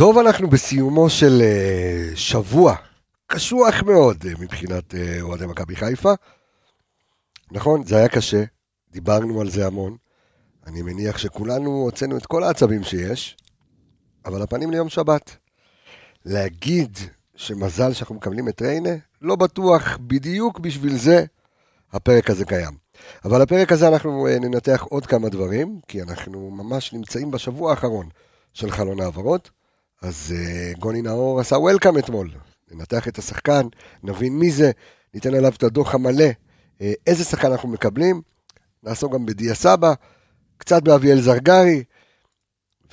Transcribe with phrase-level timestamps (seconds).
[0.00, 2.74] טוב, אנחנו בסיומו של uh, שבוע
[3.26, 6.12] קשוח מאוד uh, מבחינת uh, אוהדי מכבי חיפה.
[7.52, 8.44] נכון, זה היה קשה,
[8.90, 9.96] דיברנו על זה המון.
[10.66, 13.36] אני מניח שכולנו הוצאנו את כל העצבים שיש,
[14.24, 15.36] אבל הפנים ליום שבת.
[16.24, 16.98] להגיד
[17.36, 21.24] שמזל שאנחנו מקבלים את ריינה, לא בטוח בדיוק בשביל זה
[21.92, 22.76] הפרק הזה קיים.
[23.24, 28.08] אבל הפרק הזה אנחנו ננתח עוד כמה דברים, כי אנחנו ממש נמצאים בשבוע האחרון
[28.54, 29.50] של חלון העברות.
[30.02, 32.30] אז uh, גוני נאור עשה וולקאם אתמול.
[32.70, 33.66] ננתח את השחקן,
[34.02, 34.70] נבין מי זה,
[35.14, 36.24] ניתן עליו את הדוח המלא,
[36.78, 38.22] uh, איזה שחקן אנחנו מקבלים,
[38.82, 39.92] נעסוק גם בדיה סבא,
[40.58, 41.84] קצת באביאל זרגרי,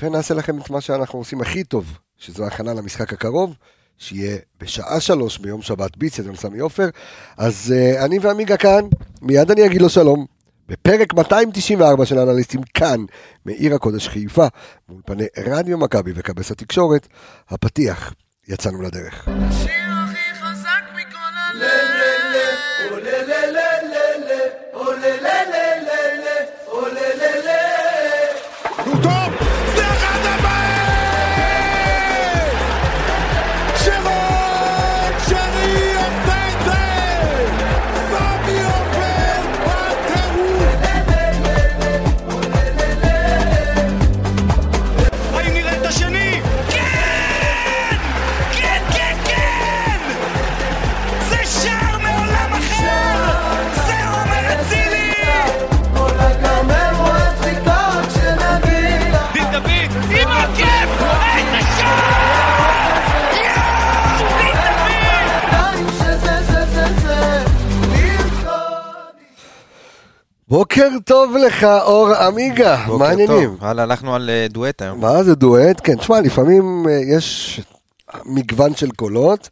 [0.02, 3.56] ונעשה לכם את מה שאנחנו עושים הכי טוב, שזו הכנה למשחק הקרוב,
[3.98, 6.90] שיהיה בשעה שלוש ביום שבת ביץ, אצל סמי עופר.
[7.38, 8.86] אז uh, אני ועמיגה כאן,
[9.22, 10.37] מיד אני אגיד לו שלום.
[10.68, 13.06] בפרק 294 של אנליסטים כאן,
[13.46, 14.48] מעיר הקודש חיפה,
[14.90, 17.08] מול פני רדיו מכבי וכבש התקשורת,
[17.50, 18.14] הפתיח,
[18.48, 19.28] יצאנו לדרך.
[19.28, 19.97] השיר
[70.48, 73.50] בוקר טוב לך, אור עמיגה, בוקר מה העניינים?
[73.50, 73.62] טוב.
[73.64, 75.02] וואלה, הלכנו על אה, דואט היום.
[75.02, 75.82] מה זה דואט?
[75.84, 77.60] כן, תשמע, לפעמים אה, יש
[78.26, 79.50] מגוון של קולות,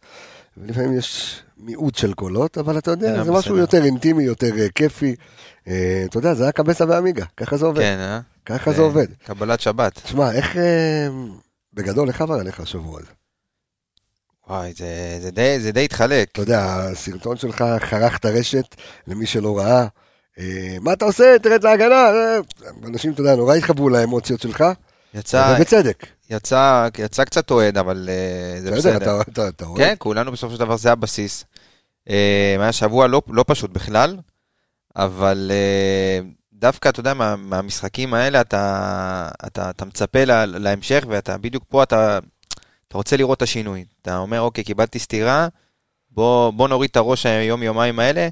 [0.57, 3.57] ולפעמים יש מיעוט של קולות, אבל אתה יודע, כן, זה משהו בסדר.
[3.61, 5.15] יותר אינטימי, יותר אה, כיפי.
[5.63, 5.73] אתה
[6.17, 7.79] יודע, זה היה קבסה ועמיגה, ככה זה עובד.
[7.81, 8.19] כן, אה?
[8.45, 9.07] ככה זה עובד.
[9.25, 9.99] קבלת שבת.
[10.03, 10.55] תשמע, איך...
[11.73, 13.09] בגדול, איך עבר עליך השבוע הזה?
[14.49, 16.29] וואי, זה- זה די- זה די התחלק.
[16.31, 18.75] אתה יודע, הסרטון שלך חרך את הרשת,
[19.07, 19.87] למי שלא ראה.
[20.39, 21.35] אה, מה אתה עושה?
[21.41, 21.95] תרד להגנה.
[21.95, 22.37] אה,
[22.87, 24.63] אנשים, אתה יודע, נורא התחברו לאמוציות שלך,
[25.13, 26.05] יצא, ובצדק.
[26.29, 29.21] יצא, יצא קצת אוהד, אבל אה, זה בסדר, בסדר.
[29.21, 29.79] אתה- אתה- אתה רואה?
[29.79, 31.45] כן, כולנו בסופו של דבר זה הבסיס.
[32.09, 34.17] אה, היה שבוע לא, לא פשוט בכלל,
[34.95, 36.19] אבל אה,
[36.53, 41.83] דווקא, אתה יודע, מה, מהמשחקים האלה אתה, אתה, אתה מצפה לה, להמשך, ואתה בדיוק פה,
[41.83, 42.19] אתה,
[42.87, 43.85] אתה רוצה לראות את השינוי.
[44.01, 45.47] אתה אומר, אוקיי, קיבלתי סטירה,
[46.11, 48.27] בוא, בוא נוריד את הראש היום-יומיים האלה,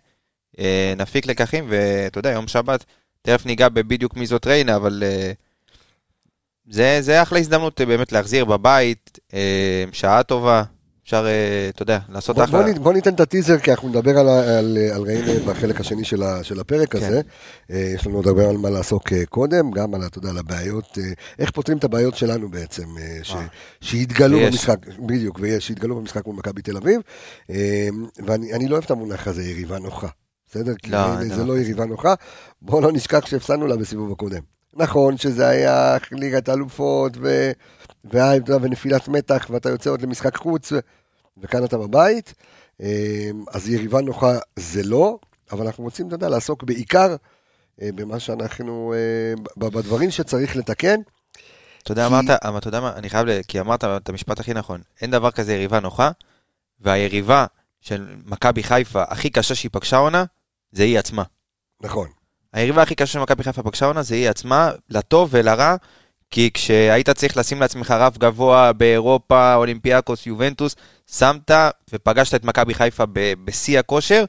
[0.98, 2.86] נפיק לקחים, ואתה יודע, יום שבת,
[3.22, 5.32] תכף ניגע בבדיוק מי זאת ריינה, אבל אה,
[6.70, 10.64] זה, זה אחלה הזדמנות אה, באמת להחזיר בבית, אה, שעה טובה,
[11.04, 12.64] אפשר, אה, אתה יודע, לעשות בוא, אחלה.
[12.64, 16.24] בוא, בוא ניתן את הטיזר, כי אנחנו נדבר על, על, על ריינה בחלק השני של,
[16.24, 16.98] ה, של הפרק כן.
[16.98, 17.22] הזה.
[17.72, 20.38] אה, יש לנו עוד הרבה על מה לעסוק אה, קודם, גם על, אתה יודע, על
[20.38, 23.46] הבעיות, אה, איך פותרים את הבעיות שלנו בעצם, אה, ש, אה.
[23.82, 24.50] שהתגלו ויש.
[24.50, 27.02] במשחק, בדיוק, ויש, שהתגלו במשחק מול מכבי תל אביב.
[27.50, 27.88] אה,
[28.26, 30.08] ואני אני לא אוהב את המונח הזה, יריבה נוחה.
[30.54, 30.74] בסדר?
[30.76, 31.48] כי לא, ריינה אני זה לא.
[31.56, 32.14] לא יריבה נוחה.
[32.62, 34.42] בואו לא נשכח שהפסדנו לה בסיבוב הקודם.
[34.74, 37.52] נכון שזה היה ליגת האלופות, ו...
[38.62, 40.80] ונפילת מתח, ואתה יוצא עוד למשחק חוץ, ו...
[41.38, 42.34] וכאן אתה בבית.
[42.82, 45.18] אה, אז יריבה נוחה זה לא,
[45.52, 47.16] אבל אנחנו רוצים, אתה יודע, לעסוק בעיקר
[47.82, 49.34] אה, במה שאנחנו, אה,
[49.70, 51.00] בדברים שצריך לתקן.
[51.84, 54.54] אתה יודע, כי- אמרת, אבל אתה יודע מה, אני חייב, כי אמרת את המשפט הכי
[54.54, 54.82] נכון.
[55.02, 56.12] אין דבר כזה יריבה נוחה,
[56.82, 57.46] והיריבה
[57.82, 60.24] של מכבי חיפה הכי קשה שהיא פגשה עונה,
[60.74, 61.24] זה היא עצמה.
[61.82, 62.08] נכון.
[62.54, 65.76] היריבה הכי קשה שמכבי חיפה פגשה עונה זה היא עצמה, לטוב ולרע,
[66.32, 70.76] כי כשהיית צריך לשים לעצמך רף גבוה באירופה, אולימפיאקוס, יובנטוס,
[71.12, 71.52] שמת
[71.94, 73.04] ופגשת את מכבי חיפה
[73.44, 74.26] בשיא הכושר,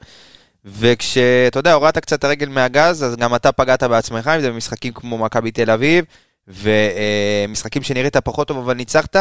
[0.65, 4.93] וכשאתה יודע, הורדת קצת את הרגל מהגז, אז גם אתה פגעת בעצמך, אם זה במשחקים
[4.93, 6.05] כמו מכבי תל אביב,
[6.49, 9.17] ומשחקים שנראית פחות טוב אבל ניצחת,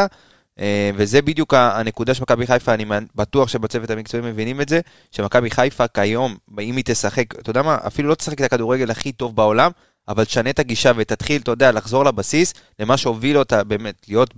[0.94, 2.84] וזה בדיוק הנקודה של מכבי חיפה, אני
[3.14, 4.80] בטוח שבצוות המקצועי מבינים את זה,
[5.10, 9.12] שמכבי חיפה כיום, אם היא תשחק, אתה יודע מה, אפילו לא תשחק את הכדורגל הכי
[9.12, 9.70] טוב בעולם,
[10.08, 14.34] אבל תשנה את הגישה ותתחיל, אתה יודע, לחזור לבסיס, למה שהוביל אותה באמת, להיות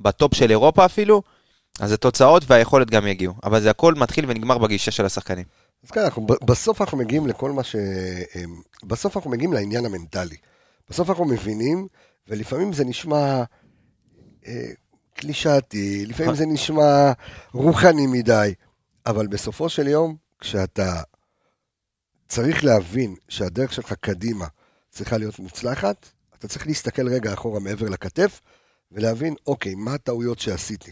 [0.00, 1.22] בטופ של אירופה אפילו,
[1.80, 3.34] אז התוצאות והיכולת גם יגיעו.
[3.44, 5.44] אבל זה הכל מתחיל ונגמר בגישה של השחקנים.
[5.84, 7.76] אז כן, אנחנו, בסוף אנחנו מגיעים לכל מה ש...
[7.76, 10.36] אמ, בסוף אנחנו מגיעים לעניין המנטלי.
[10.90, 11.86] בסוף אנחנו מבינים,
[12.28, 13.42] ולפעמים זה נשמע
[14.46, 14.70] אה,
[15.18, 17.12] קלישאתי, לפעמים זה נשמע
[17.52, 18.54] רוחני מדי,
[19.06, 21.02] אבל בסופו של יום, כשאתה
[22.28, 24.46] צריך להבין שהדרך שלך קדימה
[24.90, 28.40] צריכה להיות מוצלחת, אתה צריך להסתכל רגע אחורה מעבר לכתף,
[28.92, 30.90] ולהבין, אוקיי, מה הטעויות שעשיתי,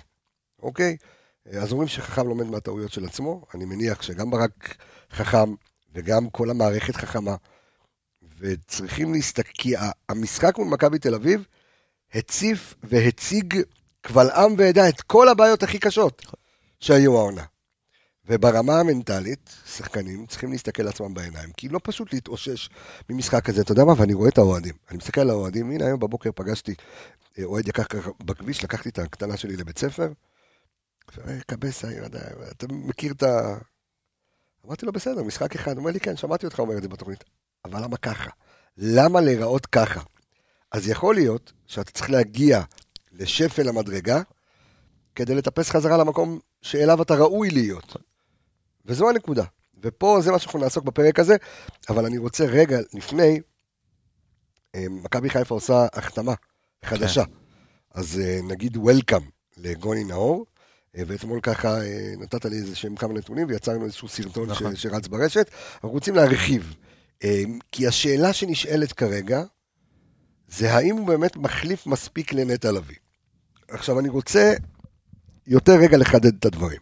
[0.63, 0.97] אוקיי?
[1.53, 4.77] אז אומרים שחכם לומד מהטעויות של עצמו, אני מניח שגם ברק
[5.13, 5.55] חכם
[5.95, 7.37] וגם כל המערכת חכמה,
[8.39, 9.75] וצריכים להסתכל, כי
[10.09, 11.45] המשחק מול מכבי תל אביב
[12.15, 13.63] הציף והציג
[14.07, 16.23] קבל עם ועדה את כל הבעיות הכי קשות
[16.81, 17.45] שהיו העונה.
[18.29, 22.69] וברמה המנטלית, שחקנים צריכים להסתכל לעצמם בעיניים, כי לא פשוט להתאושש
[23.11, 23.93] ממשחק כזה, אתה יודע מה?
[23.97, 24.75] ואני רואה את האוהדים.
[24.91, 26.75] אני מסתכל על האוהדים, הנה היום בבוקר פגשתי
[27.39, 27.83] אה, אוהד יקר
[28.25, 30.09] בכביש, לקחתי את הקטנה שלי לבית ספר,
[31.19, 32.21] אה, קבסה, יודע,
[32.51, 33.59] אתה מכיר את ה...
[34.67, 35.73] אמרתי לו, בסדר, משחק אחד.
[35.73, 37.25] הוא אומר לי, כן, שמעתי אותך אומר את זה בתוכנית.
[37.65, 38.31] אבל למה ככה?
[38.77, 40.01] למה להיראות ככה?
[40.73, 42.63] אז יכול להיות שאתה צריך להגיע
[43.19, 44.23] לשפל המדרגה
[45.15, 47.97] כדי לטפס חזרה למקום שאליו אתה ראוי להיות.
[48.87, 49.45] וזו הנקודה.
[49.83, 51.37] ופה זה מה שאנחנו נעסוק בפרק הזה,
[51.89, 53.41] אבל אני רוצה רגע לפני,
[54.75, 56.35] אה, מכבי חיפה עושה החתמה
[56.85, 57.25] חדשה.
[57.95, 59.23] אז אה, נגיד וולקאם
[59.57, 60.47] לגוני נאור,
[60.97, 61.79] אה, ואתמול ככה
[62.19, 64.77] נתת לי איזה שהם כמה נתונים ויצרנו איזשהו סרטון ש- נכון.
[64.77, 65.51] שרץ ברשת.
[65.75, 66.75] אנחנו רוצים להרחיב,
[67.73, 69.43] כי השאלה שנשאלת כרגע,
[70.49, 72.97] זה האם הוא באמת מחליף מספיק לנטע לביא.
[73.69, 74.55] עכשיו אני רוצה
[75.47, 76.81] יותר רגע לחדד את הדברים.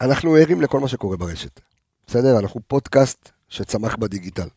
[0.00, 1.60] אנחנו ערים לכל מה שקורה ברשת,
[2.06, 2.38] בסדר?
[2.38, 4.48] אנחנו פודקאסט שצמח בדיגיטל.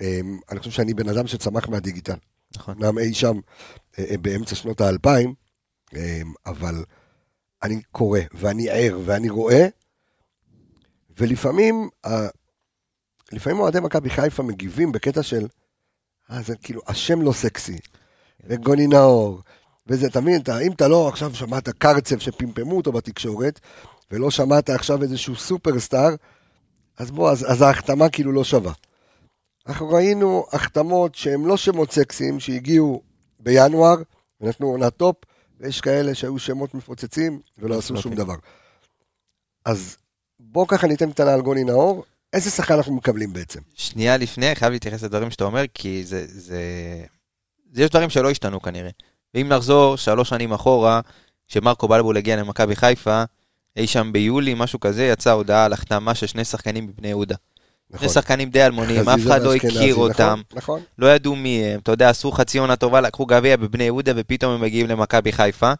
[0.00, 2.16] אמ, אני חושב שאני בן אדם שצמח מהדיגיטל.
[2.56, 2.74] נכון.
[2.74, 3.40] אמנם אי שם
[3.98, 5.34] אה, אה, באמצע שנות האלפיים,
[5.96, 6.84] אמ, אבל
[7.62, 9.66] אני קורא ואני ער ואני רואה,
[11.18, 11.88] ולפעמים,
[13.32, 15.46] לפעמים אוהדי מכבי חיפה מגיבים בקטע של,
[16.30, 17.78] אה, זה כאילו, השם לא סקסי,
[18.44, 19.40] וגוני נאור,
[19.86, 23.60] וזה, אתה מבין, אתה- אם אתה לא עכשיו שמעת קרצב שפמפמו אותו בתקשורת,
[24.10, 26.14] ולא שמעת עכשיו איזשהו סופרסטאר,
[26.98, 28.72] אז בוא, אז, אז ההחתמה כאילו לא שווה.
[29.66, 33.02] אנחנו ראינו החתמות שהן לא שמות סקסיים, שהגיעו
[33.40, 33.96] בינואר,
[34.40, 35.16] ונתנו עונת טופ,
[35.60, 38.24] ויש כאלה שהיו שמות מפוצצים, ולא עשו שום אוקיי.
[38.24, 38.34] דבר.
[39.64, 39.96] אז
[40.40, 43.60] בוא ככה ניתן קטנה על גוני נאור, איזה שחקן אנחנו מקבלים בעצם?
[43.74, 46.60] שנייה לפני, חייב להתייחס לדברים שאתה אומר, כי זה, זה...
[47.76, 48.90] יש דברים שלא השתנו כנראה.
[49.34, 51.00] ואם נחזור שלוש שנים אחורה,
[51.48, 53.22] כשמרקו בלבול הגיע למכבי חיפה,
[53.76, 57.34] אי שם ביולי, משהו כזה, יצאה הודעה על החתמה של שני שחקנים בבני יהודה.
[57.90, 58.08] נכון.
[58.08, 60.80] שני שחקנים די אלמונים, אף אחד לא הכיר נכון, אותם, נכון.
[60.98, 64.52] לא ידעו מי הם, אתה יודע, עשו חצי עונה טובה, לקחו גביע בבני יהודה, ופתאום
[64.52, 65.72] הם מגיעים למכבי חיפה.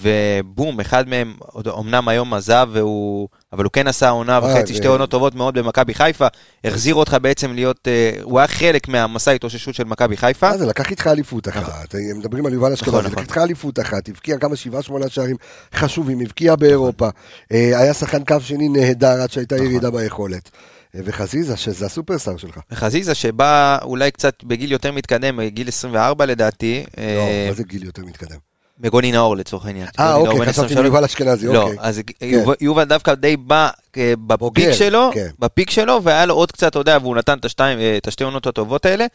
[0.00, 1.34] ובום, אחד מהם,
[1.78, 5.58] אמנם היום עזב, והוא, אבל הוא כן עשה עונה אה, וחצי, שתי עונות טובות מאוד
[5.58, 6.26] במכבי חיפה,
[6.64, 10.50] החזיר אותך בעצם להיות, אה, הוא היה חלק מהמסע ההתאוששות של מכבי חיפה.
[10.50, 13.22] מה זה, לקח איתך אליפות אחת, הם מדברים על יובל אשכנזי, נכון, לקח נכון.
[13.22, 15.36] איתך אליפות אחת, הבקיע כמה שבעה שמונה שערים
[15.74, 17.08] חשובים, הבקיע באירופה,
[17.52, 19.66] אה, היה שחקן קו שני נהדר עד שהייתה נכון.
[19.66, 20.50] ירידה ביכולת.
[20.94, 22.58] אה, וחזיזה, שזה הסופרסטאר שלך.
[22.70, 27.84] וחזיזה שבא אולי קצת בגיל יותר מתקדם, גיל 24 לדעתי, לא, אה, מה זה גיל
[27.84, 28.47] יותר מתקדם?
[28.80, 29.86] מגוני נאור לצורך העניין.
[29.98, 30.82] אה, אוקיי, חשבתי 23.
[30.82, 31.76] מיובל אשכנזי, לא, אוקיי.
[31.80, 35.28] אז יובל- יובל דווקא די בא אה, בפיק שלו, כן.
[35.38, 38.86] בפיק שלו, והיה לו עוד קצת, אתה יודע, והוא נתן את אה, השתי עונות הטובות
[38.86, 39.06] האלה,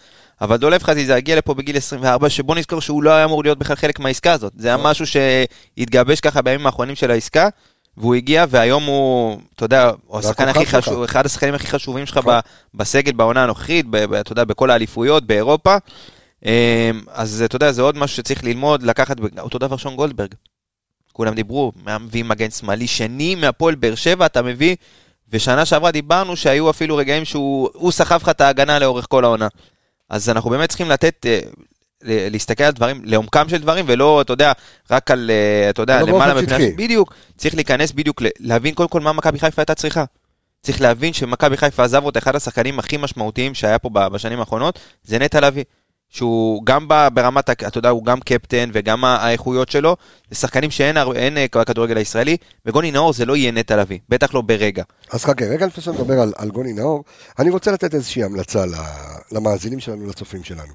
[0.41, 3.75] אבל דולב חזיזה הגיע לפה בגיל 24, שבוא נזכור שהוא לא היה אמור להיות בכלל
[3.75, 4.53] חלק מהעסקה הזאת.
[4.57, 4.83] זה היה לא.
[4.83, 7.49] משהו שהתגבש ככה בימים האחרונים של העסקה,
[7.97, 10.65] והוא הגיע, והיום הוא, אתה יודע, הוא השחקן הכי.
[10.65, 12.33] חשוב, אחד השחקנים הכי חשובים שלך נכון.
[12.73, 13.85] בסגל בעונה הנוכחית,
[14.19, 15.75] אתה יודע, בכל האליפויות, באירופה.
[16.45, 20.33] אה, אז אתה יודע, זה עוד משהו שצריך ללמוד, לקחת, אותו דבר שון גולדברג.
[21.13, 24.75] כולם דיברו, מביא מגן שמאלי שני מהפועל באר שבע, אתה מביא,
[25.29, 29.47] ושנה שעברה דיברנו שהיו אפילו רגעים שהוא הוא סחב לך את ההגנה לאורך כל העונה.
[30.09, 31.39] אז אנחנו באמת צריכים לתת, אה,
[32.03, 34.51] להסתכל על דברים, לעומקם של דברים, ולא, אתה יודע,
[34.91, 36.71] רק על, אה, אתה יודע, למעלה מפני...
[36.71, 40.03] בדיוק, צריך להיכנס בדיוק, להבין קודם כל מה מכבי חיפה הייתה צריכה.
[40.61, 45.19] צריך להבין שמכבי חיפה עזב אותה, אחד השחקנים הכי משמעותיים שהיה פה בשנים האחרונות, זה
[45.19, 45.63] נטע לביא.
[46.13, 49.97] שהוא גם ברמת, אתה יודע, הוא גם קפטן וגם האיכויות שלו,
[50.29, 50.97] זה שחקנים שאין
[51.37, 54.83] אה, בכדורגל הישראלי, וגוני נאור זה לא יהיה נטע לביא, בטח לא ברגע.
[55.11, 57.03] אז חכה, רגע לפני שנדבר על, על גוני נאור,
[57.39, 58.65] אני רוצה לתת איזושהי המלצה
[59.31, 60.73] למאזינים שלנו, לצופים שלנו.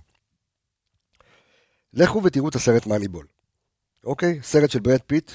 [1.94, 3.26] לכו ותראו את הסרט מאניבול,
[4.04, 4.40] אוקיי?
[4.42, 5.30] סרט של ברד פיט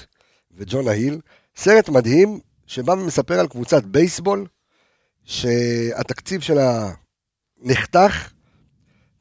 [0.56, 1.20] וג'ונה היל,
[1.56, 4.46] סרט מדהים שבא ומספר על קבוצת בייסבול,
[5.24, 6.90] שהתקציב שלה
[7.62, 8.33] נחתך,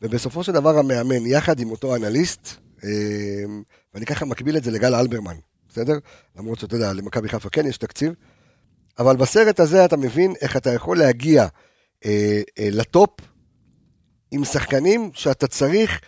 [0.03, 2.49] ובסופו של דבר המאמן, יחד עם אותו אנליסט,
[2.83, 2.89] אה,
[3.93, 5.35] ואני ככה מקביל את זה לגל אלברמן,
[5.69, 5.97] בסדר?
[6.35, 8.13] למרות שאתה יודע, למכבי חיפה כן יש תקציב,
[8.99, 11.47] אבל בסרט הזה אתה מבין איך אתה יכול להגיע
[12.05, 13.09] אה, אה, לטופ
[14.31, 16.01] עם שחקנים שאתה צריך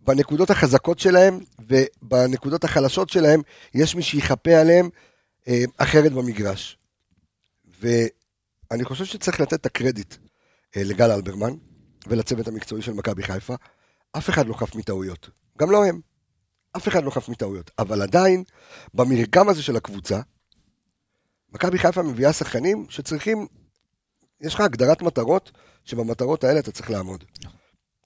[0.00, 3.40] בנקודות החזקות שלהם ובנקודות החלשות שלהם,
[3.74, 4.88] יש מי שיכפה עליהם
[5.48, 6.78] אה, אחרת במגרש.
[7.80, 10.14] ואני חושב שצריך לתת את הקרדיט
[10.76, 11.54] אה, לגל אלברמן
[12.06, 13.54] ולצוות המקצועי של מכבי חיפה
[14.12, 15.30] אף אחד לא חף מטעויות.
[15.58, 16.00] גם לא הם.
[16.76, 17.70] אף אחד לא חף מטעויות.
[17.78, 18.44] אבל עדיין,
[18.94, 20.20] במרקם הזה של הקבוצה,
[21.52, 23.46] מכבי חיפה מביאה שחקנים שצריכים,
[24.40, 25.52] יש לך הגדרת מטרות,
[25.84, 27.24] שבמטרות האלה אתה צריך לעמוד.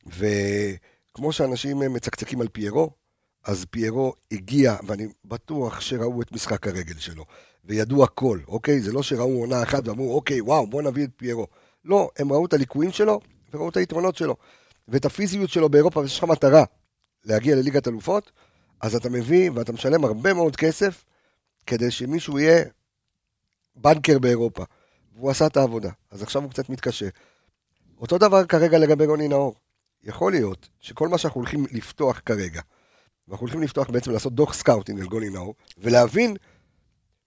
[0.07, 2.91] וכמו שאנשים מצקצקים על פיירו,
[3.45, 7.25] אז פיירו הגיע, ואני בטוח שראו את משחק הרגל שלו,
[7.65, 8.81] וידעו הכל, אוקיי?
[8.81, 11.47] זה לא שראו עונה אחת ואמרו, אוקיי, וואו, בוא נביא את פיירו.
[11.85, 13.21] לא, הם ראו את הליקויים שלו,
[13.53, 14.37] וראו את היתרונות שלו.
[14.89, 16.65] ואת הפיזיות שלו באירופה, ויש לך מטרה
[17.25, 18.33] להגיע לליגת אלופות,
[18.81, 21.05] אז אתה מביא ואתה משלם הרבה מאוד כסף,
[21.67, 22.65] כדי שמישהו יהיה
[23.77, 24.65] בנקר באירופה.
[25.17, 27.09] והוא עשה את העבודה, אז עכשיו הוא קצת מתקשה.
[28.01, 29.55] אותו דבר כרגע לגבי רוני נאור.
[30.03, 32.61] יכול להיות שכל מה שאנחנו הולכים לפתוח כרגע,
[33.29, 36.37] ואנחנו הולכים לפתוח בעצם לעשות דוח סקאוטינג על גוני נאור, ולהבין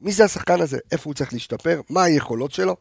[0.01, 2.75] מי זה השחקן הזה, איפה הוא צריך להשתפר, מה היכולות שלו,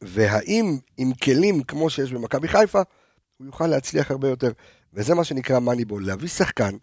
[0.00, 2.82] והאם עם כלים כמו שיש במכבי חיפה,
[3.36, 4.52] הוא יוכל להצליח הרבה יותר.
[4.94, 6.76] וזה מה שנקרא מאניבול, להביא שחקן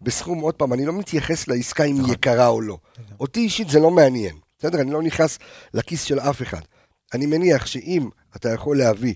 [0.00, 2.78] בסכום, עוד פעם, אני לא מתייחס לעסקה אם היא יקרה או לא.
[3.20, 4.80] אותי אישית זה לא מעניין, בסדר?
[4.80, 5.38] אני לא נכנס
[5.74, 6.60] לכיס של אף אחד.
[7.14, 9.14] אני מניח שאם אתה יכול להביא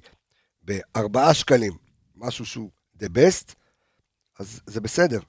[0.62, 1.72] בארבעה שקלים
[2.16, 2.70] משהו שהוא
[3.02, 3.54] the best,
[4.38, 5.20] אז זה בסדר.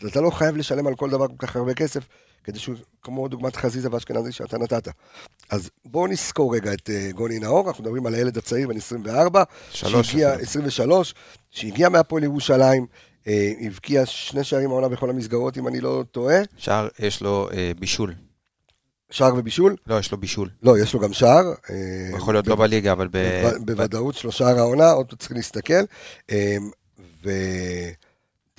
[0.00, 2.08] אז אתה לא חייב לשלם על כל דבר כל כך הרבה כסף,
[2.44, 4.88] כדי שהוא, כמו דוגמת חזיזה ואשכנזי שאתה נתת.
[5.50, 9.42] אז בואו נזכור רגע את uh, גוני נאור, אנחנו מדברים על הילד הצעיר בן 24,
[9.70, 10.42] שלוש שהגיע, אפילו.
[10.42, 11.14] 23,
[11.50, 12.86] שהגיע מהפועל ירושלים,
[13.24, 13.28] uh,
[13.66, 18.14] הבקיע שני שערים העונה בכל המסגרות, אם אני לא טועה, שער, יש לו אה, בישול.
[19.10, 19.76] שער ובישול.
[19.86, 20.48] לא, יש לו בישול.
[20.62, 21.52] לא, יש לו גם שער.
[21.70, 23.16] אה, יכול להיות לא בליגה, אבל ב...
[23.16, 25.84] ב- בוודאות שלו שער העונה, עוד צריכים להסתכל.
[26.30, 26.70] אמ,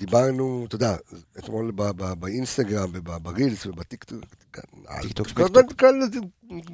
[0.00, 0.96] ודיברנו, אתה יודע,
[1.38, 1.72] אתמול
[2.18, 4.20] באינסטגרם וברילס ובטיקטוק,
[5.00, 5.80] טיקטוק, כל- שמיקטוק.
[5.80, 6.00] כל-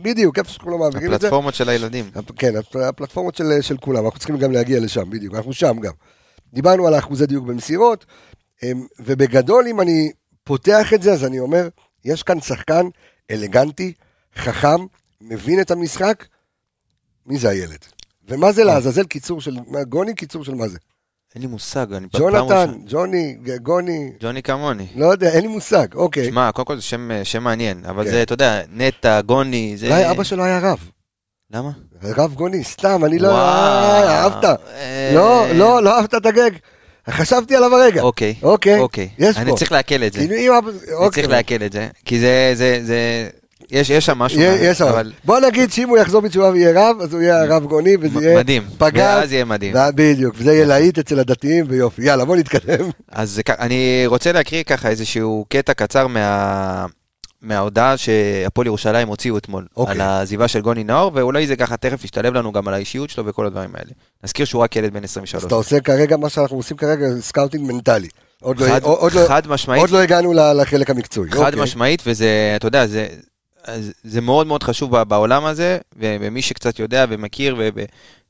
[0.02, 1.26] בדיוק, איפה שכולם מעבירים את זה.
[1.26, 2.04] הפלטפורמות של הילדים.
[2.36, 5.92] כן, הפ- הפלטפורמות של, כולם, אנחנו צריכים גם להגיע לשם, בדיוק, אנחנו שם גם.
[6.54, 8.06] דיברנו על האחוזי דיוק במסירות,
[8.62, 10.12] אמ, ובגדול, אם אני
[10.44, 11.68] פותח את זה, אז אני אומר,
[12.04, 12.86] יש כאן שחקן
[13.30, 13.92] אלגנטי,
[14.36, 14.86] חכם,
[15.20, 16.24] מבין את המשחק,
[17.26, 17.78] מי זה הילד?
[18.28, 19.56] ומה זה לעזאזל קיצור של,
[19.88, 20.78] גוני קיצור של מה זה?
[21.34, 24.86] אין לי מושג, אני ג'ונתן, ג'וני, גוני, ג'וני כמוני.
[24.96, 26.24] לא יודע, אין לי מושג, אוקיי.
[26.24, 28.10] שמע, קודם כל זה שם, שם מעניין, אבל כן.
[28.10, 29.86] זה, אתה יודע, נטע, גוני, זה...
[29.86, 30.90] אולי אבא שלו היה רב.
[31.50, 31.70] למה?
[32.02, 33.28] רב גוני, סתם, אני לא...
[33.28, 33.38] וואו.
[33.38, 34.44] אה, אהבת.
[34.44, 36.50] אה, לא, לא, לא אהבת את הגג.
[37.10, 38.02] חשבתי עליו הרגע.
[38.02, 39.08] אוקיי, אוקיי, אוקיי.
[39.18, 39.56] יש אני פה.
[39.56, 40.18] צריך לעכל את זה.
[40.18, 40.70] כאילו אם אבא...
[40.70, 41.10] אני אוקיי.
[41.22, 43.28] צריך לעכל את זה, כי זה, זה, זה...
[43.70, 44.84] יש, יש שם משהו, יהיה- יש שם.
[44.86, 48.20] אבל בוא נגיד שאם הוא יחזור בתשובה ויהיה רב, אז הוא יהיה הרב גוני, וזה
[48.26, 49.00] יהיה מדהים, פגז.
[49.00, 49.74] ואז יהיה מדהים.
[49.94, 52.02] בדיוק, וזה יהיה להיט אצל הדתיים ויופי.
[52.02, 52.90] יאללה, בוא נתקדם.
[53.08, 56.86] אז אני רוצה להקריא ככה איזשהו קטע קצר מה...
[57.42, 59.94] מההודעה שהפועל ירושלים הוציאו אתמול, אוקיי.
[59.94, 63.26] על העזיבה של גוני נאור, ואולי זה ככה תכף ישתלב לנו גם על האישיות שלו
[63.26, 63.90] וכל הדברים האלה.
[64.24, 65.44] נזכיר שהוא רק ילד בן אז 23.
[65.44, 68.08] אתה עושה כרגע, מה שאנחנו עושים כרגע, סקאוטינג מנטלי.
[68.42, 71.30] עוד לא- חד, עוד לא- חד משמעית, עוד לא הגענו לחלק המקצועי.
[71.30, 71.62] חד אוקיי.
[71.62, 73.06] משמעית, וזה, אתה יודע, זה,
[73.64, 77.56] אז זה מאוד מאוד חשוב בעולם הזה, ומי שקצת יודע ומכיר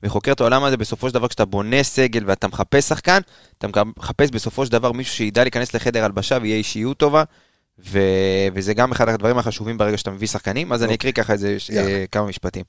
[0.03, 3.19] וחוקר את העולם הזה, בסופו של דבר כשאתה בונה סגל ואתה מחפש שחקן,
[3.59, 7.25] אתה מחפש בסופו של דבר מישהו שידע להיכנס לחדר הלבשה ויהיה אישיות טובה,
[7.79, 11.57] ו- וזה גם אחד הדברים החשובים ברגע שאתה מביא שחקנים, אז אני אקריא ככה איזה.
[11.77, 12.65] אה, כמה משפטים.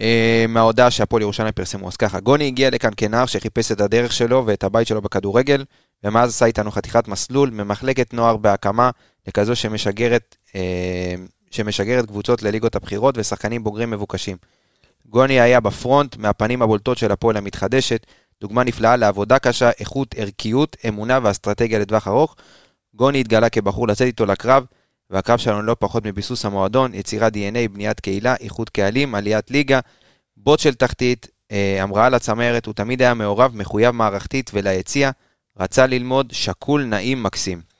[0.00, 4.46] אה, מההודעה שהפועל ירושלים פרסמו, אז ככה, גוני הגיע לכאן כנער שחיפש את הדרך שלו
[4.46, 5.64] ואת הבית שלו בכדורגל,
[6.04, 8.90] ומאז עשה איתנו חתיכת מסלול ממחלקת נוער בהקמה
[9.28, 11.14] לכזו שמשגרת, אה,
[11.54, 14.36] שמשגרת קבוצות לליגות הבכירות ושחקנים בוגרים מבוקשים.
[15.06, 18.06] גוני היה בפרונט מהפנים הבולטות של הפועל המתחדשת,
[18.40, 22.36] דוגמה נפלאה לעבודה קשה, איכות, ערכיות, אמונה ואסטרטגיה לטווח ארוך.
[22.94, 24.64] גוני התגלה כבחור לצאת איתו לקרב,
[25.10, 29.80] והקרב שלנו לא פחות מביסוס המועדון, יצירת DNA, בניית קהילה, איחוד קהלים, עליית ליגה,
[30.36, 35.10] בוט של תחתית, אה, המראה לצמרת, הוא תמיד היה מעורב, מחויב מערכתית וליציע,
[35.58, 37.73] רצה ללמוד, שקול, נעים, מקסים.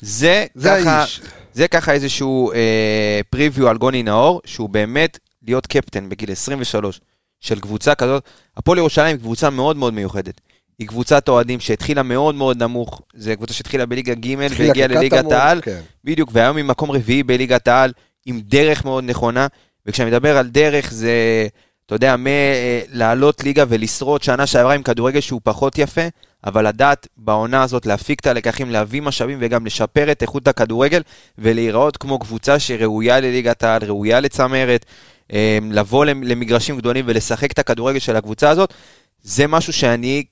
[0.00, 1.20] זה, זה ככה, האיש.
[1.52, 7.00] זה ככה איזשהו אה, פריוויו על גוני נאור, שהוא באמת להיות קפטן בגיל 23
[7.40, 8.24] של קבוצה כזאת.
[8.56, 10.40] הפועל ירושלים היא קבוצה מאוד מאוד מיוחדת.
[10.78, 15.60] היא קבוצת אוהדים שהתחילה מאוד מאוד נמוך, זו קבוצה שהתחילה בליגה ג' והגיעה לליגת העל,
[15.60, 15.80] כן.
[16.04, 17.92] בדיוק, והיום היא מקום רביעי בליגת העל,
[18.26, 19.46] עם דרך מאוד נכונה,
[19.86, 21.46] וכשאני מדבר על דרך זה,
[21.86, 26.08] אתה יודע, מלעלות ליגה ולשרוד שנה שעברה עם כדורגל שהוא פחות יפה,
[26.44, 31.02] אבל לדעת בעונה הזאת להפיק את הלקחים, להביא משאבים וגם לשפר את איכות הכדורגל,
[31.38, 34.86] ולהיראות כמו קבוצה שראויה לליגת העל, ראויה לצמרת,
[35.32, 38.74] אה, לבוא למגרשים גדולים ולשחק את הכדורגל של הקבוצה הזאת,
[39.22, 40.24] זה משהו שאני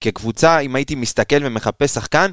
[0.00, 2.30] כקבוצה, אם הייתי מסתכל ומחפש שחקן,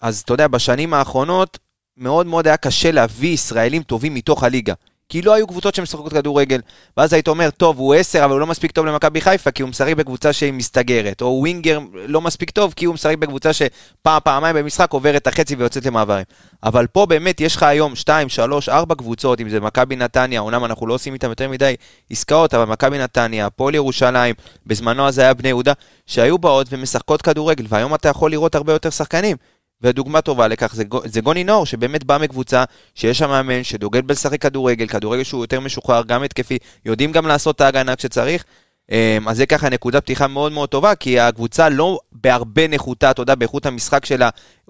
[0.00, 1.58] אז אתה יודע, בשנים האחרונות
[1.96, 4.74] מאוד מאוד היה קשה להביא ישראלים טובים מתוך הליגה.
[5.08, 6.60] כי לא היו קבוצות שמשחקות כדורגל.
[6.96, 9.70] ואז היית אומר, טוב, הוא 10, אבל הוא לא מספיק טוב למכבי חיפה, כי הוא
[9.70, 11.22] משחק בקבוצה שהיא מסתגרת.
[11.22, 15.54] או ווינגר לא מספיק טוב, כי הוא משחק בקבוצה שפעם, פעמיים במשחק עוברת את החצי
[15.54, 16.24] ויוצאת למעברים.
[16.62, 20.64] אבל פה באמת יש לך היום 2, 3, 4 קבוצות, אם זה מכבי נתניה, אומנם
[20.64, 21.74] אנחנו לא עושים איתם יותר מדי
[22.10, 24.34] עסקאות, אבל מכבי נתניה, הפועל ירושלים,
[24.66, 25.72] בזמנו אז היה בני יהודה,
[26.06, 29.36] שהיו באות ומשחקות כדורגל, והיום אתה יכול לראות הרבה יותר שחקנים.
[29.82, 34.42] ודוגמה טובה לכך זה, זה גוני נאור, שבאמת בא מקבוצה שיש שם מאמן שדוגל בלשחק
[34.42, 38.44] כדורגל, כדורגל שהוא יותר משוחרר, גם התקפי, יודעים גם לעשות את ההגנה כשצריך.
[38.92, 43.22] אמ, אז זה ככה נקודת פתיחה מאוד מאוד טובה, כי הקבוצה לא בהרבה נחותה, אתה
[43.22, 44.28] יודע, באיכות המשחק שלה,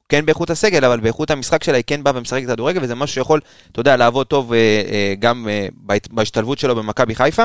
[0.09, 3.41] כן באיכות הסגל, אבל באיכות המשחק שלה היא כן באה ומשחקת כדורגל, וזה משהו שיכול,
[3.73, 5.67] אתה יודע, לעבוד טוב אה, אה, גם אה,
[6.11, 7.45] בהשתלבות שלו במכבי חיפה.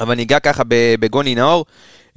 [0.00, 1.64] אבל ניגע ככה בגוני נאור.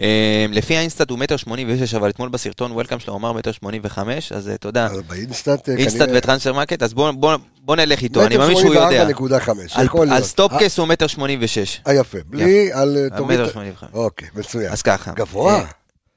[0.02, 3.82] אה, לפי האינסטאט הוא מטר שמונים ושש, אבל אתמול בסרטון welcome שלו אמר מטר שמונים
[3.86, 7.76] וחמש, אז אה, אתה יודע, אבל באינסטאט, אה, אינסטאט וטרנספר מרקט, אז בוא, בוא, בוא
[7.76, 9.08] נלך איתו, אני מטר מאמין שהוא יודע.
[9.10, 10.24] 84.5, על, יכול על.
[10.24, 11.82] סטטופקס הוא מטר שמונים ושש.
[11.88, 13.22] אה, יפה, בלי, על אה.
[13.22, 13.90] מטר שמונים וחמש.
[13.94, 14.72] אוקיי, מצוין.
[14.72, 15.12] אז ככה.
[15.12, 15.66] גבוה, אה,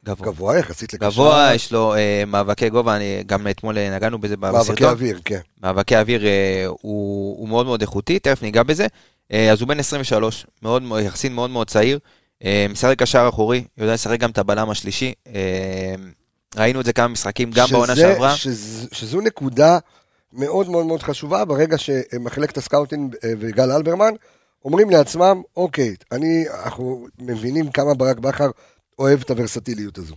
[0.04, 0.26] גבוה.
[0.26, 1.10] גבוה יחסית לקשר.
[1.10, 4.88] גבוה, יש לו אה, מאבקי גובה, אני, גם אתמול אה, נגענו בזה מאבקי בסרטון.
[4.88, 5.40] אוויר, כן.
[5.62, 8.86] מאבקי אוויר אה, הוא, הוא מאוד מאוד איכותי, תכף ניגע בזה.
[9.32, 11.98] אה, אז הוא בן 23, מאוד, יחסית מאוד מאוד צעיר.
[12.44, 15.12] אה, משחק קשר אחורי, יודע לשחק גם את הבלם השלישי.
[15.34, 15.94] אה,
[16.56, 18.36] ראינו את זה כמה משחקים, גם בעונה שזה- שעברה.
[18.36, 19.78] שז- שזו נקודה
[20.32, 24.12] מאוד מאוד מאוד חשובה, ברגע שמחלקת הסקאוטינג וגל אלברמן
[24.64, 28.50] אומרים לעצמם, אוקיי, אני, אנחנו מבינים כמה ברק בכר
[28.98, 30.14] אוהב את הוורסטיליות הזו.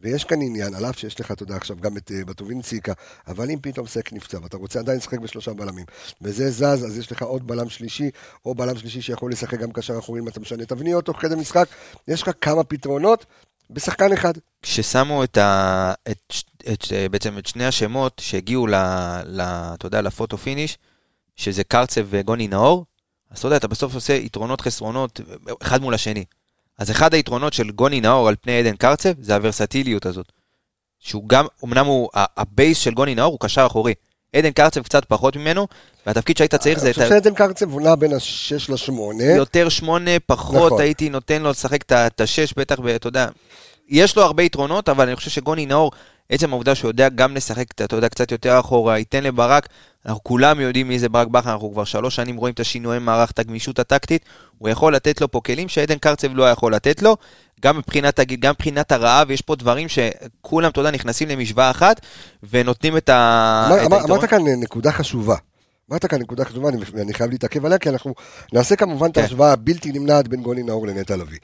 [0.00, 2.92] ויש כאן עניין, על אף שיש לך, אתה יודע, עכשיו גם את אה, בטובינציקה,
[3.28, 5.84] אבל אם פתאום סק נפצע, ואתה רוצה עדיין לשחק בשלושה בלמים,
[6.22, 8.10] וזה זז, אז יש לך עוד בלם שלישי,
[8.44, 11.68] או בלם שלישי שיכול לשחק גם קשר אחורי אם אתה משנה תבניות תוך כדי משחק,
[12.08, 13.26] יש לך כמה פתרונות
[13.70, 14.32] בשחקן אחד.
[14.62, 15.92] כששמו את ה...
[16.10, 18.74] את, ש- את, ש- בעצם את שני השמות שהגיעו ל...
[19.24, 20.78] ל אתה יודע, ל photo finish,
[21.36, 22.84] שזה קרצב וגוני נאור,
[23.30, 25.20] אז אתה יודע, אתה בסוף עושה יתרונות חסרונות
[25.62, 26.24] אחד מול השני.
[26.78, 30.32] אז אחד היתרונות של גוני נאור על פני עדן קרצב, זה הוורסטיליות הזאת.
[30.98, 33.94] שהוא גם, אמנם הוא, ה base של גוני נאור הוא קשר אחורי.
[34.36, 35.66] עדן קרצב קצת פחות ממנו,
[36.06, 37.08] והתפקיד שהיית צריך זה אני חושב.
[37.08, 39.24] שעדן קרצב הוא נע בין השש לשמונה.
[39.24, 40.80] יותר שמונה, פחות נכון.
[40.80, 43.28] הייתי נותן לו לשחק את השש, בטח, ואתה יודע,
[43.88, 45.92] יש לו הרבה יתרונות, אבל אני חושב שגוני נאור,
[46.30, 49.68] עצם העובדה שהוא יודע גם לשחק, אתה יודע, קצת יותר אחורה, ייתן לברק,
[50.06, 53.30] אנחנו כולם יודעים מי זה ברק בכר, אנחנו כבר שלוש שנים רואים את השינויי מערך,
[53.30, 54.24] את הגמישות הטקטית,
[54.58, 57.16] הוא יכול לתת לו פה כלים שעדן קרצב לא יכול לתת לו,
[57.60, 62.00] גם מבחינת גם מבחינת הרעב, יש פה דברים שכולם, אתה יודע, נכנסים למשוואה אחת,
[62.50, 63.64] ונותנים את ה...
[63.68, 64.04] אמר- את אמר-.
[64.04, 65.36] אמרת כאן נקודה חשובה.
[65.90, 68.14] אמרת כאן נקודה חשובה, אני, אני חייב להתעכב עליה, כי אנחנו
[68.52, 69.20] נעשה כמובן את כן.
[69.20, 71.38] ההשוואה הבלתי נמנעת בין גוני נאור לנטע לביא.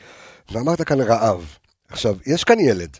[0.52, 1.56] ואמרת כאן רעב.
[1.88, 2.96] עכשיו, יש כאן ילד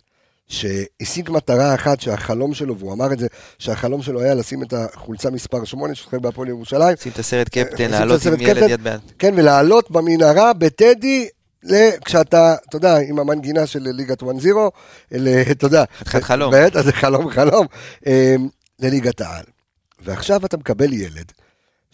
[0.49, 3.27] שהשיג מטרה אחת שהחלום שלו, והוא אמר את זה,
[3.59, 7.85] שהחלום שלו היה לשים את החולצה מספר 8 ששחק בהפועל ירושלים, שים את הסרט קפטן,
[7.85, 8.71] את לעלות עם ילד.
[8.71, 9.01] יד ביד.
[9.19, 11.29] כן, ולעלות במנהרה בטדי,
[12.05, 14.27] כשאתה, אתה יודע, עם המנגינה של ליגת 1-0,
[15.15, 16.55] אל- אתה יודע, חתיכת חלום.
[16.57, 17.67] בטח, זה חלום חלום,
[18.07, 18.49] אמ,
[18.81, 19.45] לליגת העל.
[20.05, 21.33] ועכשיו אתה מקבל ילד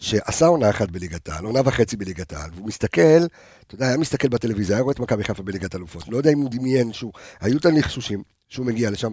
[0.01, 3.25] שעשה עונה אחת בליגת העל, עונה וחצי בליגת העל, והוא מסתכל,
[3.67, 6.39] אתה יודע, היה מסתכל בטלוויזיה, היה רואה את מכבי חיפה בליגת אלופות, לא יודע אם
[6.39, 7.11] הוא דמיין שהוא,
[7.41, 9.11] היו את הלחשושים שהוא מגיע לשם,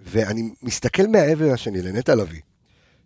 [0.00, 2.40] ואני מסתכל מהעבר השני לנטע לביא,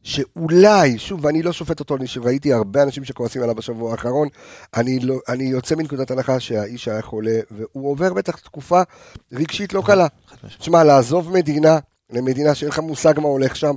[0.03, 4.29] שאולי, שוב, ואני לא שופט אותו, אני ראיתי הרבה אנשים שכועסים עליו בשבוע האחרון,
[4.77, 8.83] אני, לא, אני יוצא מנקודת הנחה שהאיש היה חולה, והוא עובר בטח תקופה
[9.33, 10.07] רגשית לא קלה.
[10.59, 11.79] תשמע, לעזוב מדינה
[12.11, 13.75] למדינה שאין לך מושג מה הולך שם,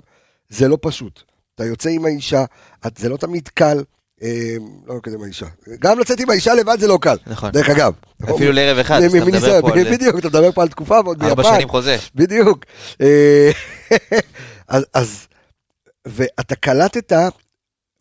[0.50, 1.35] זה לא פשוט.
[1.56, 2.46] אתה יוצא עם האישה,
[2.88, 3.84] את, זה לא תמיד קל,
[4.24, 4.56] אה,
[4.88, 5.46] לא כזה עם האישה.
[5.80, 7.18] גם לצאת עם האישה לבד זה לא קל.
[7.28, 7.52] נכון.
[7.52, 7.94] דרך אגב.
[8.36, 11.30] אפילו לערב אחד, אתה מדבר פה על- בדיוק, אתה מדבר פה על תקופה ועוד ביפן.
[11.30, 11.98] ארבע שנים חוזה.
[12.16, 12.66] בדיוק.
[13.02, 13.52] אה,
[14.68, 15.28] אז, אז,
[16.06, 17.14] ואתה קלטת,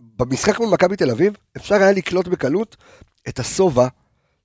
[0.01, 2.77] במשחק מול מכבי תל אביב, אפשר היה לקלוט בקלות
[3.29, 3.87] את השובע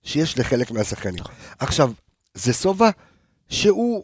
[0.04, 1.24] שיש לחלק מהשחקנים.
[1.60, 1.92] עכשיו,
[2.34, 2.90] זה שובע
[3.50, 4.04] שהוא,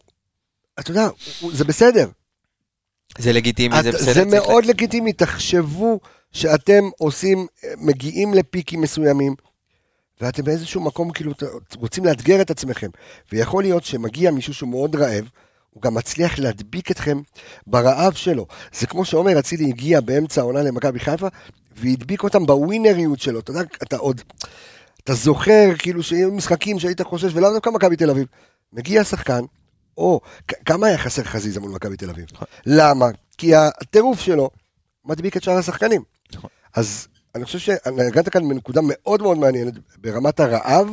[0.80, 1.08] אתה יודע,
[1.52, 2.10] זה בסדר.
[3.18, 4.14] זה לגיטימי, זה את- בסדר.
[4.14, 6.00] זה מאוד לגיטימי, תחשבו
[6.32, 7.48] שאתם עושים,
[7.78, 9.36] מגיעים לפיקים מסוימים,
[10.22, 11.32] ואתם באיזשהו מקום כאילו
[11.78, 12.88] רוצים לאתגר את עצמכם,
[13.32, 15.26] ויכול להיות שמגיע מישהו שהוא מאוד רעב,
[15.70, 17.20] הוא גם מצליח להדביק אתכם
[17.68, 18.46] ברעב שלו.
[18.74, 21.28] זה כמו שעומר אצילי הגיע באמצע העונה למכבי חיפה,
[21.78, 23.40] והדביק אותם בווינריות שלו.
[23.40, 24.22] אתה יודע, אתה עוד,
[25.04, 28.28] אתה זוכר כאילו שהיו משחקים שהיית חושש, ולאו דווקא מכבי תל אביב.
[28.74, 29.42] מגיע שחקן,
[29.98, 30.22] או,
[30.66, 32.26] כמה היה חסר חזיזה מול מכבי תל אביב?
[32.66, 33.06] למה?
[33.38, 34.50] כי הטירוף שלו
[35.06, 36.02] מדביק את שאר השחקנים.
[36.34, 36.50] נכון.
[36.74, 40.88] אז אני חושב שנגעת כאן בנקודה מאוד מאוד מעניינת ברמת הרעב,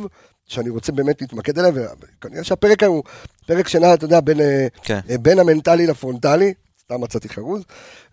[0.45, 3.03] שאני רוצה באמת להתמקד עליה, וכנראה שהפרק הוא
[3.45, 4.99] פרק שנע, אתה יודע, בין, אה, כן.
[5.09, 7.63] אה, בין המנטלי לפרונטלי, סתם מצאתי חרוז,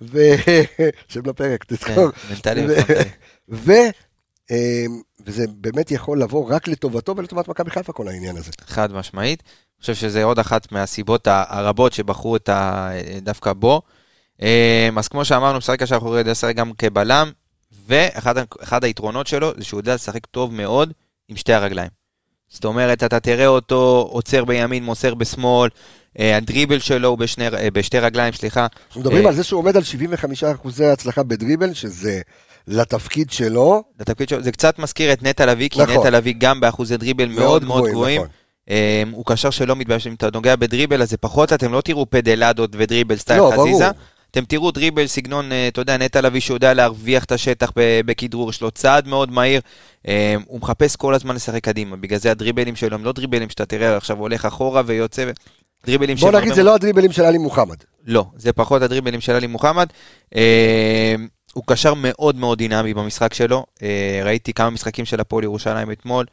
[0.02, 0.18] ו...
[1.08, 2.10] שם לפרק, תזכור.
[2.10, 3.10] כן, מנטלי ופרונטלי.
[3.48, 3.72] ו...
[4.50, 4.84] אה,
[5.26, 8.50] וזה באמת יכול לבוא רק לטובתו ולטובת מכבי חיפה כל העניין הזה.
[8.60, 9.42] חד משמעית.
[9.80, 12.90] חושב שזה עוד אחת מהסיבות הרבות שבחרו את ה...
[13.22, 13.82] דווקא בו.
[14.42, 17.30] אה, אז כמו שאמרנו, משחק קשר אחורי יודע לשחק גם כבלם,
[17.86, 20.92] ואחד היתרונות שלו זה שהוא יודע לשחק טוב מאוד
[21.28, 21.90] עם שתי הרגליים.
[22.48, 25.70] זאת אומרת, אתה תראה אותו עוצר בימין, מוסר בשמאל,
[26.18, 28.66] אה, הדריבל שלו הוא בשני, אה, בשתי רגליים, סליחה.
[28.88, 32.20] אנחנו מדברים אה, על זה שהוא עומד על 75 אחוזי הצלחה בדריבל, שזה
[32.66, 33.82] לתפקיד שלו.
[34.00, 35.96] לתפקיד שלו, זה קצת מזכיר את נטע לביא, כי נכון.
[35.96, 38.20] נטע לביא גם באחוזי דריבל מאוד מאוד גבוהים.
[38.20, 38.39] נכון.
[38.70, 42.06] אה, הוא קשר שלא מתבייש, אם אתה נוגע בדריבל, אז זה פחות, אתם לא תראו
[42.10, 43.68] פדלדות ודריבל סטייל לא, ברור.
[43.68, 43.90] חזיזה.
[44.30, 48.62] אתם תראו דריבל סגנון, אה, אתה יודע, נטע לביא שיודע להרוויח את השטח בכדרור, יש
[48.62, 49.60] לו צעד מאוד מהיר,
[50.08, 53.66] אה, הוא מחפש כל הזמן לשחק קדימה, בגלל זה הדריבלים שלו הם לא דריבלים שאתה
[53.66, 55.24] תראה עכשיו הולך אחורה ויוצא,
[55.86, 57.76] דריבלים בוא נגיד, זה לא הדריבלים של עלי מוחמד.
[58.06, 59.86] לא, זה פחות הדריבלים של עלי מוחמד.
[60.36, 61.14] אה,
[61.54, 63.66] הוא קשר מאוד מאוד דינמי במשחק שלו.
[63.82, 66.26] אה, ראיתי כמה משחקים של הפועל ירושלים אתמול.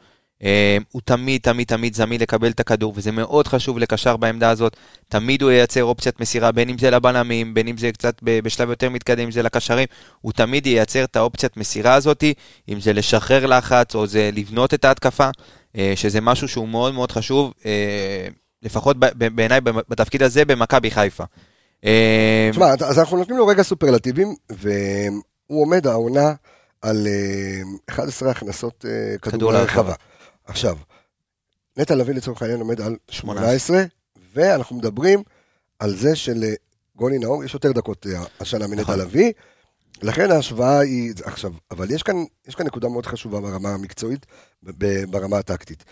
[0.44, 4.76] אה, הוא תמיד, תמיד, תמיד זמין לקבל את הכדור, וזה מאוד חשוב לקשר בעמדה הזאת.
[5.08, 8.90] תמיד הוא ייצר אופציית מסירה, בין אם זה לבלמים, בין אם זה קצת בשלב יותר
[8.90, 9.86] מתקדם, אם זה לקשרים.
[10.20, 12.24] הוא תמיד ייצר את האופציית מסירה הזאת,
[12.68, 15.30] אם זה לשחרר לחץ או זה לבנות את ההתקפה,
[15.76, 18.28] אה, שזה משהו שהוא מאוד מאוד חשוב, אה,
[18.62, 18.96] לפחות
[19.34, 21.24] בעיניי בתפקיד הזה במכבי חיפה.
[22.50, 26.32] תשמע, אז אנחנו נותנים לו רגע סופרלטיבים, והוא עומד העונה
[26.82, 29.94] על אה, 11 הכנסות אה, כדור כדור לרחבה.
[30.48, 30.76] עכשיו,
[31.76, 33.82] נטע לביא לצורך העניין עומד על 18,
[34.32, 35.22] ואנחנו מדברים
[35.78, 38.98] על זה שלגולי נאור יש יותר דקות אה, השנה מנטע נכון.
[38.98, 39.32] לביא,
[40.02, 42.16] לכן ההשוואה היא, עכשיו, אבל יש כאן,
[42.48, 44.26] יש כאן נקודה מאוד חשובה ברמה המקצועית,
[45.10, 45.84] ברמה הטקטית.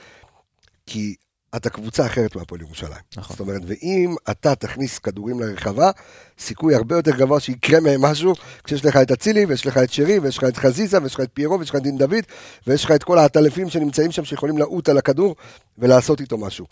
[0.87, 1.15] כי
[1.57, 3.01] אתה קבוצה אחרת מהפועל ירושלים.
[3.17, 3.37] נכון.
[3.37, 5.91] זאת אומרת, ואם אתה תכניס כדורים לרחבה,
[6.39, 8.33] סיכוי הרבה יותר גבוה שיקרה מהם משהו,
[8.65, 11.31] כשיש לך את אצילי, ויש לך את שרי, ויש לך את חזיזה, ויש לך את
[11.35, 12.25] פיירו, ויש לך את דין דוד,
[12.67, 15.37] ויש לך את כל העטלפים שנמצאים שם, שיכולים לעוט על הכדור
[15.79, 16.67] ולעשות איתו משהו.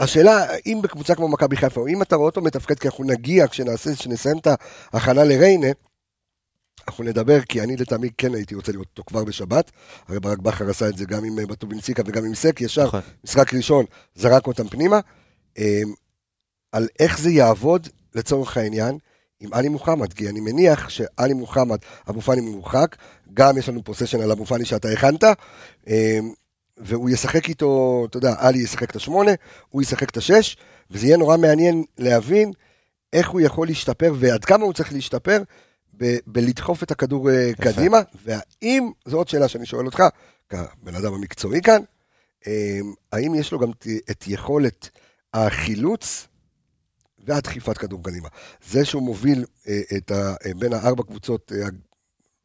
[0.00, 3.46] השאלה, אם בקבוצה כמו מכבי חיפה, או אם אתה רואה אותו מתפקד, כי אנחנו נגיע,
[3.48, 4.48] כשנסיים את
[4.92, 5.68] ההכנה לריינה,
[6.88, 9.70] אנחנו נדבר, כי אני לטעמי כן הייתי רוצה לראות אותו כבר בשבת,
[10.08, 13.00] הרי ברק בכר עשה את זה גם עם אה, בטובינסיקה וגם עם סק, ישר נכון.
[13.24, 15.00] משחק ראשון, זרק אותם פנימה,
[15.58, 15.64] אמ,
[16.72, 18.98] על איך זה יעבוד לצורך העניין
[19.40, 21.78] עם עלי מוחמד, כי אני מניח שעלי מוחמד,
[22.10, 22.96] אבו פאני מורחק,
[23.34, 25.24] גם יש לנו פרוסשן על אבו פאני שאתה הכנת,
[25.86, 26.32] אמ,
[26.78, 29.32] והוא ישחק איתו, אתה יודע, עלי ישחק את השמונה,
[29.68, 30.56] הוא ישחק את השש,
[30.90, 32.52] וזה יהיה נורא מעניין להבין
[33.12, 35.42] איך הוא יכול להשתפר ועד כמה הוא צריך להשתפר
[35.96, 40.02] ב- בלדחוף את הכדור אה, קדימה, והאם, זו עוד שאלה שאני שואל אותך,
[40.48, 41.80] כבן אדם המקצועי כאן,
[42.46, 42.52] אמ,
[43.12, 43.70] האם יש לו גם
[44.10, 44.88] את יכולת
[45.34, 46.26] החילוץ
[47.26, 48.28] והדחיפת כדור קדימה.
[48.70, 51.76] זה שהוא מוביל אה, את ה, אה, בין הארבע קבוצות הג-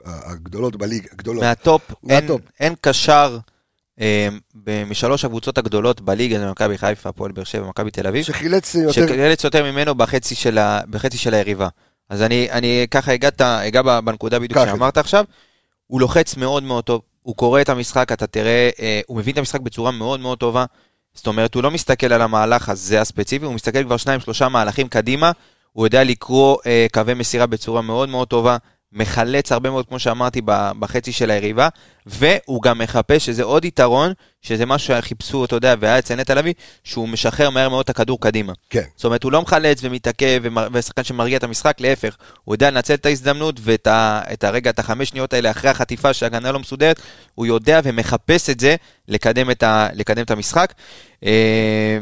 [0.05, 1.43] הגדולות בליגה, הגדולות.
[1.43, 2.41] מהטופ, אין, מהטופ.
[2.59, 3.37] אין קשר
[4.01, 4.27] אה,
[4.63, 8.75] ב- משלוש הקבוצות הגדולות בליגה, זה מכבי חיפה, הפועל באר שבע, מכבי תל אביב, שחילץ
[8.75, 11.67] יותר, שחילץ יותר ממנו בחצי של, ה, בחצי של היריבה.
[12.11, 15.25] אז אני, אני ככה הגעת, אגע ב- בנקודה בדיוק שאמרת עכשיו,
[15.87, 19.37] הוא לוחץ מאוד מאוד טוב, הוא קורא את המשחק, אתה תראה, אה, הוא מבין את
[19.37, 20.65] המשחק בצורה מאוד מאוד טובה.
[21.13, 24.87] זאת אומרת, הוא לא מסתכל על המהלך הזה הספציפי, הוא מסתכל כבר שניים, שלושה מהלכים
[24.87, 25.31] קדימה,
[25.71, 28.57] הוא יודע לקרוא אה, קווי מסירה בצורה מאוד מאוד טובה,
[28.93, 30.41] מחלץ הרבה מאוד, כמו שאמרתי,
[30.79, 31.67] בחצי של היריבה,
[32.05, 36.53] והוא גם מחפש, שזה עוד יתרון, שזה משהו שחיפשו, אתה יודע, והיה אצל נטע לביא,
[36.83, 38.53] שהוא משחרר מהר מאוד את הכדור קדימה.
[38.69, 38.83] כן.
[38.95, 40.41] זאת אומרת, הוא לא מחלץ ומתעכב
[40.73, 44.79] ושחקן שמרגיע את המשחק, להפך, הוא יודע לנצל את ההזדמנות ואת ה, את הרגע, את
[44.79, 46.99] החמש שניות האלה אחרי החטיפה שההגנה לא מסודרת,
[47.35, 48.75] הוא יודע ומחפש את זה
[49.07, 50.73] לקדם את, ה, לקדם את המשחק.
[51.25, 51.97] אה,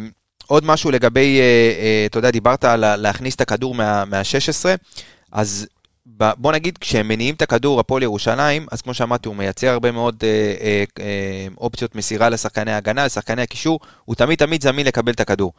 [0.48, 4.66] עוד משהו לגבי, אה, אה, אתה יודע, דיברת על להכניס את הכדור מה- מה-16,
[5.32, 5.79] אז ב-
[6.18, 10.24] בוא נגיד, כשהם מניעים את הכדור, הפועל ירושלים, אז כמו שאמרתי, הוא מייצר הרבה מאוד
[10.24, 15.20] אה, אה, אה, אופציות מסירה לשחקני ההגנה, לשחקני הקישור, הוא תמיד תמיד זמין לקבל את
[15.20, 15.54] הכדור.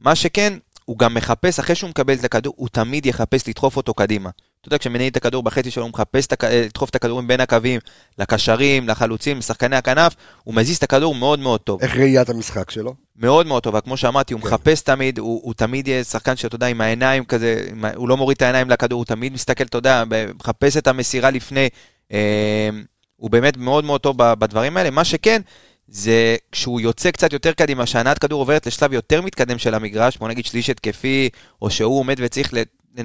[0.00, 0.52] מה שכן,
[0.84, 4.30] הוא גם מחפש, אחרי שהוא מקבל את הכדור, הוא תמיד יחפש לדחוף אותו קדימה.
[4.60, 7.80] אתה יודע, כשמניעים את הכדור בחצי שלו, הוא מחפש אה, לדחוף את הכדורים בין הקווים,
[8.18, 11.82] לקשרים, לחלוצים, לשחקני הכנף, הוא מזיז את הכדור מאוד מאוד טוב.
[11.82, 12.94] איך ראיית המשחק שלו?
[13.16, 14.46] מאוד מאוד טובה, כמו שאמרתי, הוא כן.
[14.46, 18.36] מחפש תמיד, הוא, הוא תמיד יהיה שחקן שאתה יודע, עם העיניים כזה, הוא לא מוריד
[18.36, 21.68] את העיניים לכדור, הוא תמיד מסתכל, אתה יודע, מחפש את המסירה לפני,
[22.12, 22.68] אה,
[23.16, 24.90] הוא באמת מאוד מאוד טוב בדברים האלה.
[24.90, 25.42] מה שכן,
[25.88, 30.28] זה כשהוא יוצא קצת יותר קדימה, שהנעת כדור עוברת לשלב יותר מתקדם של המגרש, בוא
[30.28, 31.28] נגיד שליש התקפי,
[31.62, 32.54] או שהוא עומד וצריך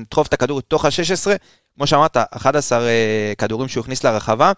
[0.02, 1.28] לדחוף את הכדור לתוך ה-16,
[1.76, 4.52] כמו שאמרת, 11 אה, כדורים שהוא הכניס לרחבה,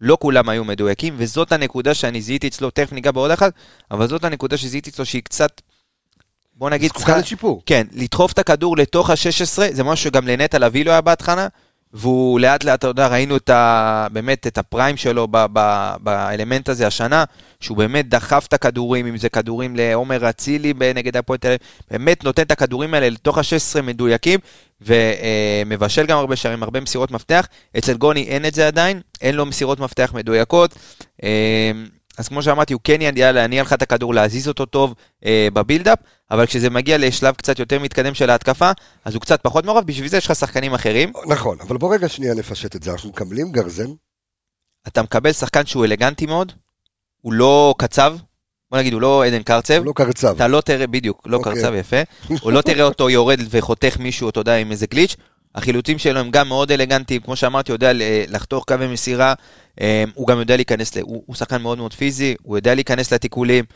[0.00, 3.52] לא כולם היו מדויקים, וזאת הנקודה שאני זיהיתי אצלו, תכף ניגע בעוד אחת,
[3.90, 5.60] אבל זאת הנקודה שזיהיתי אצלו שהיא קצת,
[6.54, 7.62] בוא נגיד, זקוקה לשיפור.
[7.66, 11.48] כן, לדחוף את הכדור לתוך ה-16, זה משהו שגם לנטע לביא לא היה בהתחלה,
[11.92, 16.68] והוא לאט לאט, אתה יודע, ראינו את ה, באמת את הפריים שלו ב, ב, באלמנט
[16.68, 17.24] הזה השנה,
[17.60, 21.58] שהוא באמת דחף את הכדורים, אם זה כדורים לעומר אצילי נגד הפועל תל אביב,
[21.90, 24.40] באמת נותן את הכדורים האלה לתוך ה-16 מדויקים,
[24.80, 27.46] ומבשל גם הרבה שערים, הרבה מסירות מפתח.
[27.78, 30.74] אצל גוני אין את זה עדיין, אין לו מסירות מפתח מדויקות.
[31.22, 31.72] אה,
[32.18, 35.98] אז כמו שאמרתי, הוא כן ידע להניע לך את הכדור, להזיז אותו טוב אה, בבילדאפ,
[36.32, 38.70] אבל כשזה מגיע לשלב קצת יותר מתקדם של ההתקפה,
[39.04, 41.12] אז הוא קצת פחות מעורב, בשביל זה יש לך שחקנים אחרים.
[41.28, 43.90] נכון, אבל בוא רגע שנייה נפשט את זה, אנחנו מקבלים גרזן,
[44.88, 46.52] אתה מקבל שחקן שהוא אלגנטי מאוד,
[47.20, 48.16] הוא לא קצב,
[48.70, 49.74] בוא נגיד, הוא לא עדן קרצב.
[49.74, 50.34] הוא לא קרצב.
[50.36, 51.54] אתה לא תראה, בדיוק, לא אוקיי.
[51.54, 51.96] קרצב יפה,
[52.42, 55.16] הוא לא תראה אותו יורד וחותך מישהו, אתה יודע, עם איזה גליץ'.
[55.54, 59.34] החילוצים שלו הם גם מאוד אלגנטיים, כמו שאמרתי, יודע ל- לחתוך קווי מסירה,
[59.80, 63.64] אה, הוא גם יודע להיכנס, הוא, הוא שחקן מאוד מאוד פיזי, הוא יודע להיכנס לתיקולים,
[63.64, 63.74] אה,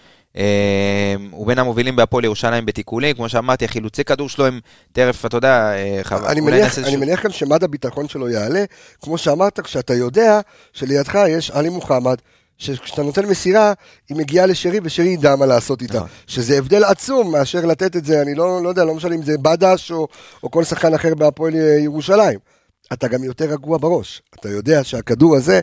[1.31, 4.61] הוא בין המובילים בהפועל ירושלים בתיקולים, כמו שאמרתי, החילוצי כדור שלו הם
[4.93, 8.65] טרף, אתה יודע, אה, חב- אני מניח, אני מניח גם שמד הביטחון שלו יעלה,
[9.03, 10.41] כמו שאמרת, כשאתה יודע
[10.73, 12.17] שלידך יש עלי מוחמד,
[12.59, 13.73] שכשאתה נותן מסירה,
[14.09, 15.97] היא מגיעה לשרי ושרי ידע מה לעשות איתה.
[15.97, 16.09] נכון.
[16.27, 19.39] שזה הבדל עצום מאשר לתת את זה, אני לא, לא יודע, לא משנה אם זה
[19.39, 20.09] בדש או,
[20.43, 21.53] או כל שחקן אחר בהפועל
[21.85, 22.39] ירושלים.
[22.93, 24.23] אתה גם יותר רגוע בראש.
[24.41, 25.61] אתה יודע שהכדור הזה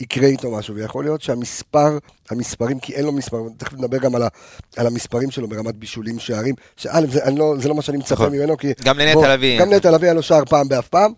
[0.00, 1.98] יקרה איתו משהו, ויכול להיות שהמספר,
[2.30, 4.28] המספרים, כי אין לו מספר, תכף נדבר גם על, ה,
[4.76, 8.14] על המספרים שלו ברמת בישולים, שערים, שא', זה, אני לא, זה לא מה שאני מצפה
[8.14, 8.36] נכון.
[8.36, 8.72] ממנו, כי...
[8.84, 9.60] גם לנטע לביא.
[9.60, 11.12] גם נטע לביא היה לו שער פעם באף פעם,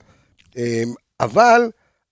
[0.56, 0.62] אמ,
[1.20, 1.70] אבל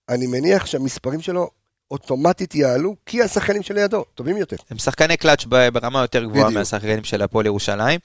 [0.09, 1.49] אני מניח שהמספרים שלו
[1.91, 4.55] אוטומטית יעלו, כי השחקנים שלידו טובים יותר.
[4.71, 6.49] הם שחקני קלאץ' ברמה יותר גבוהה.
[6.49, 7.99] מהשחקנים של הפועל ירושלים.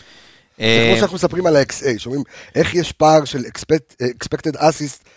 [0.59, 2.23] זה אה, כמו שאנחנו מספרים על ה-XA, שאומרים
[2.55, 5.11] איך יש פער של expect- expected assist אה,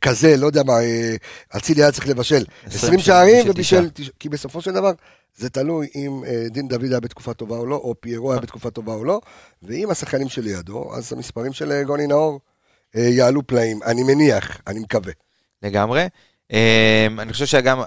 [0.00, 1.14] כזה, לא יודע מה, אה,
[1.56, 4.92] אצילי היה צריך לבשל 20 שערים ובישל, כי בסופו של דבר
[5.36, 8.70] זה תלוי אם אה, דין דוד היה בתקופה טובה או לא, או פיירו היה בתקופה
[8.70, 9.20] טובה או לא,
[9.62, 12.40] ואם השחקנים שלידו, אז המספרים של אה, גוני נאור
[12.96, 15.12] אה, יעלו פלאים, אני מניח, אני מקווה.
[15.62, 16.06] לגמרי.
[17.18, 17.80] אני חושב שגם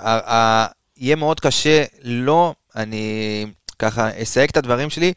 [0.98, 3.46] יהיה מאוד קשה, לא, אני
[3.80, 5.14] ככה אסייג את הדברים שלי,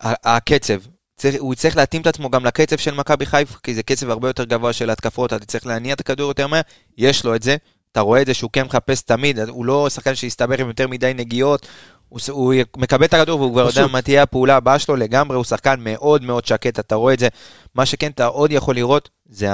[0.00, 0.78] הקצב.
[1.20, 4.28] צריך, הוא יצטרך להתאים את עצמו גם לקצב של מכבי חיפה, כי זה קצב הרבה
[4.28, 6.60] יותר גבוה של התקפות, אתה צריך להניע את הכדור יותר מהר,
[6.98, 7.56] יש לו את זה,
[7.92, 11.12] אתה רואה את זה שהוא כן מחפש תמיד, הוא לא שחקן שיסתבך עם יותר מדי
[11.14, 11.66] נגיעות,
[12.08, 13.86] הוא, הוא מקבל את הכדור והוא כבר יודע.
[13.86, 17.28] מה תהיה הפעולה הבאה שלו לגמרי, הוא שחקן מאוד מאוד שקט, אתה רואה את זה.
[17.74, 19.48] מה שכן אתה עוד יכול לראות, זה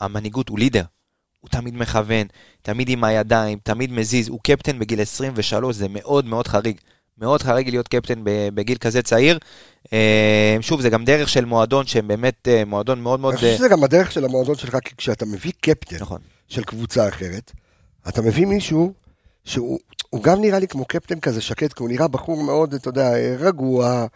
[0.00, 0.84] המנהיגות, הוא לידר.
[1.40, 2.26] הוא תמיד מכוון,
[2.62, 6.76] תמיד עם הידיים, תמיד מזיז, הוא קפטן בגיל 23, זה מאוד מאוד חריג.
[7.20, 8.20] מאוד חריג להיות קפטן
[8.54, 9.38] בגיל כזה צעיר.
[9.92, 13.34] אה, שוב, זה גם דרך של מועדון שהם באמת אה, מועדון מאוד מאוד...
[13.34, 16.20] אני חושב שזה גם הדרך של המועדון שלך, כי כשאתה מביא קפטן נכון.
[16.48, 17.52] של קבוצה אחרת,
[18.08, 18.92] אתה מביא מישהו
[19.44, 19.78] שהוא
[20.10, 23.10] הוא גם נראה לי כמו קפטן כזה שקט, כי הוא נראה בחור מאוד, אתה יודע,
[23.38, 24.06] רגוע,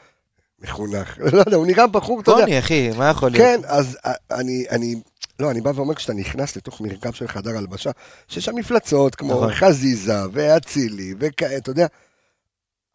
[0.62, 3.44] מחונך, לא יודע, הוא נראה בחור, אתה יודע, טוני, אחי, מה יכול להיות?
[3.44, 4.94] כן, אז אה, אני, אני,
[5.40, 7.90] לא, אני בא ואומר, כשאתה נכנס לתוך מרקם של חדר הלבשה,
[8.28, 9.52] שיש שם מפלצות כמו נכון.
[9.52, 11.86] חזיזה ואצילי, ואתה יודע,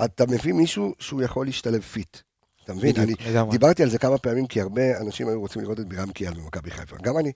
[0.05, 2.17] אתה מביא מישהו שהוא יכול להשתלב fit.
[2.63, 2.95] אתה מבין?
[2.97, 3.13] אני.
[3.51, 6.71] דיברתי על זה כמה פעמים, כי הרבה אנשים היו רוצים לראות את בירם קיאל במכבי
[6.71, 6.95] חיפה.
[7.01, 7.31] גם אני.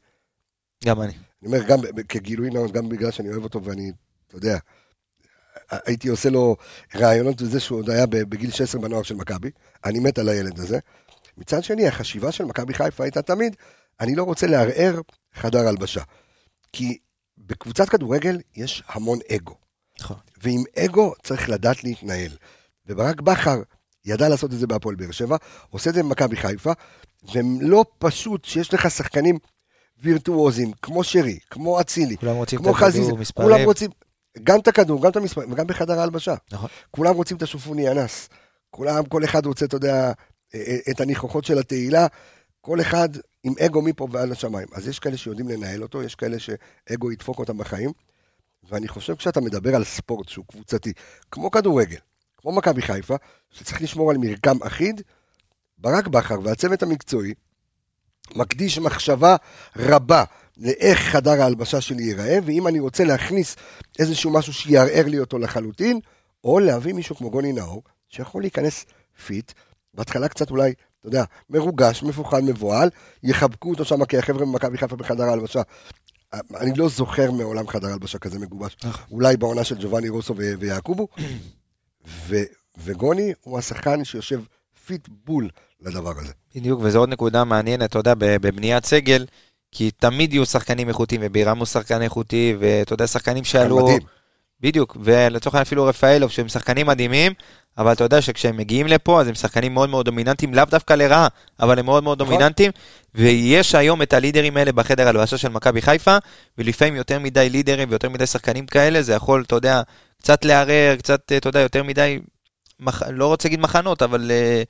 [0.86, 1.12] גם אני.
[1.12, 3.92] אני אומר, גם כגילוי נאות, גם בגלל שאני אוהב אותו ואני,
[4.28, 4.58] אתה יודע,
[5.72, 6.56] הייתי עושה לו
[6.96, 9.52] ראיונות וזה שהוא עוד היה בגיל 16 בנוער של מכבי,
[9.86, 10.80] אני מת על הילד הזה.
[11.38, 13.56] מצד שני, החשיבה של מכבי חיפה הייתה תמיד,
[14.00, 15.02] אני לא רוצה לערער
[15.34, 16.02] חדר הלבשה.
[16.74, 16.98] כי
[17.38, 19.56] בקבוצת כדורגל יש המון אגו,
[20.00, 20.18] נכון.
[20.44, 22.32] ועם אגו צריך לדעת להתנהל.
[22.88, 23.62] וברק בכר
[24.06, 25.38] ידע לעשות את זה בהפועל באר שבע,
[25.70, 26.72] עושה את זה במכבי חיפה,
[27.34, 29.38] ולא פשוט שיש לך שחקנים
[30.02, 33.66] וירטואוזים, כמו שרי, כמו אצילי, כמו הכדור, כולם.
[33.66, 33.92] רוצים,
[34.44, 36.36] גם את הכדור, גם את המספרים, וגם בחדר ההלבשה.
[36.52, 36.70] נכון.
[36.92, 38.30] כולם רוצים את השופוני אנס.
[38.70, 40.12] כולם, כל אחד רוצה, אתה יודע,
[40.56, 42.08] אה, את הניחוחות של התהילה.
[42.62, 43.10] כל אחד
[43.44, 44.68] עם אגו מפה ועד לשמיים.
[44.74, 47.92] אז יש כאלה שיודעים לנהל אותו, יש כאלה שאגו ידפוק אותם בחיים.
[48.70, 50.94] ואני חושב כשאתה מדבר על ספורט שהוא קבוצתי,
[51.32, 51.98] כמו כדורגל,
[52.38, 53.16] כמו מכבי חיפה,
[53.52, 55.02] שצריך לשמור על מרקם אחיד,
[55.78, 57.34] ברק בכר והצוות המקצועי
[58.36, 59.36] מקדיש מחשבה
[59.78, 60.24] רבה
[60.58, 63.56] לאיך חדר ההלבשה שלי ייראה, ואם אני רוצה להכניס
[64.00, 66.00] איזשהו משהו שיערער לי אותו לחלוטין,
[66.44, 68.86] או להביא מישהו כמו גוני נאור, שיכול להיכנס
[69.26, 69.52] fit,
[69.94, 72.90] בהתחלה קצת אולי, אתה יודע, מרוגש, מפוחד, מבוהל,
[73.24, 75.62] יחבקו אותו שם, כי החבר'ה ממכבי חיפה בחדר ההלבשה.
[76.60, 78.78] אני לא זוכר מעולם חדר הלבשה כזה מגובש.
[78.84, 79.06] נכון.
[79.12, 81.08] אולי בעונה של ג'ובאני רוסו ויעקובו.
[82.84, 84.42] וגוני הוא השחקן שיושב
[84.86, 85.50] fit בול
[85.82, 86.34] לדבר הזה.
[86.56, 89.26] בדיוק, וזו עוד נקודה מעניינת, אתה יודע, בבניית סגל,
[89.72, 93.86] כי תמיד יהיו שחקנים איכותיים, ובירם הוא שחקן איכותי, ואתה יודע, שחקנים שעלו...
[93.86, 94.02] מדהים.
[94.64, 97.34] בדיוק, ולצורך העניין אפילו רפאלוב, שהם שחקנים מדהימים,
[97.78, 101.28] אבל אתה יודע שכשהם מגיעים לפה, אז הם שחקנים מאוד מאוד דומיננטיים, לאו דווקא לרעה,
[101.60, 102.34] אבל הם מאוד מאוד נכון.
[102.34, 102.72] דומיננטיים,
[103.16, 106.18] ויש היום את הלידרים האלה בחדר הלבשה של מכבי חיפה,
[106.58, 109.82] ולפעמים יותר מדי לידרים ויותר מדי שחקנים כאלה, זה יכול, אתה יודע,
[110.22, 112.20] קצת לערער, קצת, אתה יודע, יותר מדי,
[112.80, 113.02] מח...
[113.04, 114.64] לא רוצה להגיד מחנות, אבל אה,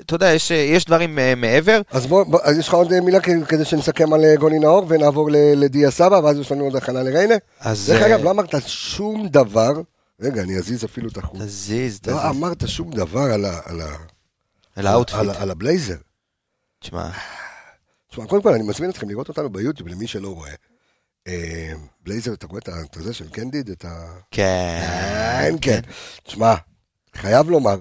[0.00, 1.80] אתה יודע, יש, יש דברים אה, מעבר.
[1.90, 4.84] אז בוא, בוא, אז יש לך עוד אה, מילה כדי שנסכם על אה, גוני נאור
[4.88, 7.34] ונעבור לדיה סבא, ואז יש לנו עוד הכנה לריינה.
[7.60, 7.86] אז...
[7.90, 9.72] דרך אגב, לא אמרת שום דבר,
[10.20, 11.40] רגע, אני אזיז אפילו את החוט.
[11.40, 12.14] תזיז, תזיז.
[12.14, 13.96] לא אמרת שום דבר על ה- על ה-
[14.76, 15.20] על ה outfit.
[15.20, 15.96] על על הבלייזר.
[16.80, 17.08] תשמע,
[18.10, 20.50] תשמע, קודם כל אני מזמין אתכם לראות אותנו ביוטיוב, למי שלא רואה.
[21.28, 21.72] אה,
[22.04, 23.70] בלייזר, אתה רואה את ה- את הזה של קנדיד?
[23.70, 24.06] את ה...
[24.30, 24.80] כן.
[25.42, 25.80] כן, כן.
[26.22, 26.54] תשמע,
[27.16, 27.78] חייב לומר,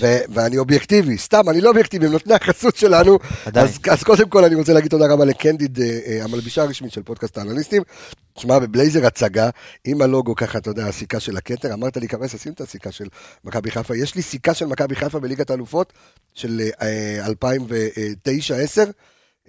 [0.00, 3.18] ו- ואני אובייקטיבי, סתם, אני לא אובייקטיבי, הם נותני החסות שלנו.
[3.54, 7.02] אז, אז קודם כל אני רוצה להגיד תודה רבה לקנדיד, אה, אה, המלבישה הרשמית של
[7.02, 7.82] פודקאסט האנליסטים.
[8.34, 9.50] תשמע, בבלייזר הצגה,
[9.84, 13.08] עם הלוגו ככה, אתה יודע, הסיכה של הכתר, אמרת לי, קרס, שים את הסיכה של
[13.44, 13.96] מכבי חיפה.
[13.96, 15.92] יש לי סיכה של מכבי חיפה בליגת האלופות
[16.34, 18.90] של אה, 2009-2010.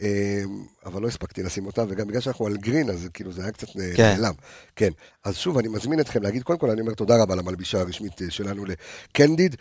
[0.02, 0.44] אה,
[0.86, 3.68] אבל לא הספקתי לשים אותה, וגם בגלל שאנחנו על גרין, אז כאילו זה היה קצת
[3.80, 4.04] אה, כן.
[4.04, 4.34] נעלם.
[4.76, 4.90] כן.
[5.24, 8.32] אז שוב, אני מזמין אתכם להגיד, קודם כל אני אומר תודה רבה למלבישה הרשמית אה,
[8.32, 9.56] שלנו לקנדיד,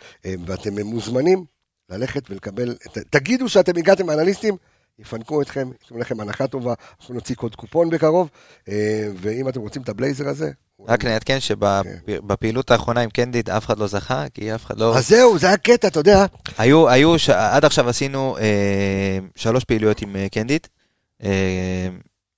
[0.45, 1.45] ואתם מוזמנים
[1.89, 2.75] ללכת ולקבל,
[3.09, 4.57] תגידו שאתם הגעתם מאנליסטים,
[4.99, 8.29] יפנקו אתכם, ייתנו לכם הנחה טובה, אנחנו נוציא קוד קופון בקרוב,
[9.15, 10.51] ואם אתם רוצים את הבלייזר הזה,
[10.87, 14.97] רק נעדכן שבפעילות האחרונה עם קנדיד אף אחד לא זכה, כי אף אחד לא...
[14.97, 16.25] אז זהו, זה היה קטע, אתה יודע,
[16.57, 17.29] היו, היו, ש...
[17.29, 20.67] עד עכשיו עשינו אה, שלוש פעילויות עם אה, קנדיד.
[21.23, 21.87] אה,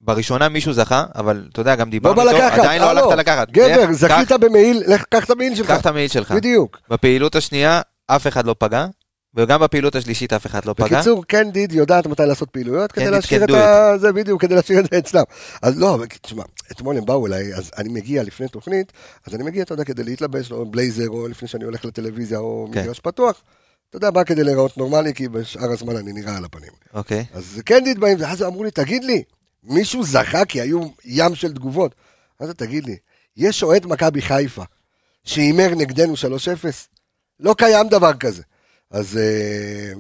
[0.02, 3.18] בראשונה מישהו זכה, אבל אתה יודע, גם לא דיברנו בא איתו, עדיין לא הלו, הלכת
[3.18, 3.52] לקחת.
[3.52, 5.68] גבר, זכית במעיל, לך, קח את המעיל שלך.
[5.68, 6.32] קח את המעיל שלך.
[6.32, 6.80] בדיוק.
[6.90, 8.86] בפעילות השנייה, אף אחד לא פגע,
[9.36, 10.86] וגם בפעילות השלישית אף אחד לא פגע.
[10.86, 13.98] בקיצור, קנדיד יודעת מתי לעשות פעילויות כדי להשאיר את ה...
[13.98, 15.24] זה בדיוק, כדי להשאיר את זה אצלם.
[15.62, 18.94] אז לא, תשמע, אתמול הם באו אליי, אז אני מגיע לפני תוכנית,
[19.28, 22.70] אז אני מגיע, אתה יודע, כדי להתלבש, או בלייזר, או לפני שאני הולך לטלוויזיה, או
[22.74, 22.82] כן.
[22.82, 23.42] מגרש פתוח.
[23.90, 26.72] אתה יודע, בא כדי להיראות נורמלי, כי בשאר הזמן אני נראה על הפנים.
[26.94, 27.26] אוקיי.
[27.34, 29.24] אז קנדיד באים, ואז אמרו לי, תגיד לי,
[29.64, 31.96] מישהו זכה כי היו ים של תגובות.
[32.40, 32.98] אז תגיד לי,
[33.38, 34.64] יש אוהד מכבי חיפה
[35.24, 36.18] שהימר נגדנו 3-0?
[37.40, 38.44] לא קיים דבר כזה.
[38.92, 39.94] אז, אה,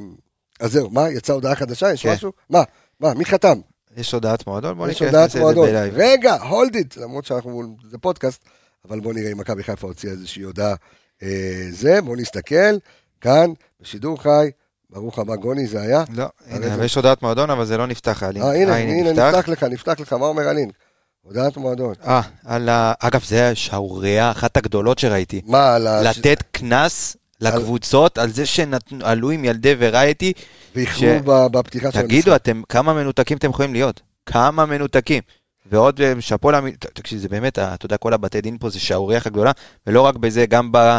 [0.59, 1.93] אז זהו, מה, יצאה הודעה חדשה?
[1.93, 2.13] יש כן.
[2.13, 2.31] משהו?
[2.49, 2.63] מה?
[2.99, 3.59] מה, מי חתם?
[3.97, 5.45] יש הודעת מועדון, בוא יש ניכנס לזה.
[5.55, 5.93] בלייב.
[5.97, 8.43] רגע, hold it, למרות שאנחנו, זה פודקאסט,
[8.89, 10.75] אבל בוא נראה אם מכבי חיפה הוציאה איזושהי הודעה.
[11.23, 11.27] אה,
[11.71, 12.75] זה, בוא נסתכל,
[13.21, 13.49] כאן,
[13.81, 14.49] בשידור חי,
[14.89, 16.03] ברוך הבא גוני, זה היה?
[16.13, 18.45] לא, הנה, זה- יש הודעת מועדון, אבל זה לא נפתח הלינק.
[18.45, 20.73] אה, הנה, הנה, נפתח לך, נפתח לך, מה אומר הלינק?
[21.21, 21.93] הודעת מועדון.
[22.07, 22.93] אה, על ה...
[22.99, 25.41] אגב, זה שערורייה, אחת הגדולות שראיתי.
[25.45, 26.01] מה, על ה...
[26.01, 30.33] לתת קנס לקבוצות על זה שעלו עם ילדי ורייטי.
[30.75, 34.01] ואיחרו ש- בפתיחה של תגידו, אתם, כמה מנותקים אתם יכולים להיות?
[34.25, 35.21] כמה מנותקים?
[35.71, 39.17] ועוד אה, שאפו, למ- תקשיב, זה באמת, אתה יודע, כל הבתי דין פה זה שערורייה
[39.19, 39.51] אחת גדולה,
[39.87, 40.97] ולא רק בזה, גם ב-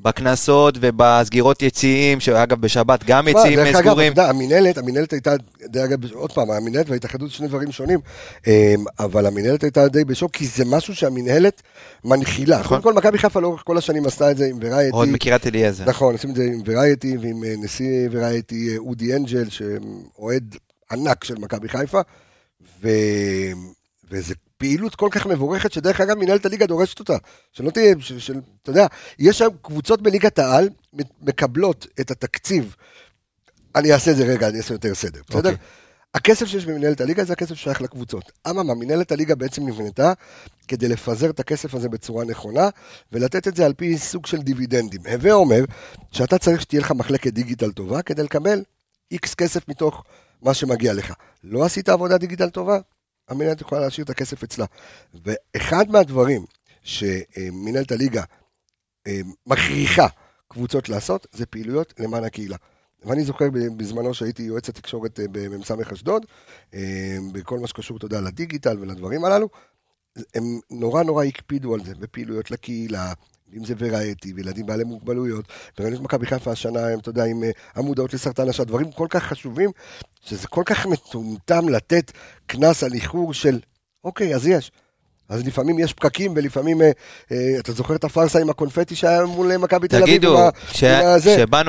[0.00, 4.12] בקנסות ובסגירות יציאים, שאגב, בשבת גם יציאים דרך אגב, אתה סגורים.
[4.16, 5.34] המינהלת, המינהלת הייתה,
[5.64, 8.00] דרך אגב, עוד פעם, המינהלת וההתאחדות שני דברים שונים,
[8.46, 8.52] אמ,
[8.98, 11.62] אבל המינהלת הייתה די בשוק, כי זה משהו שהמינהלת
[12.04, 12.60] מנחילה.
[12.60, 12.80] נכון.
[12.80, 14.96] קודם כל, מכבי חיפה לאורך כל השנים עשתה את זה עם ורייטי.
[14.96, 15.84] עוד מקריית אליעזר.
[15.84, 20.56] נכון, עושים את זה עם ורייטי ועם אה, נשיא ורייטי אה, אודי אנג'ל, שאוהד
[20.92, 22.00] ענק של מכבי חיפה,
[22.82, 22.88] ו...
[24.10, 27.16] וזה פעילות כל כך מבורכת, שדרך אגב מנהלת הליגה דורשת אותה.
[27.52, 28.12] שלא תהיה, ש...
[28.12, 28.40] של...
[28.62, 28.86] אתה יודע,
[29.18, 30.68] יש שם קבוצות בליגת העל
[31.22, 32.76] מקבלות את התקציב.
[33.74, 35.50] אני אעשה את זה רגע, אני אעשה יותר סדר, בסדר?
[35.50, 35.64] אוקיי.
[36.14, 38.32] הכסף שיש במנהלת הליגה זה הכסף ששייך לקבוצות.
[38.50, 40.12] אממה, מנהלת הליגה בעצם נבנתה
[40.68, 42.68] כדי לפזר את הכסף הזה בצורה נכונה,
[43.12, 45.00] ולתת את זה על פי סוג של דיבידנדים.
[45.06, 45.64] הווה אומר
[46.12, 48.62] שאתה צריך שתהיה לך מחלקת דיגיטל טובה כדי לקבל
[49.10, 50.04] איקס כסף מתוך
[50.42, 51.12] מה שמגיע לך.
[51.44, 52.78] לא עשית עבודת דיגיטל טובה,
[53.28, 54.66] המנהלת יכולה להשאיר את הכסף אצלה.
[55.24, 56.44] ואחד מהדברים
[56.82, 58.22] שמנהלת הליגה
[59.06, 60.06] אה, מכריחה
[60.48, 62.56] קבוצות לעשות, זה פעילויות למען הקהילה.
[63.04, 63.44] ואני זוכר
[63.76, 66.26] בזמנו שהייתי יועץ התקשורת אה, במ"ס אשדוד,
[66.74, 69.48] אה, בכל מה שקשור, אתה יודע, לדיגיטל ולדברים הללו,
[70.34, 73.12] הם נורא נורא הקפידו על זה, בפעילויות לקהילה,
[73.56, 75.44] אם זה וראייטי, וילדים בעלי מוגבלויות,
[75.78, 79.22] וראינו את מכבי חיפה השנה, אתה יודע, עם אה, המודעות לסרטן השד, דברים כל כך
[79.22, 79.70] חשובים,
[80.20, 82.12] שזה כל כך מטומטם לתת
[82.46, 83.60] קנס על איחור של,
[84.04, 84.70] אוקיי, אז יש.
[85.28, 86.90] אז לפעמים יש פקקים, ולפעמים, אה,
[87.32, 90.06] אה, אתה זוכר את הפארסה עם הקונפטי שהיה מול אה, מכבי תל אביב?
[90.06, 90.38] תגידו,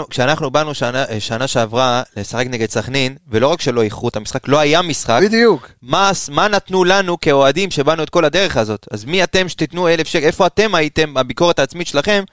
[0.10, 4.60] כשאנחנו באנו שנה- שנה שעברה לשחק נגד סכנין, ולא רק שלא איחרו את המשחק, לא
[4.60, 5.68] היה משחק, בדיוק.
[5.82, 8.88] מה, מה נתנו לנו כאוהדים שבאנו את כל הדרך הזאת?
[8.92, 10.26] אז מי אתם שתיתנו אלף שקל?
[10.26, 12.24] איפה אתם הייתם, הביקורת העצמית שלכם,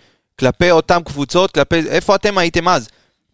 [0.41, 1.89] כלפי אותן קבוצות, כלפי...
[1.89, 2.89] איפה אתם הייתם אז?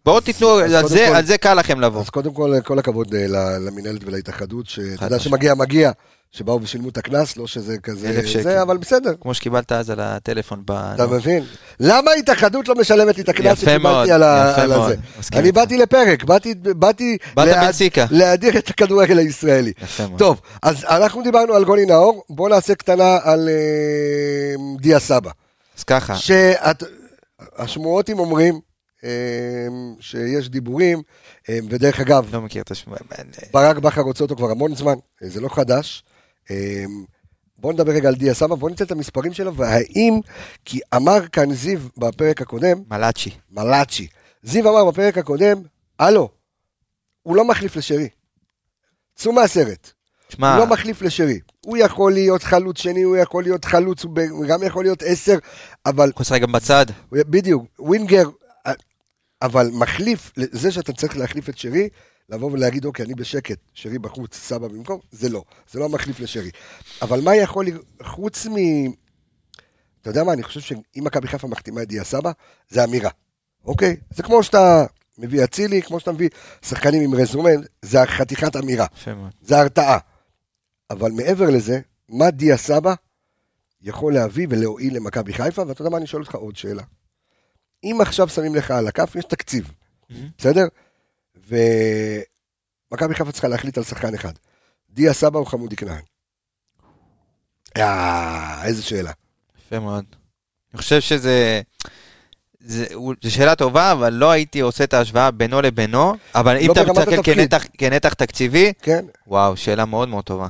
[0.05, 2.01] בואו תיתנו, אז על זה, כל- על זה קל לכם לבוא.
[2.01, 3.07] אז קודם כל, כל הכבוד
[3.67, 5.19] למינהלת ולהתאחדות, שאתה יודע.
[5.19, 5.91] שמגיע, מגיע,
[6.35, 8.09] שבאו ושילמו את הקנס, לא שזה כזה...
[8.09, 8.41] אלף שקל.
[8.43, 10.61] זה, אבל בסדר, כמו שקיבלת אז על הטלפון.
[10.65, 10.71] ב...
[10.71, 11.43] אתה מבין?
[11.79, 14.95] למה ההתאחדות לא משלמת לי את הקנס יפה מאוד, שקיבלתי על ה- יפה מאוד, הזה?
[15.19, 15.51] מסכים אני.
[15.51, 18.05] באתי לפרק, באתי- באתי באת בציקה.
[18.11, 19.73] להדיר את הכדורגל הישראלי.
[19.83, 20.19] יפה מאוד.
[20.19, 23.55] טוב, אז אנחנו דיברנו על גולי נאור, בואו נעשה קטנה על אה,
[24.79, 25.31] דיה סבא.
[25.77, 26.15] אז ככה,
[27.57, 28.59] שהשמועות אומרים
[29.03, 29.09] אה,
[29.99, 31.01] שיש דיבורים,
[31.49, 32.97] אה, ודרך אגב, לא מכיר את השמוע.
[33.53, 36.03] ברק בכר רוצה אותו כבר המון זמן, זה לא חדש.
[36.51, 36.83] אה,
[37.57, 40.19] בואו נדבר רגע על דיה סבא, בואו ניתן את המספרים שלו, והאם,
[40.65, 43.29] כי אמר כאן זיו בפרק הקודם, מלאצ'י.
[43.51, 44.07] מלאצ'י,
[44.43, 45.61] זיו אמר בפרק הקודם,
[45.99, 46.29] הלו,
[47.23, 48.09] הוא לא מחליף לשרי.
[49.15, 49.91] צאו מהסרט.
[50.29, 51.39] שמע, הוא לא מחליף לשרי.
[51.65, 55.37] הוא יכול להיות חלוץ שני, הוא יכול להיות חלוץ, הוא הוא גם יכול להיות עשר,
[55.85, 56.85] אבל יכול לשחק גם בצד.
[57.11, 58.29] בדיוק, ווינגר,
[59.41, 61.89] אבל מחליף, זה שאתה צריך להחליף את שרי,
[62.29, 66.49] לבוא ולהגיד, אוקיי, אני בשקט, שרי בחוץ, סבא במקום, זה לא, זה לא מחליף לשרי.
[67.01, 67.65] אבל מה יכול,
[68.03, 68.55] חוץ מ...
[70.01, 72.31] אתה יודע מה, אני חושב שאם מכבי חיפה מחתימה את דיה סבא,
[72.69, 73.09] זה אמירה,
[73.65, 73.95] אוקיי?
[74.09, 74.85] זה כמו שאתה
[75.17, 76.29] מביא אצילי, כמו שאתה מביא
[76.65, 78.85] שחקנים עם רזומן, זה חתיכת אמירה.
[79.15, 79.31] מאוד.
[79.41, 79.97] זה הרתעה.
[80.89, 82.93] אבל מעבר לזה, מה דיה סבא
[83.81, 85.63] יכול להביא ולהועיל למכבי חיפה?
[85.67, 86.83] ואתה יודע מה, אני שואל אותך עוד שאלה.
[87.83, 89.71] אם עכשיו שמים לך על הכף, יש תקציב,
[90.37, 90.65] בסדר?
[92.91, 94.33] ומכבי חיפה צריכה להחליט על שחקן אחד.
[94.89, 96.01] דיה סבא או חמודי כנען?
[97.77, 99.11] אה, איזה שאלה.
[99.65, 100.05] יפה מאוד.
[100.73, 101.61] אני חושב שזה...
[102.65, 102.91] זו
[103.31, 107.07] שאלה טובה, אבל לא הייתי עושה את ההשוואה בינו לבינו, אבל אם לא אתה ברמת
[107.07, 107.21] מסתכל.
[107.33, 109.05] כנתח- כנתח תקציבי, כן?
[109.27, 110.47] וואו, שאלה מאוד מאוד טובה.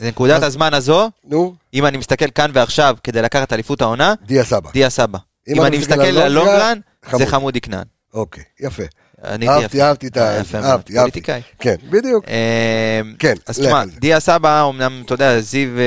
[0.00, 4.44] לנקודת אז- הזמן הזו, נו, אם אני מסתכל כאן ועכשיו כדי לקחת אליפות העונה, דיה
[4.44, 4.70] סבא.
[4.70, 5.18] דיה סבא.
[5.48, 7.24] אם אם אני מסתכל על לונגרן, זה חמוד.
[7.28, 7.84] חמודי כנען.
[8.14, 8.82] אוקיי, יפה.
[9.24, 9.82] אהבתי.
[9.82, 10.20] אהבתי את ה...
[10.20, 10.36] אה.
[10.38, 10.94] אהבתי, אהבתי.
[10.94, 11.40] פוליטיקאי.
[11.58, 12.24] כן, בדיוק.
[12.28, 13.84] אה, כן, אז תשמע.
[13.98, 15.82] דיה סבא, אמנם, אתה יודע, זיו אה,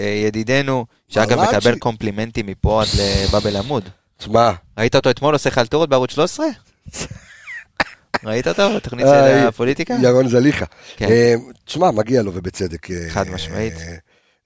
[0.00, 1.40] אה, ידידנו, שאגב.
[1.40, 3.88] מקבל קומפלימנטים מפה עד לבאבל עמוד.
[4.18, 6.46] תשמע, ראית אותו אתמול עושה חלטורות בערוץ 13?
[8.24, 8.74] ראית אותו?
[8.76, 9.94] בתוכנית אה, של הפוליטיקה?
[10.02, 10.64] ירון זליכה.
[10.96, 11.06] כן.
[11.64, 12.88] תשמע, מגיע לו ובצדק.
[13.08, 13.74] חד משמעית.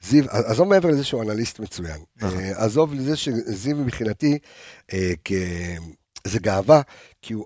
[0.02, 1.98] זיו, עזוב מעבר לזה שהוא אנליסט מצוין.
[2.16, 2.40] נכון.
[2.54, 4.38] עזוב לזה שזיו מבחינתי,
[6.24, 6.80] זה גאווה,
[7.22, 7.44] כי הוא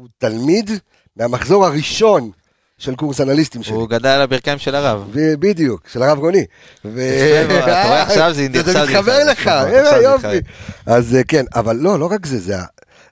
[0.00, 0.70] הוא תלמיד
[1.16, 2.30] מהמחזור הראשון
[2.78, 3.74] של קורס אנליסטים שלי.
[3.74, 5.10] הוא גדל על הברכיים של הרב.
[5.14, 6.44] בדיוק, של הרב גוני.
[6.80, 10.46] אתה רואה, עכשיו זה עכשיו זה מתחבר לך, נכון, אה, עכשיו זה יופי.
[10.86, 12.56] אז אה, כן, אבל לא, לא רק זה,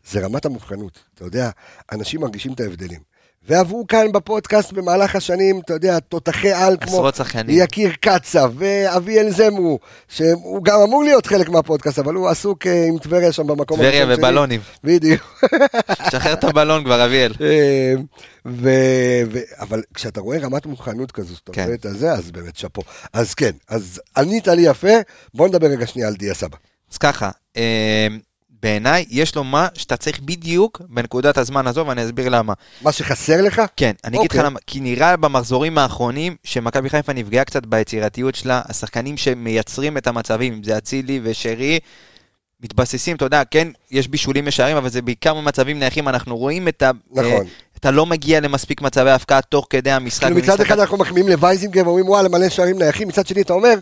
[0.06, 0.98] זה רמת המובחנות.
[1.14, 1.50] אתה יודע,
[1.92, 3.00] אנשים מרגישים את ההבדלים.
[3.48, 7.62] ועברו כאן בפודקאסט במהלך השנים, אתה יודע, תותחי על כמו עשרות שחקנים.
[7.62, 9.78] יקיר קצב ואביאל זמרו,
[10.08, 14.02] שהוא גם אמור להיות חלק מהפודקאסט, אבל הוא עסוק אה, עם טבריה שם במקום טבריה
[14.02, 14.24] הראשון שלי.
[14.24, 14.60] ובלונים.
[14.84, 15.44] בדיוק.
[16.10, 17.32] שחרר את הבלון כבר, אביאל.
[17.40, 17.94] אה,
[18.46, 21.64] ו- ו- אבל כשאתה רואה רמת מוכנות כזו, שאתה כן.
[21.64, 22.82] רואה את הזה, אז באמת שאפו.
[23.12, 24.94] אז כן, אז ענית לי יפה,
[25.34, 26.56] בוא נדבר רגע שנייה על דיה סבא.
[26.92, 28.06] אז ככה, אה,
[28.62, 32.52] בעיניי יש לו מה שאתה צריך בדיוק בנקודת הזמן הזו, ואני אסביר למה.
[32.82, 33.62] מה שחסר לך?
[33.76, 34.50] כן, אני אגיד לך אוקיי.
[34.50, 40.52] למה, כי נראה במחזורים האחרונים שמכבי חיפה נפגעה קצת ביצירתיות שלה, השחקנים שמייצרים את המצבים,
[40.52, 41.78] אם זה אצילי ושרי,
[42.60, 46.82] מתבססים, אתה יודע, כן, יש בישולים משערים, אבל זה בעיקר במצבים נייחים, אנחנו רואים את
[46.82, 46.90] ה...
[47.10, 47.24] נכון.
[47.24, 47.38] אה,
[47.76, 50.26] אתה לא מגיע למספיק מצבי הפקעה תוך כדי המשחק.
[50.26, 53.74] כאילו מצד אחד אנחנו מחמיאים לווייזינגר ואומרים וואלה מלא שערים נייחים, מצד שני אתה אומר,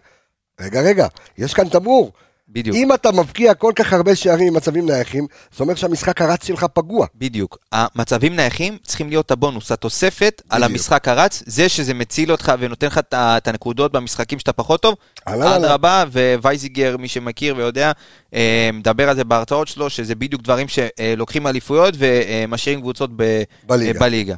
[0.61, 1.07] רגע רגע,
[1.39, 2.13] יש כאן תמרור.
[2.49, 2.77] בדיוק.
[2.77, 5.27] אם אתה מבקיע כל כך הרבה שערים עם מצבים נייחים,
[5.57, 7.07] זה אומר שהמשחק הרץ שלך פגוע.
[7.15, 7.59] בדיוק.
[7.73, 10.71] המצבים נייחים צריכים להיות הבונוס, התוספת על בדיוק.
[10.73, 14.95] המשחק הרץ, זה שזה מציל אותך ונותן לך את הנקודות במשחקים שאתה פחות טוב.
[15.25, 16.05] אדרבה,
[16.43, 17.93] ווייזיגר, מי שמכיר ויודע,
[18.35, 23.93] אה, מדבר על זה בהרצאות שלו, שזה בדיוק דברים שלוקחים אליפויות ומשאירים קבוצות ב- בליגה.
[23.93, 24.35] אה, בליגה.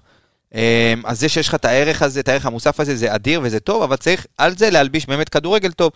[0.55, 3.61] אה, אז זה שיש לך את הערך הזה, את הערך המוסף הזה, זה אדיר וזה
[3.61, 5.93] טוב, אבל צריך על זה להלביש באמת כדורגל טוב.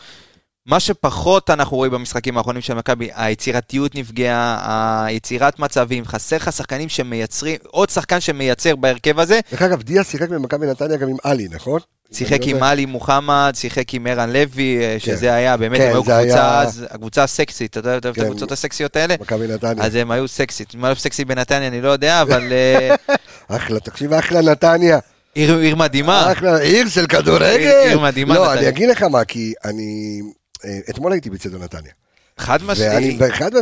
[0.66, 4.58] מה שפחות אנחנו רואים במשחקים האחרונים של מכבי, היצירתיות נפגעה,
[5.06, 10.28] היצירת מצבים, חסר לך שחקנים שמייצרים, עוד שחקן שמייצר בהרכב הזה, דרך אגב, דיה שיחק
[10.28, 11.80] במכבי נתניה גם עם עלי, נכון?
[12.12, 12.66] שיחק לא עם יודע.
[12.68, 16.86] עלי מוחמד, שיחק עם ערן לוי, אה, שזה היה באמת, כן, הם היו קבוצה, אז-
[16.90, 18.22] הקבוצה הסקסית, אתה יודע, את כן.
[18.22, 19.14] הקבוצות הסקסיות האלה?
[19.20, 19.84] מכבי נתניה.
[19.84, 22.94] אז הם היו סקסית, מה סקסי בנתניה אני לא יודע, אבל אה,
[23.56, 24.98] אחלה, תקשיב, אחלה נתניה.
[25.34, 26.32] עיר מדהימה.
[26.32, 27.70] אחלה, עיר של כדורגל.
[27.86, 28.52] עיר- מדהימה, לא.
[28.52, 30.20] אני אגיד לך מה, כי אני...
[30.64, 31.92] אה, אתמול הייתי בצדו נתניה.
[32.38, 32.76] חד מהם,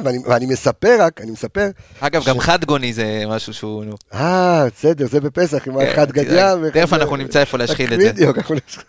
[0.05, 1.71] ואני, ואני מספר רק, אני מספר,
[2.01, 3.85] אגב, גם חד גוני זה משהו שהוא...
[4.15, 6.55] אה, בסדר, זה בפסח, עם כן, האחד גדיה.
[6.73, 8.13] תכף אנחנו נמצא איפה להשחיל את זה.
[8.13, 8.85] בדיוק, אנחנו נשחיל.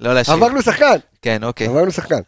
[0.00, 0.34] לא להשחיל.
[0.34, 1.66] עברנו שחקן, כן, אוקיי.
[1.66, 2.20] עברנו שחקן.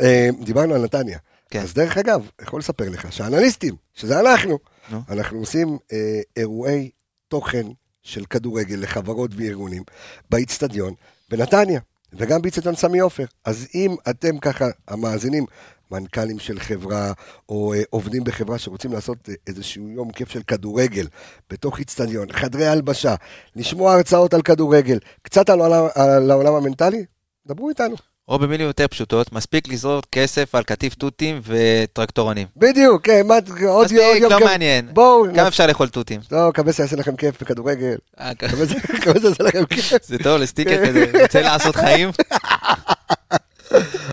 [0.00, 1.18] אה, דיברנו על נתניה.
[1.50, 1.60] כן.
[1.60, 4.58] אז דרך אגב, יכול לספר לך שהאנליסטים, שזה אנחנו,
[4.90, 5.02] נו.
[5.10, 6.90] אנחנו עושים אה, אירועי
[7.28, 7.66] תוכן
[8.02, 9.82] של כדורגל לחברות וארגונים
[10.30, 10.94] באיצטדיון,
[11.30, 11.80] בנתניה,
[12.12, 13.24] וגם באיצטדיון סמי עופר.
[13.44, 15.46] אז אם אתם ככה, המאזינים,
[15.90, 17.12] מנכ"לים של חברה,
[17.48, 21.06] או אה, עובדים בחברה שרוצים לעשות אה, איזשהו יום כיף של כדורגל,
[21.50, 23.14] בתוך איצטדיון, חדרי הלבשה,
[23.56, 27.04] לשמוע הרצאות על כדורגל, קצת על העולם, על העולם המנטלי,
[27.46, 27.96] דברו איתנו.
[28.28, 32.46] או במילים יותר פשוטות, מספיק לזרוק כסף על קטיף תותים וטרקטורונים.
[32.56, 34.40] בדיוק, כן, מה, עוד יום, עוד מספיק, לא.
[34.46, 34.88] מעניין.
[34.92, 36.20] בואו, כמה אפשר לאכול תותים?
[36.32, 37.96] לא, מקווה שיעשה לכם כיף בכדורגל.
[38.20, 38.30] אה,
[38.64, 39.92] זה- מקווה זה יעשה לכם כיף.
[40.02, 42.10] זה טוב לסטיקר כזה, רוצה לעשות חיים?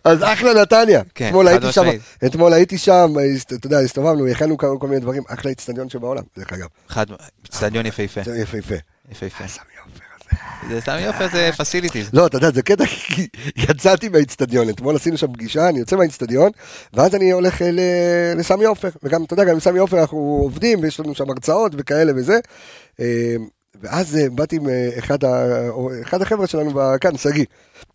[0.04, 1.02] אז אחלה נתניה.
[1.16, 1.86] כן, אתמול הייתי שם.
[2.26, 3.14] אתמול הייתי שם,
[3.56, 6.68] אתה יודע, הסתובבנו, הכנו כל מיני דברים, אחלה איצטדיון שבעולם, דרך אגב.
[7.50, 8.76] אצטדיון יפהפה, יפהפה.
[9.12, 9.44] יפהפה.
[10.70, 12.10] זה סמי עופר זה facilities.
[12.14, 16.52] לא, אתה יודע, זה קטע, כי יצאתי מהאיצטדיון, אתמול עשינו שם פגישה, אני יוצא מהאיצטדיון,
[16.94, 17.70] ואז אני הולך אה,
[18.36, 21.72] לסמי עופר, וגם, אתה יודע, גם עם סמי עופר אנחנו עובדים, ויש לנו שם הרצאות
[21.76, 22.40] וכאלה וזה.
[23.00, 23.36] אה,
[23.82, 25.60] ואז אה, באתי עם אה, אחד, ה...
[25.70, 27.46] או אחד החבר'ה שלנו כאן, שגיא.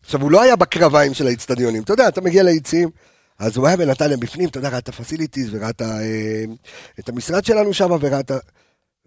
[0.04, 2.88] עכשיו, הוא לא היה בקרביים של האיצטדיונים, אתה יודע, אתה מגיע ליציעים,
[3.38, 5.70] אז הוא היה בנתניה בפנים, אתה יודע, ראה את הפסיליטיז, וראה.
[5.80, 6.44] אה,
[7.00, 8.38] את המשרד שלנו שם, וראה את ה...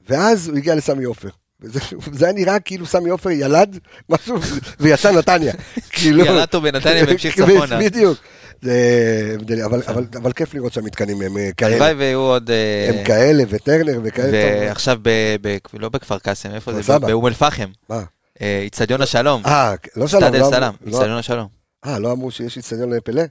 [0.09, 1.29] ואז הוא הגיע לסמי עופר.
[1.63, 1.79] וזה,
[2.13, 3.77] זה היה נראה כאילו סמי עופר ילד
[4.09, 4.35] משהו
[4.79, 5.53] ויצא נתניה.
[5.89, 7.79] כאילו, ילד אותו בנתניה והמשיך צפונה.
[7.79, 8.17] בדיוק.
[8.61, 9.27] זה
[9.65, 11.75] אבל, אבל, אבל כיף לראות שהמתקנים הם אה, כאלה.
[11.75, 12.51] הלוואי ויהיו עוד...
[12.51, 14.31] אה, הם כאלה, וטרנר וכאלה.
[14.67, 16.99] ועכשיו, ב- ב- לא בכפר קסם, איפה זה?
[16.99, 17.69] באום אל-פחם.
[17.89, 18.03] מה?
[18.41, 19.41] אה, איצטדיון השלום.
[19.45, 20.21] אה, לא שלום.
[20.23, 20.63] סטאד לא אל-סלאם.
[20.63, 21.47] אמרו- לא- איצטדיון השלום.
[21.85, 23.21] אה, לא אמרו שיש איצטדיון לפלא?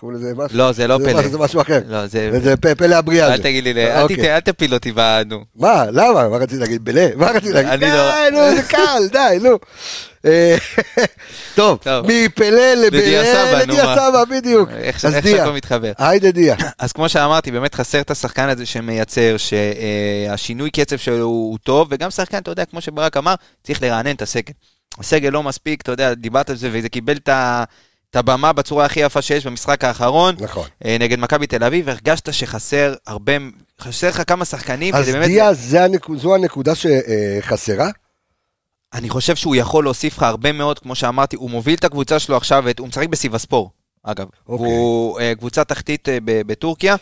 [0.00, 0.58] קראו לזה משהו?
[0.58, 1.28] לא, זה לא זה פלא.
[1.28, 1.80] זה משהו אחר.
[1.88, 2.30] לא, זה...
[2.32, 3.32] וזה פ- פלא הבריאה.
[3.34, 3.38] אל.
[3.42, 4.34] תגיד לי, אל אוקיי.
[4.34, 5.00] אל תפיל אותי ב...
[5.26, 5.44] נו.
[5.56, 5.84] מה?
[5.92, 6.28] למה?
[6.28, 6.84] מה רציתי להגיד?
[6.84, 7.08] בלה?
[7.16, 7.70] מה רציתי להגיד?
[7.70, 9.58] אני די, לא- נו, זה קל, די, נו.
[10.26, 10.56] אה,
[11.54, 11.78] טוב,
[13.24, 13.96] סבא, לבלה, לדיה?
[13.96, 14.68] סבא, בדיוק.
[14.70, 15.92] איך שהכל מתחבר.
[15.98, 16.56] היידה דיה.
[16.78, 22.10] אז כמו שאמרתי, באמת חסר את השחקן הזה שמייצר, שהשינוי קצב שלו הוא טוב, וגם
[22.10, 23.34] שחקן, אתה יודע, כמו שברק אמר,
[23.64, 24.52] צריך לרענן את הסגל.
[24.98, 27.64] הסגל לא מספיק, אתה יודע, דיברת על זה, וזה קיבל את ה-
[28.10, 30.68] את הבמה בצורה הכי יפה שיש במשחק האחרון, נכון.
[30.84, 33.32] אה, נגד מכבי תל אביב, הרגשת שחסר הרבה,
[33.80, 35.26] חסר לך כמה שחקנים, אז באמת...
[35.26, 37.90] דיה, זה הנקו- זו הנקודה שחסרה?
[38.94, 42.36] אני חושב שהוא יכול להוסיף לך הרבה מאוד, כמו שאמרתי, הוא מוביל את הקבוצה שלו
[42.36, 43.70] עכשיו, הוא משחק בסיבספור,
[44.02, 44.26] אגב.
[44.48, 44.66] אוקיי.
[44.66, 46.96] הוא אה, קבוצה תחתית אה, בטורקיה,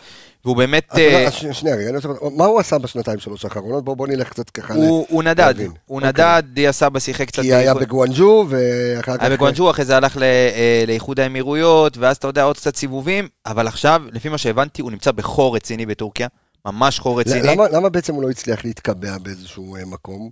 [0.46, 0.88] והוא באמת...
[0.96, 1.98] אה, שנייה, רגע.
[2.36, 3.84] מה הוא עשה בשנתיים שלוש האחרונות?
[3.84, 4.74] בואו בוא נלך קצת ככה.
[4.74, 5.70] ל- הוא הוא נדד, להבין.
[5.86, 6.08] הוא אוקיי.
[6.08, 7.42] נדד, דיה סבא שיחק קצת...
[7.42, 9.22] כי היה בגואנג'ו, ואחר כך...
[9.24, 13.66] היה בגואנג'ו, אחרי זה הלך אה, לאיחוד האמירויות, ואז אתה יודע, עוד קצת סיבובים, אבל
[13.68, 16.28] עכשיו, לפי מה שהבנתי, הוא נמצא בחור רציני בטורקיה,
[16.66, 17.48] ממש חור רציני.
[17.48, 20.30] למה- למה בעצם הוא לא הצליח להתקבע באיזשהו אה, מקום?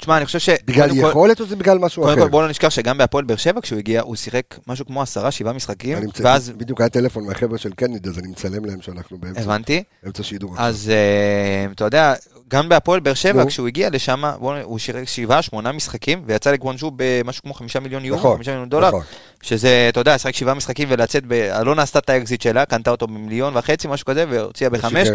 [0.00, 0.48] תשמע, אני חושב ש...
[0.64, 2.22] בגלל קודם כל- יכולת או זה בגלל משהו קודם אחר?
[2.24, 5.30] כל, בואו לא נשכח שגם בהפועל באר שבע, כשהוא הגיע, הוא שיחק משהו כמו עשרה,
[5.30, 8.80] שבעה משחקים, אני מצ- ואז בדיוק היה טלפון מהחבר'ה של קנדיד, אז אני מצלם להם
[8.82, 9.82] שאנחנו באמצע הבנתי.
[10.02, 10.54] באמצע שידור.
[10.58, 12.14] אז אה, אתה יודע,
[12.48, 13.44] גם בהפועל באר שבע.
[13.46, 14.24] כשהוא הגיע לשם,
[14.62, 18.68] הוא שיחק שבעה, שמונה משחקים, ויצא לגוונג'ו במשהו כמו חמישה מיליון יורו, נכון, חמישה מיליון
[18.68, 19.02] דולר, נכון.
[19.42, 21.32] שזה, אתה יודע, לשחק שבעה משחקים ולצאת, ב...
[21.32, 25.08] אלונה עשתה את האקזיט שלה, קנתה אותו במיליון וחצי, משהו כזה, והוציאה בחמש.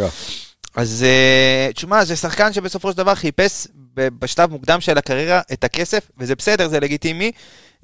[0.75, 6.11] אז אה, תשמע, זה שחקן שבסופו של דבר חיפש בשלב מוקדם של הקריירה את הכסף,
[6.17, 7.31] וזה בסדר, זה לגיטימי.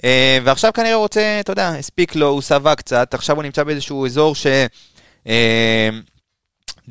[0.03, 3.64] אה, ועכשיו כנראה הוא רוצה, אתה יודע, הספיק לו, הוא שבע קצת, עכשיו הוא נמצא
[3.64, 4.47] באיזשהו אזור ש...
[5.28, 5.89] אה,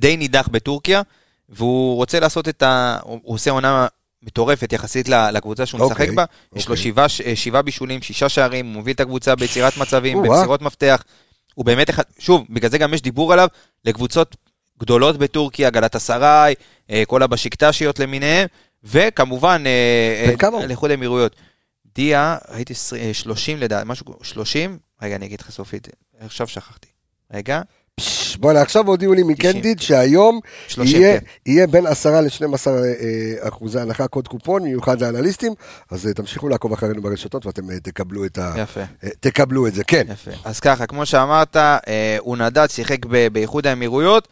[0.03, 1.03] נידח בטורקיה,
[1.49, 2.99] והוא רוצה לעשות את ה...
[3.03, 3.87] הוא עושה עונה
[4.23, 6.25] מטורפת יחסית לקבוצה שהוא משחק אוקיי, בה.
[6.57, 6.85] יש לו אוקיי.
[6.85, 10.23] שבעה אה, שבעה בישולים, שישה שערים, הוא מוביל את הקבוצה ביצירת מצבים.
[10.23, 11.03] במסירות מפתח.
[11.55, 13.49] הוא באמת אחד, שוב, בגלל זה גם יש דיבור עליו
[13.85, 14.37] לקבוצות
[14.81, 16.55] גדולות בטורקיה, גלת אסריי,
[16.91, 18.47] אה, כל הבשיקטשיות למיניהם,
[18.85, 20.67] וכמובן, אה, בן אה?
[20.67, 21.37] לאיחוד האמירויות.
[21.95, 24.79] דיה, הייתי עשר- אה, 30 לדעת, משהו, 30?
[25.03, 25.89] רגע, אני אגיד לך סופית,
[26.21, 26.89] עכשיו שכחתי.
[27.35, 27.61] רגע,
[28.39, 31.27] בוא'נה, עכשיו הודיעו לי מקנדיד שהיום 30, יהיה- כן.
[31.47, 35.53] יהיה בין 10 ל-12 אה, אחוזי הנחה קוד קופון, מיוחד לאנליסטים,
[35.91, 38.81] אז אה, תמשיכו לעקוב אחרינו ברשתות ואתם אה, תקבלו את ה- יפה.
[39.05, 40.07] אה, תקבלו את זה, כן.
[40.13, 40.31] יפה.
[40.45, 44.29] אז ככה, כמו שאמרת, אה, הוא נדד, שיחק באיחוד האמירויות,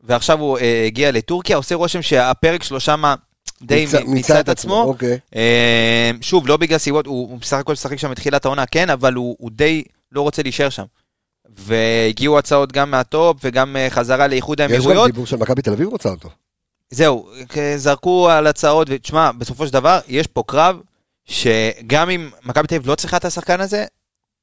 [0.00, 3.14] ועכשיו הוא אה, הגיע לטורקיה, עושה רושם שהפרק שלו שמה
[3.62, 4.82] די מיצה- את עצמו.
[4.82, 5.18] אוקיי.
[5.36, 9.14] אה, שוב, לא בגלל סיבות, הוא, הוא בסך הכל שיחק שם מתחילת העונה, כן, אבל
[9.14, 9.82] הוא, הוא די
[10.12, 10.84] לא רוצה להישאר שם.
[11.56, 15.06] והגיעו הצעות גם מהטופ וגם אה, חזרה לאיחוד יש גם האמירויות.
[15.10, 16.28] דיבור של מכבי תל אביב רוצה אותו.
[16.90, 20.76] זהו, כ- זרקו על הצעות, ותשמע, בסופו של דבר, יש פה קרב,
[21.24, 23.84] שגם אם מכבי תל אביב לא צריכה את השחקן הזה,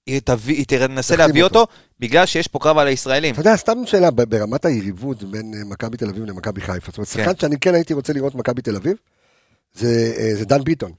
[0.08, 1.60] היא, תביא, היא תנסה להביא אותו.
[1.60, 3.34] אותו, בגלל שיש פה קרב על הישראלים.
[3.34, 7.10] אתה יודע, סתם שאלה, ברמת היריבות בין אה, מכבי תל אביב למכבי חיפה, זאת אומרת,
[7.10, 7.24] כן.
[7.24, 8.98] שחקן שאני כן הייתי רוצה לראות במכבי תל אביב,
[9.76, 10.92] זה אה, זה דן ביטון.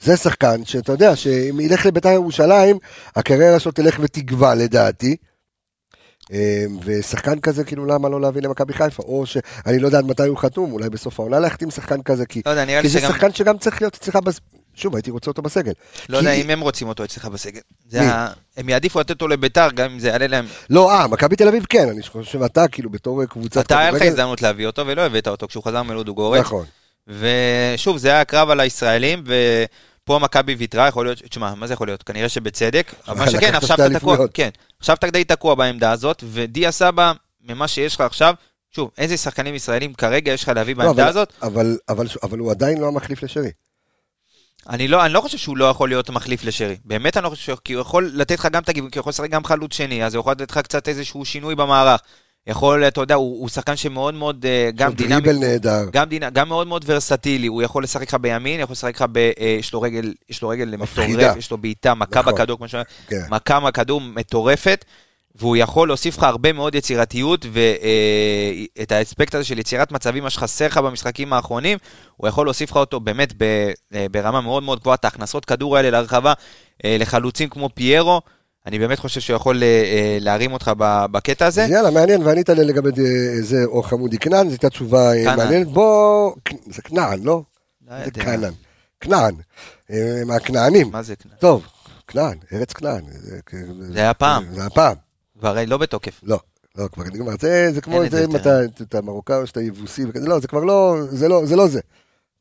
[0.00, 2.78] זה שחקן שאתה יודע, שאם ילך לבית"ר ירושלים,
[3.16, 5.16] הקריירה שלו תלך ותגווע לדעתי.
[6.32, 9.02] אה, ושחקן כזה, כאילו, למה לא להביא למכבי חיפה?
[9.02, 12.42] או שאני לא יודע עד מתי הוא חתום, אולי בסוף העונה להחתים שחקן כזה, כי
[12.46, 13.10] לא יודע, כי זה שגם...
[13.10, 14.40] שחקן שגם צריך להיות אצלך, בס-
[14.78, 15.72] שוב, הייתי רוצה אותו בסגל.
[16.08, 17.60] לא כי- יודע אם הם רוצים אותו אצלך בסגל.
[17.92, 17.98] מי?
[17.98, 20.46] ה- הם יעדיפו לתת אותו לביתר, גם אם זה יעלה להם.
[20.70, 24.02] לא, אה, מכבי תל אביב כן, אני חושב שאתה, כאילו, בתור קבוצת אתה היה לך
[24.02, 26.40] הזדמנות להביא אותו ולא הבאת אותו כשהוא חזר מלודוגורץ.
[26.40, 26.64] נכון.
[27.06, 29.24] ושוב, זה היה קרב על הישראלים,
[30.04, 32.02] ופה מכבי ויתרה, יכול להיות, תשמע, מה זה יכול להיות?
[32.02, 34.16] כנראה שבצדק, אבל מה שכן, עכשיו אתה תקוע.
[34.34, 34.48] כן,
[34.80, 37.12] עכשיו אתה די תקוע בעמדה הזאת, ודיה סבא,
[37.44, 38.34] ממה שיש לך עכשיו,
[38.70, 41.32] שוב, איזה שחקנים ישראלים כרגע יש לך להביא לא, בעמדה אבל- הזאת?
[41.42, 43.50] אבל- אבל אבל הוא עדיין לא המחליף לשרי.
[44.68, 46.76] אני לא, אני לא חושב שהוא לא יכול להיות מחליף לשרי.
[46.84, 49.10] באמת אני לא חושב, כי הוא יכול לתת לך גם את הגיוון, כי הוא יכול
[49.10, 52.00] לשחק גם חלוץ שני, אז הוא יכול לתת לך קצת איזשהו שינוי במערך.
[52.46, 55.84] יכול, אתה יודע, הוא, הוא שחקן שמאוד מאוד, אה, גם דינמי, דריבל נהדר.
[55.92, 56.30] גם, דינ...
[56.32, 59.18] גם מאוד מאוד ורסטילי, הוא יכול לשחק לך בימין, יכול לשחק לך ב...
[59.18, 60.76] אה, יש לו רגל, יש לו רגל.
[60.76, 62.34] מטורף, יש לו בעיטה, מכה נכון.
[62.34, 62.74] בכדור, כמו ש...
[63.08, 63.22] כן.
[63.30, 64.84] מכה מהכדור מטורפת,
[65.34, 70.66] והוא יכול להוסיף לך הרבה מאוד יצירתיות, ואת האספקט הזה של יצירת מצבים, מה שחסר
[70.66, 71.78] לך במשחקים האחרונים,
[72.16, 73.32] הוא יכול להוסיף לך אותו באמת.
[73.94, 76.32] אה, ברמה מאוד מאוד גבוהה, את ההכנסות כדור האלה להרחבה,
[76.84, 78.20] אה, לחלוצים כמו פיירו.
[78.66, 80.70] אני באמת חושב שהוא יכול אה, אה, להרים אותך
[81.10, 81.66] בקטע הזה.
[81.70, 85.36] יאללה, מעניין, וענית לי לגבי אה, זה, או חמודי כנען, זו הייתה תשובה אה.
[85.36, 85.66] מעניינת.
[85.66, 86.32] בוא,
[86.66, 87.42] זה כנען, לא?
[87.88, 88.10] לא זה.
[88.10, 88.52] כנען.
[89.00, 89.34] כנען.
[89.90, 90.90] אה, מהכנענים.
[90.92, 91.36] מה זה כנען?
[91.38, 91.66] טוב,
[92.06, 93.04] כנען, ארץ כנען.
[93.80, 94.44] זה היה פעם.
[94.54, 95.07] זה היה פעם.
[95.38, 96.20] כבר לא בתוקף.
[96.22, 96.38] לא,
[96.78, 97.32] לא, כבר נגמר.
[97.40, 98.36] זה, זה כמו, זה אם.
[98.36, 101.68] אתה, אתה מרוקאי או שאתה יבוסי וכזה, לא, זה כבר לא, זה לא, זה לא
[101.68, 101.80] זה.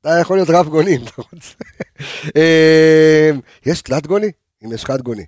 [0.02, 1.54] אתה יכול להיות רב גוני אם אתה רוצה.
[2.38, 3.32] אה,
[3.66, 4.32] יש תלת גוני?
[4.66, 5.26] אם יש חד גוני.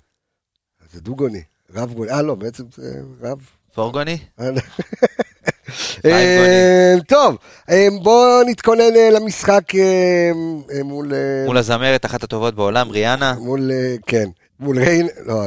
[0.92, 1.42] זה דו גוני,
[1.74, 2.10] רב גוני.
[2.10, 3.38] אה, לא, בעצם זה רב.
[3.74, 4.18] פורגוני?
[4.40, 4.50] אה,
[7.08, 7.36] טוב,
[7.70, 10.30] אה, בואו נתכונן אה, למשחק אה,
[10.84, 11.12] מול...
[11.46, 13.34] מול הזמרת, אחת הטובות בעולם, ריאנה.
[13.38, 13.70] מול,
[14.06, 14.28] כן,
[14.60, 15.44] מול ריין, לא,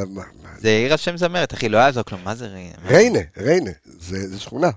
[0.64, 2.74] זה עיר על שם זמרת, אחי, לא יעזור כלום, מה זה ריאנה?
[2.90, 4.70] ריינה, ריינה, זה זה שכונה.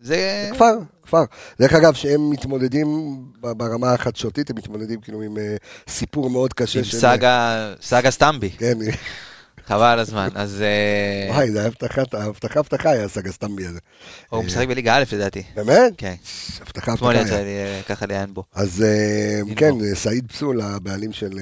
[0.00, 0.48] זה...
[0.54, 0.72] כפר,
[1.02, 1.24] כפר.
[1.60, 2.86] דרך אגב, שהם מתמודדים
[3.40, 5.56] ברמה החדשותית, הם מתמודדים כאילו עם אה,
[5.88, 6.78] סיפור מאוד קשה.
[6.78, 8.78] עם של- סאגה, סאגה סטמבי, כן,
[9.66, 10.28] חבל על הזמן.
[10.34, 13.78] אז אה, וואי, זה היה הבטחת, הבטחה הבטחה היה סגה סטמבי הזה.
[14.30, 15.42] הוא משחק בליגה א' לדעתי.
[15.56, 15.92] באמת?
[15.96, 16.14] כן,
[16.60, 17.44] הבטחה אתמול הבטחה יצא היה.
[17.44, 18.44] לי אה, ככה לעיין בו.
[18.54, 19.94] אז אה, כן.
[19.94, 21.38] סעיד פסול, הבעלים של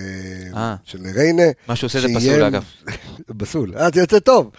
[0.54, 0.76] אה, אה.
[1.14, 1.42] ריינה.
[1.68, 2.64] מה שהוא עושה זה פסול אגב.
[3.38, 3.74] פסול.
[3.76, 4.50] אה, זה יוצא טוב.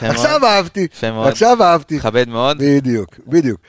[0.00, 0.86] עכשיו אהבתי.
[1.02, 1.96] עכשיו אהבתי.
[1.96, 2.58] מכבד מאוד.
[2.58, 3.60] בדיוק, בדיוק.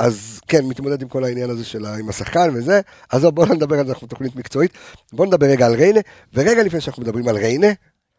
[0.00, 2.80] אה, אז כן, מתמודד עם כל העניין הזה של עם השחקן וזה.
[3.10, 4.70] אז בואו נדבר על זה, אנחנו תוכנית מקצועית.
[5.12, 6.00] בואו נדבר רגע על ריינה,
[6.34, 7.66] ורגע לפני שאנחנו מדברים על ריינה,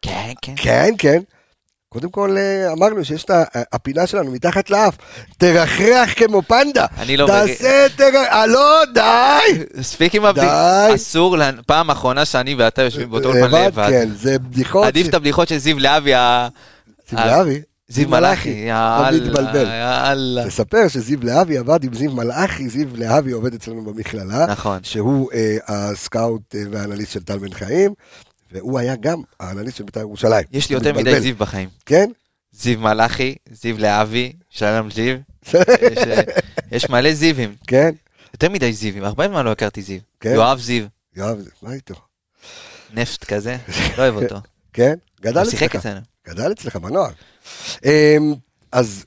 [0.02, 0.54] כן, כן.
[0.58, 1.20] כן, כן.
[1.90, 4.96] קודם כל אה, אמרנו שיש את ה- הפינה שלנו מתחת לאף,
[5.38, 6.86] תרחרח כמו פנדה.
[6.98, 9.64] אני לא תעשה תרחרח, אה, לא, די.
[9.78, 10.52] מספיק עם הבדיחות.
[10.90, 10.96] די.
[10.96, 13.90] אסור, פעם אחרונה שאני ואתה יושבים באותו אולפן לבד.
[13.90, 14.86] כן, זה בדיחות.
[14.88, 16.12] עדיף את הבדיחות של זיו להבי,
[17.10, 17.62] זיו להבי.
[17.90, 19.66] זיו מלאכי, לא יאללה, מתבלבל.
[19.66, 20.48] יאללה.
[20.48, 24.46] תספר שזיו להבי עבד עם זיו מלאכי, זיו להבי עובד אצלנו במכללה.
[24.46, 24.84] נכון.
[24.84, 27.94] שהוא אה, הסקאוט אה, והאנליסט של טל בן חיים,
[28.52, 30.46] והוא היה גם האנליסט של בית"ר ירושלים.
[30.52, 31.12] יש לי יותר מתבלבל.
[31.12, 31.70] מדי זיו בחיים.
[31.86, 32.12] כן?
[32.52, 35.18] זיו מלאכי, זיו להבי, שלום זיו.
[35.92, 36.22] יש, אה,
[36.72, 37.56] יש מלא זיווים.
[37.68, 37.92] כן?
[38.34, 40.00] יותר מדי זיווים, הרבה זמן לא הכרתי זיו.
[40.20, 40.34] כן.
[40.34, 40.86] יואב זיו,
[41.16, 41.96] יואב, מה איתו?
[42.94, 43.58] נפט כזה,
[43.98, 44.36] לא אוהב אותו.
[44.74, 44.94] כן?
[45.22, 45.86] גדל הוא שיחק אצלך.
[45.86, 46.00] אצלנו.
[46.28, 47.12] גדל אצלך בנוער.
[47.86, 48.34] אמ,
[48.72, 49.06] אז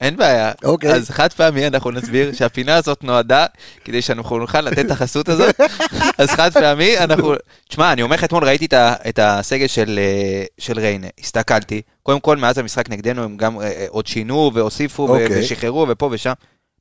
[0.02, 0.52] אין בעיה.
[0.64, 0.94] אוקיי.
[0.94, 3.46] אז חד פעמי אנחנו נסביר שהפינה הזאת נועדה
[3.84, 5.56] כדי שאנחנו נוכל לתת את החסות הזאת.
[6.18, 7.34] אז חד פעמי אנחנו...
[7.70, 8.68] תשמע, אני אומר לך, אתמול ראיתי
[9.10, 11.82] את הסגל של, אה, של ריינה, הסתכלתי.
[12.04, 15.40] קודם כל, מאז המשחק נגדנו הם גם אה, אה, עוד שינו והוסיפו אוקיי.
[15.40, 16.34] ושחררו ופה ושם.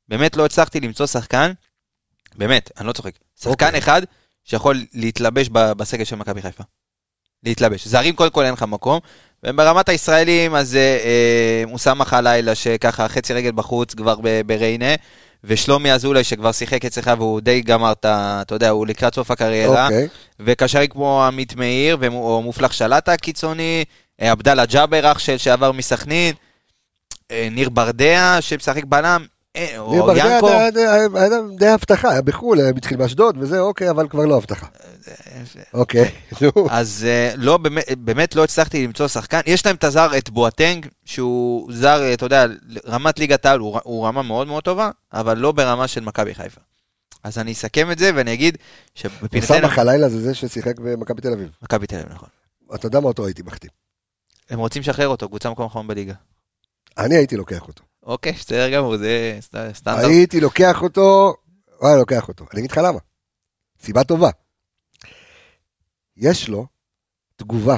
[0.09, 1.51] באמת לא הצלחתי למצוא שחקן,
[2.35, 3.79] באמת, אני לא צוחק, שחקן אוקיי.
[3.79, 4.01] אחד
[4.43, 6.63] שיכול להתלבש בסגל של מכבי חיפה.
[7.43, 7.87] להתלבש.
[7.87, 8.99] זרים קודם כל אין לך מקום,
[9.43, 14.95] וברמת הישראלים אז אה, אה, מוסאמה חלילה שככה חצי רגל בחוץ כבר ב- בריינה,
[15.43, 18.39] ושלומי אזולאי שכבר שיחק אצלך והוא די גמר את ה...
[18.41, 20.07] אתה יודע, הוא לקראת סוף הקריירה, אוקיי.
[20.39, 23.83] וקשרים כמו עמית מאיר, או מופלח שלטה הקיצוני,
[24.21, 26.33] אה, עבדאללה ג'אבר אח של שעבר מסכנין,
[27.31, 29.36] אה, ניר ברדע שמשחק בלם, אה,
[29.77, 30.49] או ברדע ינקו.
[30.49, 34.67] היה- די הבטחה, היה בחו"ל, היה התחיל באשדוד וזה, אוקיי, אבל כבר לא הבטחה.
[35.73, 36.67] אוקיי, נו.
[36.69, 37.57] אז אה, לא,
[37.97, 39.39] באמת, לא הצלחתי למצוא שחקן.
[39.45, 42.45] יש להם את הזר, את בואטנג, שהוא זר, אה, אתה יודע,
[42.87, 46.61] רמת ליגת העל הוא, הוא רמה מאוד מאוד טובה, אבל לא ברמה של מכבי חיפה.
[47.23, 48.57] אז אני אסכם את זה ואני אגיד
[48.95, 49.39] שבפינתנו...
[49.55, 51.49] אוסאמה חלילה זה זה ששיחק במכבי תל אביב.
[51.63, 52.29] מכבי תל אביב, נכון.
[52.75, 53.69] אתה יודע מה אותו הייתי מחתים.
[54.49, 56.13] הם רוצים לשחרר אותו, קבוצה מקום אחרון בליגה.
[56.97, 57.83] אני הייתי לוקח אותו.
[58.07, 60.05] אוקיי, בסדר גמור, זה סט- סטנדרט.
[60.05, 61.35] הייתי לוקח אותו,
[61.81, 62.45] וואי, לוקח אותו.
[62.53, 62.99] אני אגיד לך למה.
[63.81, 64.29] סיבה טובה.
[66.17, 66.65] יש לו
[67.35, 67.77] תגובה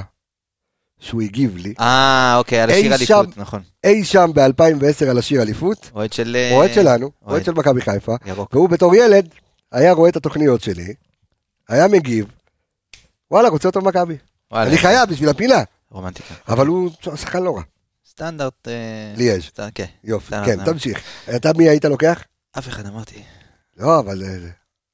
[0.99, 3.61] שהוא הגיב לי אה, אוקיי, על השיר אליפות, נכון.
[3.84, 6.36] אי שם ב-2010 על השיר אליפות, אוהד של...
[6.36, 7.45] אה, אוהד שלנו, אוהד אוהד.
[7.45, 8.53] של מכבי חיפה, ירוק.
[8.53, 9.30] והוא בתור ילד
[9.71, 10.93] היה רואה את התוכניות שלי,
[11.69, 12.25] היה מגיב,
[13.32, 14.17] וואלה, רוצה אותו במכבי.
[14.53, 16.34] אני חייב בשביל הפינה, רומנטיקה.
[16.47, 17.61] אבל הוא שחקן לא רע.
[18.20, 18.67] סטנדרט...
[18.67, 18.74] אה,
[19.17, 19.41] ליאז'.
[19.76, 19.86] כן.
[20.03, 20.65] יופי, כן.
[20.65, 21.01] תמשיך.
[21.36, 22.24] אתה מי היית לוקח?
[22.57, 23.24] אף אחד אמרתי.
[23.78, 24.24] לא, אבל...
[24.24, 24.38] אה,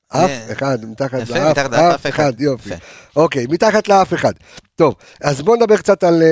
[0.07, 2.69] אף אה, אחד, מתחת לאף, אף אחד, יופי.
[3.15, 4.33] אוקיי, מתחת לאף אחד.
[4.75, 6.23] טוב, אז בוא נדבר קצת על...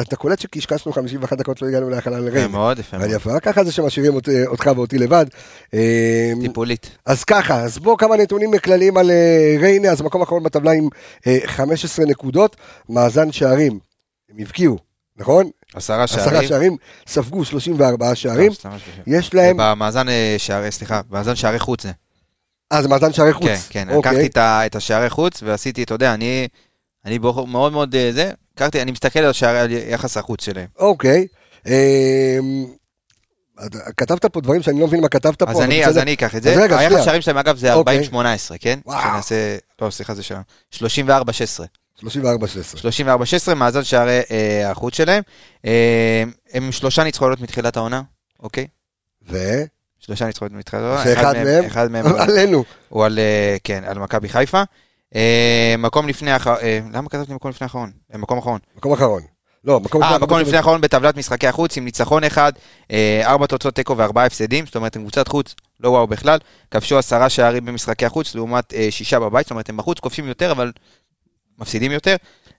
[0.00, 2.48] אתה קולט שקשקשנו 51 דקות, לא הגענו יפה לריינה.
[2.48, 3.10] מאוד, יפה מאוד.
[3.10, 4.14] יפה, ככה זה שמשאירים
[4.46, 5.26] אותך ואותי לבד.
[5.74, 6.90] אה, טיפולית.
[7.06, 9.10] אז ככה, אז בואו כמה נתונים כלליים על
[9.60, 10.88] ריינה, אז מקום אחרון בטבלה עם
[11.26, 12.56] אה, 15 נקודות,
[12.88, 13.78] מאזן שערים,
[14.30, 14.78] הם הבקיעו,
[15.18, 15.50] נכון?
[15.74, 16.28] עשרה שערים.
[16.28, 18.52] עשרה שערים, ספגו 34 שערים.
[19.06, 21.92] יש להם, במאזן אה, שערי, סליחה, במאזן שערי חוץ זה.
[22.70, 23.46] אז מאזן שערי חוץ.
[23.46, 24.12] כן, כן, אוקיי.
[24.12, 26.48] לקחתי את השערי חוץ ועשיתי, אתה יודע, אני
[27.04, 30.66] אני מאוד מאוד אה, זה, לקחתי, אני מסתכל על שערי, על יחס החוץ שלהם.
[30.78, 31.26] אוקיי.
[31.66, 32.66] אמ,
[33.96, 35.50] כתבת פה דברים שאני לא מבין מה כתבת פה.
[35.50, 35.98] אז אני אז.
[35.98, 36.78] אני אקח את זה.
[36.78, 37.04] היחס.
[37.04, 38.00] שערים שלהם, אגב, זה אוקיי.
[38.12, 38.14] 40-18,
[38.60, 38.78] כן?
[38.86, 39.02] וואו.
[39.02, 40.40] שנעשה, לא, סליחה, זה שם.
[40.74, 40.80] 34-16.
[42.00, 42.04] 34-16.
[43.50, 45.22] 34-16, מאזן שערי אה, החוץ שלהם.
[45.64, 46.22] אה,
[46.52, 48.02] הם שלושה ניצחונות מתחילת העונה,
[48.40, 48.66] אוקיי?
[49.28, 49.38] ו?
[49.98, 51.04] שלושה ניצחונות מתחילת העונה.
[51.04, 51.64] שאחד מהם?
[51.64, 52.64] אחד מהם עלינו.
[52.88, 54.62] הוא על, אה, כן, על מכבי חיפה.
[55.14, 56.58] אה, מקום לפני האחרון,
[56.92, 57.90] למה כתבתי מקום לפני האחרון?
[58.14, 58.58] אה, מקום אחרון.
[58.76, 59.22] מקום אחרון.
[59.66, 60.22] לא, מקום אה, אחרון.
[60.22, 62.52] מקום לפני האחרון בטבלת משחקי החוץ עם ניצחון אחד,
[62.90, 66.38] אה, ארבע תוצאות תיקו וארבעה הפסדים, זאת אומרת הם קבוצת חוץ, לא וואו בכלל,
[66.70, 70.52] כבשו עשרה שערים במשחקי החוץ לעומת אה, שישה בבית, זאת אומרת הם בחוץ כובשים יותר
[70.52, 70.72] אבל
[71.58, 72.16] מפסידים יותר.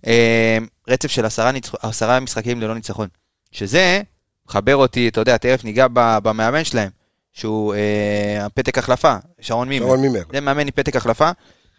[0.08, 1.76] אה, רצף של עשרה, ניצח...
[1.82, 3.08] עשרה משחקים ללא ניצחון,
[3.52, 4.02] שזה
[4.48, 6.90] מחבר אותי, אתה יודע, תכף ניגע במאמן שלהם,
[7.34, 9.86] שהוא אה, הפתק החלפה, שרון מימר.
[9.86, 10.24] שרון מימר.
[10.32, 11.32] זה מאמן עם פתק החלפה.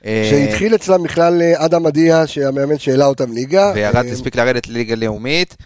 [0.05, 3.73] אה, שהתחיל אצלם בכלל אדם עדיה, שהמאמן שהעלה אותם ליגה.
[3.75, 5.57] וירד, הספיק לרדת לליגה לאומית.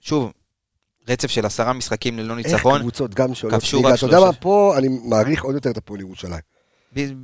[0.00, 0.32] שוב,
[1.08, 2.80] רצף של עשרה משחקים ללא איך ניצחון.
[2.80, 3.94] קבוצות גם שעולות ליגה.
[3.94, 4.32] אתה יודע מה.
[4.32, 6.59] פה אני מעריך עוד יותר את הפועל ירושלים.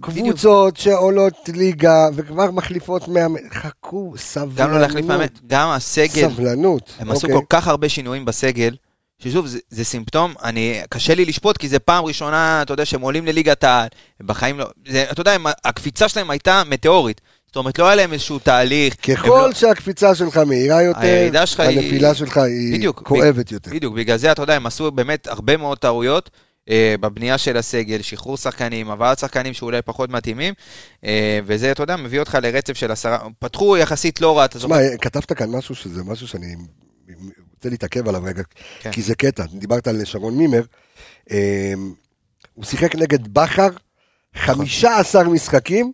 [0.00, 3.40] קבוצות שעולות ליגה וכבר מחליפות מאמן.
[3.52, 4.54] חכו, סבלנות.
[4.56, 6.92] גם לא להחליף מאמן, גם הסגל, סבלנות.
[6.98, 7.40] הם עשו אוקיי.
[7.40, 8.76] כל כך הרבה שינויים בסגל,
[9.18, 13.00] ששוב, זה, זה סימפטום, אני, קשה לי לשפוט, כי זה פעם ראשונה, אתה יודע, שהם
[13.00, 13.88] עולים לליגת העל,
[14.22, 17.20] בחיים לא, זה, אתה יודע, הם, הקפיצה שלהם הייתה מטאורית.
[17.46, 18.94] זאת אומרת, לא היה להם איזשהו תהליך.
[18.94, 23.70] ככל לא, שהקפיצה שלך מהירה יותר, היא- הנפילה שלך היא בדיוק, כואבת יותר.
[23.70, 26.30] בדיוק, בגלל זה, אתה יודע, הם עשו באמת הרבה מאוד טעויות.
[26.70, 30.54] אה, בבנייה של הסגל, שחרור שחקנים, הבאת שחקנים שאולי פחות מתאימים,
[31.04, 34.74] אה, וזה, אתה יודע, מביא אותך לרצף של עשרה, פתחו יחסית לא רע, אתה זוכר?
[34.74, 36.56] תשמע, כתבת כאן משהו שזה משהו שאני
[37.54, 38.42] רוצה להתעכב עליו רגע,
[38.80, 38.92] כן.
[38.92, 39.44] כי זה קטע.
[39.52, 40.62] דיברת על שרון מימר,
[41.30, 41.74] אה,
[42.54, 43.68] הוא שיחק נגד בכר
[44.34, 45.92] 15 משחקים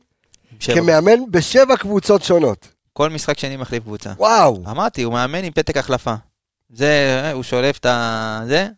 [0.61, 0.75] שבע.
[0.75, 2.69] כמאמן בשבע קבוצות שונות.
[2.93, 4.13] כל משחק שני מחליף קבוצה.
[4.17, 4.63] וואו.
[4.71, 6.15] אמרתי, הוא מאמן עם פתק החלפה.
[6.71, 8.41] זה, הוא שולף את ה...
[8.47, 8.69] זה,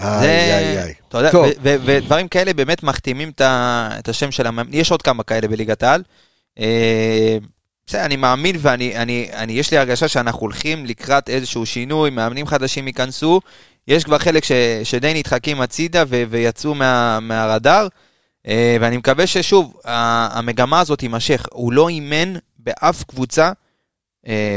[0.00, 0.94] איי, איי, איי.
[1.08, 1.30] אתה יודע,
[1.62, 6.02] ודברים כאלה באמת מחתימים את השם של המאמן, יש עוד כמה כאלה בליגת העל.
[6.58, 7.38] אה,
[7.86, 12.46] בסדר, אני מאמין ואני, אני, אני, יש לי הרגשה שאנחנו הולכים לקראת איזשהו שינוי, מאמנים
[12.46, 13.40] חדשים ייכנסו,
[13.88, 14.52] יש כבר חלק ש,
[14.84, 17.88] שדי נדחקים הצידה ו, ויצאו מה, מהרדאר,
[18.46, 21.46] אה, ואני מקווה ששוב, המגמה הזאת תימשך.
[21.52, 23.52] הוא לא אימן באף קבוצה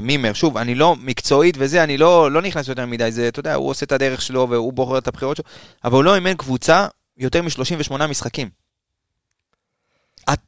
[0.01, 3.53] מימר, שוב, אני לא מקצועית וזה, אני לא, לא נכנס יותר מדי, זה, אתה יודע,
[3.53, 5.45] הוא עושה את הדרך שלו והוא בוחר את הבחירות שלו,
[5.83, 6.87] אבל הוא לא אימן קבוצה
[7.17, 8.49] יותר מ-38 משחקים.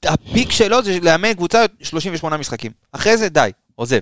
[0.03, 2.71] הפיק שלו זה לאמן קבוצה 38 משחקים.
[2.91, 3.99] אחרי זה די, עוזב.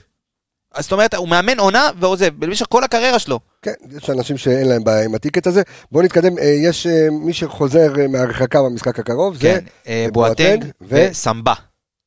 [0.74, 3.40] אז זאת אומרת, הוא מאמן עונה ועוזב, במשך כל הקריירה שלו.
[3.62, 5.62] כן, יש אנשים שאין להם בעיה עם הטיקט הזה.
[5.92, 10.66] בואו נתקדם, אה, יש אה, מי שחוזר אה, מהרחקה במשחק הקרוב, זה כן, אה, בואטנג
[10.82, 11.54] וסמבה.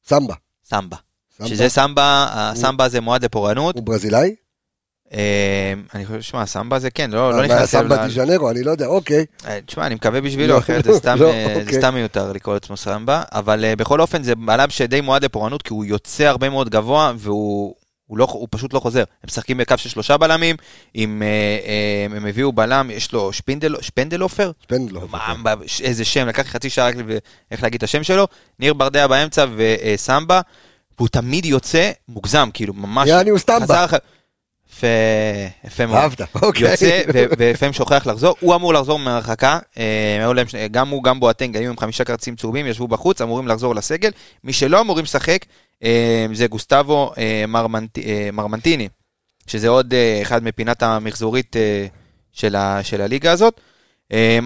[0.08, 0.34] סמבה.
[0.64, 0.96] סמבה.
[1.38, 1.48] סמבה.
[1.50, 3.74] שזה סמבה, הסמבה זה מועד לפורענות.
[3.74, 4.34] הוא ברזילאי?
[5.12, 7.70] אה, אני חושב, שמע, סמבה זה כן, לא לא מה, נכנס...
[7.70, 9.24] סמבה ל- דיז'נרו, אני לא יודע, אוקיי.
[9.46, 11.78] אה, תשמע, אני מקווה בשבילו, לא, אחרת זה סתם, לא, אה, אוקיי.
[11.78, 15.72] סתם מיותר לקרוא לעצמו סמבה, אבל אה, בכל אופן זה עליו שדי מועד לפורענות, כי
[15.72, 17.74] הוא יוצא הרבה מאוד גבוה, והוא
[18.06, 19.00] הוא לא, הוא פשוט לא חוזר.
[19.00, 20.56] הם משחקים בקו של שלושה בלמים,
[20.94, 21.26] עם, אה,
[21.66, 24.50] אה, הם הביאו בלם, יש לו שפינדל, שפנדלופר?
[24.62, 25.00] שפנדלר.
[25.10, 26.94] מה, ש- איזה שם, לקח לי חצי שעה רק
[27.50, 28.26] איך להגיד את השם שלו,
[28.58, 30.40] ניר ברדע באמצע וסמבה,
[30.98, 33.08] והוא תמיד יוצא מוגזם, כאילו, ממש...
[33.08, 33.38] יעני הוא.
[33.38, 33.94] חסר אח-
[34.70, 34.86] יפה,
[35.64, 35.96] יפה מאוד.
[35.98, 36.70] אהבת, אוקיי.
[36.70, 37.00] יוצא
[37.38, 42.04] ולפעמים שוכח לחזור, הוא אמור לחזור מהרחקה, אה, גם הוא, גם בואטנג, היו עם חמישה
[42.04, 44.10] כרטיסים צהובים, ישבו בחוץ, אמורים לחזור לסגל.
[44.44, 45.38] מי שלא אמורים לשחק
[45.82, 47.98] אה, זה גוסטבו אה, מרמנט-
[48.32, 48.88] מרמנטיני,
[49.46, 51.56] שזה עוד אחד מפינת המחזורית
[52.32, 53.60] של ה- של הליגה הזאת.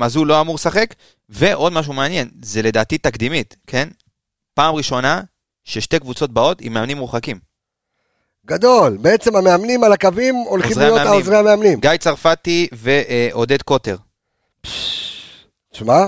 [0.03, 0.95] אז הוא לא אמור לשחק,
[1.29, 3.89] ועוד משהו מעניין, זה לדעתי תקדימית, כן?
[4.55, 5.21] פעם ראשונה
[5.71, 7.39] ששתי קבוצות באות עם מאמנים מורחקים.
[8.47, 11.01] גדול, בעצם המאמנים על הקווים הולכים עוזרי להיות.
[11.01, 11.81] העוזרי המאמנים.
[11.81, 13.97] גיא צרפתי ועודד קוטר.
[15.73, 16.07] שמע,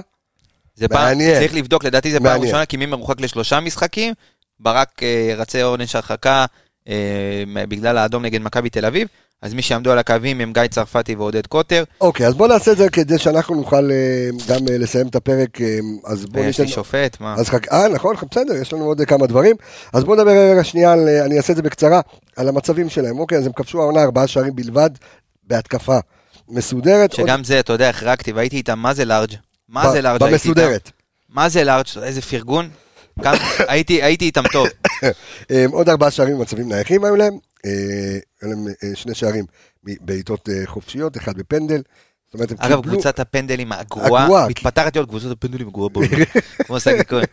[0.75, 1.41] זה פעם, מעניין.
[1.41, 2.45] צריך לבדוק, לדעתי זה פעם מעניין.
[2.45, 4.15] ראשונה, כי מי מרוחק לשלושה משחקים,
[4.61, 6.47] ברק אה, רצה עונש הרחקה
[6.89, 9.09] אה, בגלל האדום נגד מכבי תל אביב,
[9.43, 12.77] אז מי שעמדו על הקווים הם גיא צרפתי ועודד קוטר, אוקיי, אז בוא נעשה את
[12.77, 16.63] זה כדי שאנחנו נוכל אה, גם אה, לסיים את הפרק, אה, אז בוא ניתן...
[16.63, 17.35] לי שופט, מה?
[17.39, 17.73] אז חכ...
[17.73, 19.57] אה, נכון, בסדר, יש לנו עוד כמה דברים.
[19.93, 22.01] אז בואו נדבר רגע שנייה, על, אני אעשה את זה בקצרה,
[22.37, 23.19] על המצבים שלהם.
[23.19, 24.91] אוקיי, אז הם כבשו העונה ארבעה שערים בלבד,
[25.45, 25.99] בהתקפה
[26.49, 27.13] מסודרת.
[27.13, 29.35] עוד- שגם זה, אתה יודע, החרגתי והייתי איתם, מה זה לארג'?
[29.69, 30.61] מה זה לארג' הייתי איתם?
[30.61, 30.91] במסודרת.
[31.29, 31.87] מה זה לארג'?
[32.03, 32.69] איזה פרגון?
[33.89, 34.69] הייתי איתם טוב.
[35.73, 37.52] עוד ארבעה שערים במצבים נייחים היו להם.
[37.65, 39.45] אה, היו להם אה, שני שערים
[39.83, 41.83] בעיטות אה, חופשיות, אחד בפנדל.
[42.27, 42.93] זאת אומרת, הם אגב, קיבלו...
[42.93, 44.49] קבוצת הפנדלים הגרועה.
[44.49, 46.09] מתפתחת להיות קבוצת הפנדלים הגרועה בעולם.
[46.67, 47.25] כמו שגיא כהן.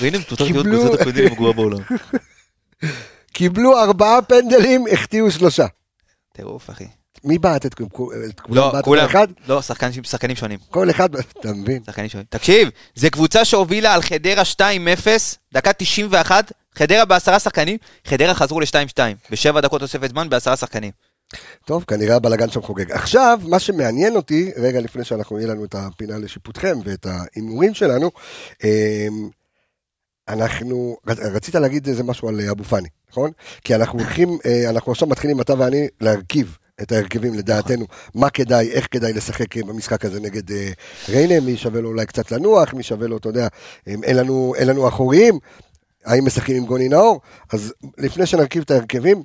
[0.00, 1.78] והנה מתפתחת להיות קבוצת הפנדלים הגרועה בעולם.
[3.32, 5.66] קיבלו ארבעה פנדלים, החטיאו שלושה.
[6.32, 7.01] טירוף, אחי.
[7.24, 7.90] מי בעט את כולם?
[8.48, 9.08] לא, כולם?
[9.48, 10.04] לא, שחקנים-
[10.36, 10.58] שונים.
[10.70, 11.82] כל אחד, אתה מבין?
[11.86, 12.26] שחקנים שונים.
[12.30, 14.58] תקשיב, זו קבוצה שהובילה על חדרה 2-0,
[15.54, 18.98] דקה 91, חדרה בעשרה שחקנים, חדרה חזרו ל-2-2,
[19.30, 20.90] בשבע דקות תוספת זמן בעשרה שחקנים.
[21.66, 22.92] טוב, כנראה הבלאגן שם חוגג.
[22.92, 28.10] עכשיו, מה שמעניין אותי, רגע לפני שאנחנו, יהיה לנו את הפינה לשיפוטכם ואת ההימורים שלנו,
[28.64, 28.68] אמ,
[30.28, 33.30] אנחנו, רצ- רצית להגיד איזה משהו על אבו פאני, נכון?
[33.64, 38.70] כי אנחנו הולכים, אה, אנחנו עכשיו מתחילים, אתה ואני, להרכיב את ההרכבים לדעתנו, מה כדאי,
[38.70, 40.70] איך כדאי לשחק אה, במשחק הזה נגד אה,
[41.08, 43.48] ריינה, מי שווה לו אולי קצת לנוח, מי שווה לו, אתה יודע,
[43.86, 45.38] אין לנו, אין לנו אחוריים,
[46.04, 47.20] האם משחקים עם גוני נאור?
[47.52, 49.22] אז לפני שנרכיב את ההרכבים,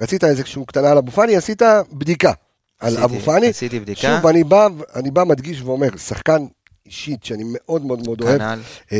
[0.00, 1.62] רצית איזשהו קטנה על אבו פאני, עשית
[1.92, 2.32] בדיקה
[2.80, 3.48] על אבו פאני.
[3.48, 4.00] עשיתי בדיקה.
[4.00, 6.46] שוב, אני בא, אני בא מדגיש ואומר, שחקן
[6.86, 8.60] אישית שאני מאוד מאוד מאוד אוהב, כנ"ל.
[8.92, 8.98] אמ,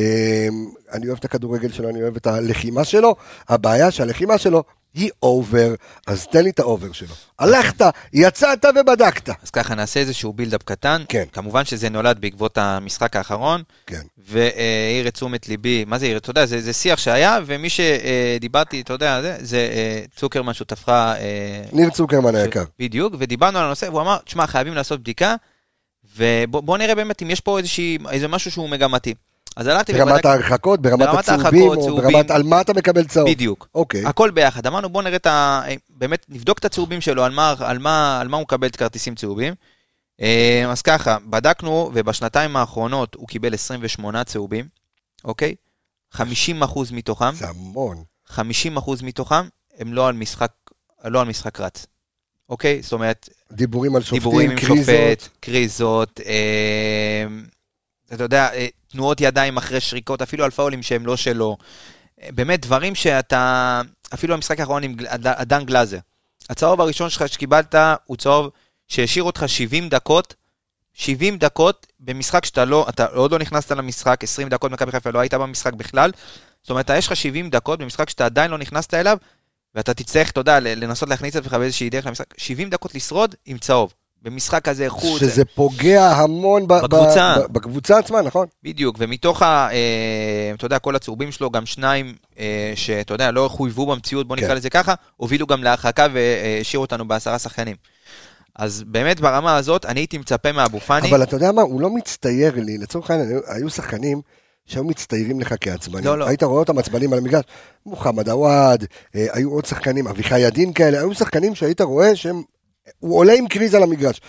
[0.92, 3.16] אני אוהב את הכדורגל שלו, אני אוהב את הלחימה שלו,
[3.48, 4.64] הבעיה שהלחימה שלו
[4.94, 5.74] היא אובר,
[6.06, 7.14] אז תן לי את האובר שלו.
[7.38, 9.28] הלכת, יצאת ובדקת.
[9.42, 11.02] אז ככה, נעשה איזשהו buildup קטן.
[11.08, 11.24] כן.
[11.32, 14.00] כמובן שזה נולד בעקבות המשחק האחרון, כן.
[14.18, 16.16] והעיר את תשומת ליבי, מה זה העיר?
[16.16, 20.88] אתה יודע, זה, זה שיח שהיה, ומי שדיברתי, אתה יודע, זה, זה אה, צוקרמן, שותפך...
[20.88, 22.64] אה, ניר צוקרמן היקר.
[22.78, 25.34] בדיוק, ודיברנו על הנושא, והוא אמר, תשמע, חייבים לעשות בדיקה,
[26.16, 29.14] ובוא נראה באמת אם יש פה איזושהי, איזה משהו שהוא מגמתי.
[29.56, 31.96] אז הלכתי ברמת ההרחקות, ברמת הצהובים, או.
[31.96, 33.30] ברמת על מה אתה מקבל צהוב.
[33.30, 33.68] בדיוק.
[33.74, 34.06] אוקיי.
[34.06, 34.66] הכל ביחד.
[34.66, 35.62] אמרנו, בוא נראה את ה...
[35.88, 39.14] באמת, נבדוק את הצהובים שלו, על מה, על מה, על מה הוא מקבל את כרטיסים
[39.14, 39.54] צהובים.
[40.20, 44.68] אה, אז ככה, בדקנו, ובשנתיים האחרונות הוא קיבל 28 צהובים,
[45.24, 45.54] אוקיי?
[46.12, 48.02] 50 אחוז מתוכם, זה המון.
[48.26, 49.48] 50 אחוז מתוכם,
[49.78, 50.52] הם לא על משחק,
[51.04, 51.86] לא על משחק רץ.
[52.48, 52.82] אוקיי?
[52.82, 55.20] זאת אומרת, דיבורים על דיבורים שופטים, עם קריזות.
[55.20, 57.26] שופט, קריזות, אה,
[58.12, 61.56] אתה יודע, אה, תנועות ידיים אחרי שריקות, אפילו על פאולים שהם לא שלו.
[62.22, 63.80] אה, באמת, דברים שאתה,
[64.14, 65.98] אפילו במשחק האחרון עם אדן גלאזר.
[66.50, 68.50] הצהוב הראשון שלך שקיבלת הוא צהוב
[68.88, 70.34] שהשאיר אותך 70 דקות,
[70.94, 75.18] 70 דקות במשחק שאתה לא, אתה עוד לא נכנסת למשחק, 20 דקות מכבי חיפה לא
[75.18, 76.10] היית במשחק בכלל.
[76.62, 79.18] זאת אומרת, יש לך 70 דקות במשחק שאתה עדיין לא נכנסת אליו,
[79.74, 83.58] ואתה תצטרך, אתה יודע, לנסות להכניס את עצמך באיזושהי דרך למשחק, 70 דקות לשרוד עם
[83.58, 83.94] צהוב.
[84.22, 87.34] במשחק כזה חוץ, שזה פוגע המון ב- בקבוצה.
[87.38, 88.46] ב- בקבוצה עצמה, נכון?
[88.62, 89.68] בדיוק, ומתוך ה...
[89.72, 94.36] אה, אתה יודע, כל הצהובים שלו, גם שניים אה, שאתה יודע, לא חויבו במציאות, בוא
[94.36, 94.56] נקרא כן.
[94.56, 97.76] לזה ככה, הובילו גם להרחקה והשאירו אותנו בעשרה שחקנים.
[98.56, 101.90] אז באמת ברמה הזאת, אני הייתי מצפה מאבו פאני, אבל אתה יודע מה, הוא לא
[101.90, 104.20] מצטייר לי, לצורך העניין, היו- היו שחקנים
[104.66, 106.04] שהיו מצטיירים לך כעצבנים.
[106.04, 106.26] לא, לא.
[106.28, 107.44] היית רואה אותם עצבנים על המגרש,
[107.86, 108.84] מוחמד עוואד,
[109.16, 112.42] אה, היו עוד שחקנים, אביחי ידין כאלה, היו שחקנים שהיית רואה שהם,
[112.98, 114.20] הוא עולה עם קריז על המגרש.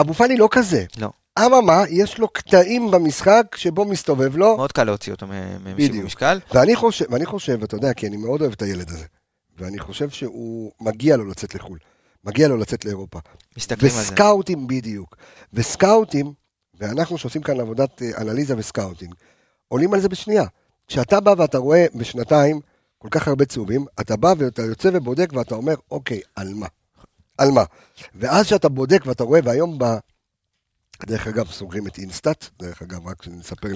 [0.00, 0.84] אבו פאני לא כזה.
[0.98, 1.10] לא.
[1.38, 5.26] אממה, יש לו קטעים במשחק שבו מסתובב לו, מאוד קל להוציא אותו.
[5.76, 6.40] משיווי משקל.
[6.54, 9.04] ואני חושב, ואני חושב, אתה יודע, כי אני מאוד אוהב את הילד הזה,
[9.58, 11.78] ואני חושב שהוא, מגיע לו לצאת לחו"ל,
[12.24, 13.18] מגיע לו לצאת לאירופה.
[13.56, 14.12] מסתכלים על זה.
[14.12, 15.16] וסקאוטים בדיוק.
[15.52, 16.32] וסקאוטים,
[16.74, 19.14] ואנחנו שעושים כאן עבודת אה, אנליזה ו scouting,
[19.68, 20.44] עולים על זה בשנייה.
[20.88, 22.60] כשאתה בא ואתה רואה בשנתיים
[22.98, 26.66] כל כך הרבה צהובים, אתה בא ואתה יוצא ובודק ואתה אומר, אוקיי, על מה?
[27.40, 27.64] על מה?
[28.14, 29.84] ואז שאתה בודק ואתה רואה, והיום ב...
[31.06, 33.68] דרך אגב, סוגרים את InStat, דרך אגב, רק נספר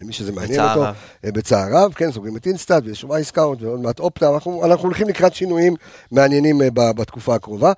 [0.00, 0.98] למי שזה מעניין מצער אותו.
[1.24, 5.08] אה, בצער רב, כן, סוגרים את InStat, ויש Wyscout, ועוד מעט Opta, אנחנו, אנחנו הולכים
[5.08, 5.74] לקראת שינויים
[6.12, 7.72] מעניינים אה, ב- בתקופה הקרובה,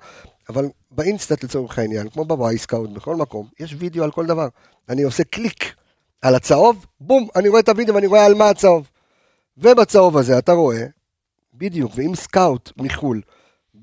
[0.49, 4.47] אבל ב InStat לצורך העניין, כמו ב Wyscout, בכל מקום, יש וידאו על כל דבר.
[4.89, 5.75] אני עושה קליק
[6.21, 8.89] על הצהוב, בום, אני רואה את הוידאו ואני רואה על מה הצהוב.
[9.57, 10.85] ובצהוב הזה אתה רואה,
[11.53, 13.21] בדיוק, ואם scout מחו"ל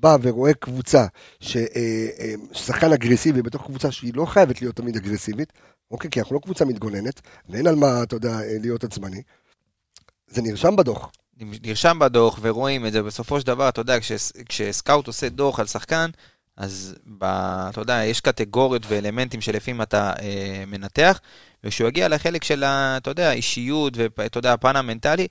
[0.03, 1.05] בא ורואה קבוצה,
[1.39, 5.53] ש- אה, אה, אגרסיבי בתוך קבוצה שהיא לא חייבת להיות תמיד אגרסיבית,
[5.91, 9.21] אוקיי, כי אנחנו לא קבוצה מתגוננת, ואין על מה, אתה יודע, אה, להיות עצבני,
[10.27, 11.11] זה נרשם בדוח.
[11.39, 15.59] נרשם בדוח ורואים את זה, בסופו של דבר, אתה יודע, כש- כש scout עושה דוח
[15.59, 16.09] על שחקן,
[16.57, 17.23] אז ב,
[17.69, 21.19] אתה יודע, יש קטגוריות ואלמנטים שלפיהם אתה אה, מנתח,
[21.63, 25.27] וכשהוא יגיע לחלק של, אתה יודע, האישיות ואתה יודע, הפן המנטלי,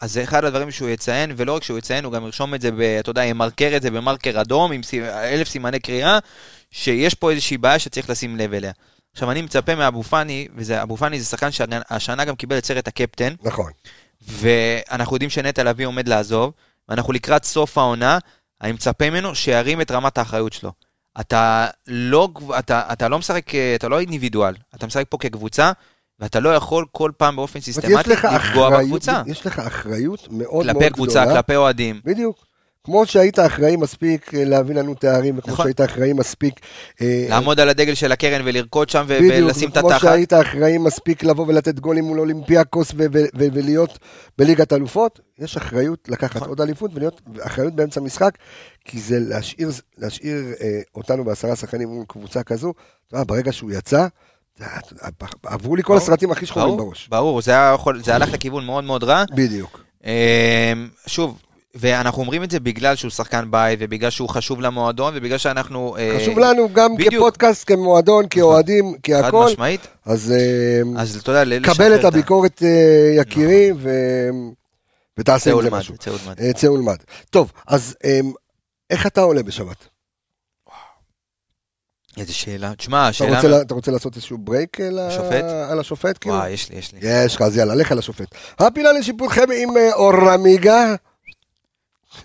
[0.00, 2.70] אז זה אחד הדברים שהוא יציין, ולא רק שהוא יציין, הוא גם ירשום את זה,
[2.70, 6.18] ב, אתה יודע, ימרקר את זה במרקר אדום, עם אלף סימני קריאה,
[6.70, 8.72] שיש פה איזושהי בעיה שצריך לשים לב אליה.
[9.12, 13.34] עכשיו, אני מצפה מאבו פאני, ואבו פאני זה שחקן שהשנה גם קיבל את סרט הקפטן,
[13.42, 13.72] נכון.
[14.20, 16.52] ואנחנו יודעים שנטע לביא עומד לעזוב,
[16.88, 18.18] ואנחנו לקראת סוף העונה,
[18.62, 20.72] אני מצפה ממנו שירים את רמת האחריות שלו.
[21.20, 22.28] אתה לא,
[22.58, 25.72] אתה, אתה לא משחק, אתה לא אינדיבידואל, אתה משחק פה כקבוצה,
[26.20, 29.22] ואתה לא יכול כל פעם באופן סיסטמטי לפגוע אחריות- בקבוצה.
[29.26, 31.36] יש לך אחריות מאוד מאוד כלפי קבוצה, גדולה.
[31.42, 32.00] כלפי אוהדים.
[32.04, 32.46] בדיוק.
[32.84, 35.64] כמו שהיית אחראי מספיק אה, להביא לנו תארים, וכמו נכון.
[35.64, 36.60] שהיית אחראי מספיק...
[37.02, 40.02] אה, לעמוד על הדגל של הקרן ולרקוד שם ו- בדיוק, ולשים את כמו התחת.
[40.08, 43.98] שהיית אחראי מספיק לבוא ולתת גולים מול אולימפיאקוס ו- ו- ו- ולהיות
[44.38, 46.48] בליגת אלופות, יש אחריות לקחת נכון.
[46.48, 48.30] עוד אליפות ולהיות אחריות באמצע משחק,
[48.84, 52.72] כי זה להשאיר, להשאיר אה, אותנו בעשרה שחקנים מול קבוצה כזו,
[53.12, 54.06] יודע, ברגע שהוא יצא,
[55.42, 57.08] עברו לי כל הסרטים הכי שחורים בראש.
[57.08, 57.56] ברור, זה,
[58.14, 59.24] הלך לכיוון מאוד מאוד רע.
[59.34, 59.80] בדיוק.
[60.04, 60.10] אמ,
[61.06, 61.38] שוב,
[61.74, 65.96] ואנחנו אומרים את זה בגלל שהוא שחקן בית, ובגלל שהוא חשוב למועדון, ובגלל שאנחנו...
[65.98, 67.14] אה, חשוב לנו גם בדיוק.
[67.14, 69.86] כפודקאסט, כמועדון, כאוהדים, חד כהכול, משמעית.
[70.04, 74.30] אז אה, אז אתה יודע, קבל את הביקורת, אה, יקירי, ו-
[75.18, 75.96] ותעשה עם זה משהו.
[75.96, 76.40] צא ולמד.
[76.40, 76.96] אה, צא ולמד.
[77.30, 78.32] טוב, אז אמ,
[78.90, 79.88] איך אתה עולה בשבת?
[82.16, 82.74] איזה שאלה.
[82.74, 83.42] תשמע, אתה השאלה...
[83.48, 85.44] לה- אתה רוצה לעשות איזשהו ברייק על השופט?
[85.70, 86.18] על השופט?
[86.20, 86.34] כאילו?
[86.36, 86.98] וואי, יש לי, יש לי.
[87.02, 88.34] יש לך, אז יאללה, לך על השופט.
[88.58, 90.94] הפינה לשיפוטכם עם אה, אורמיגה.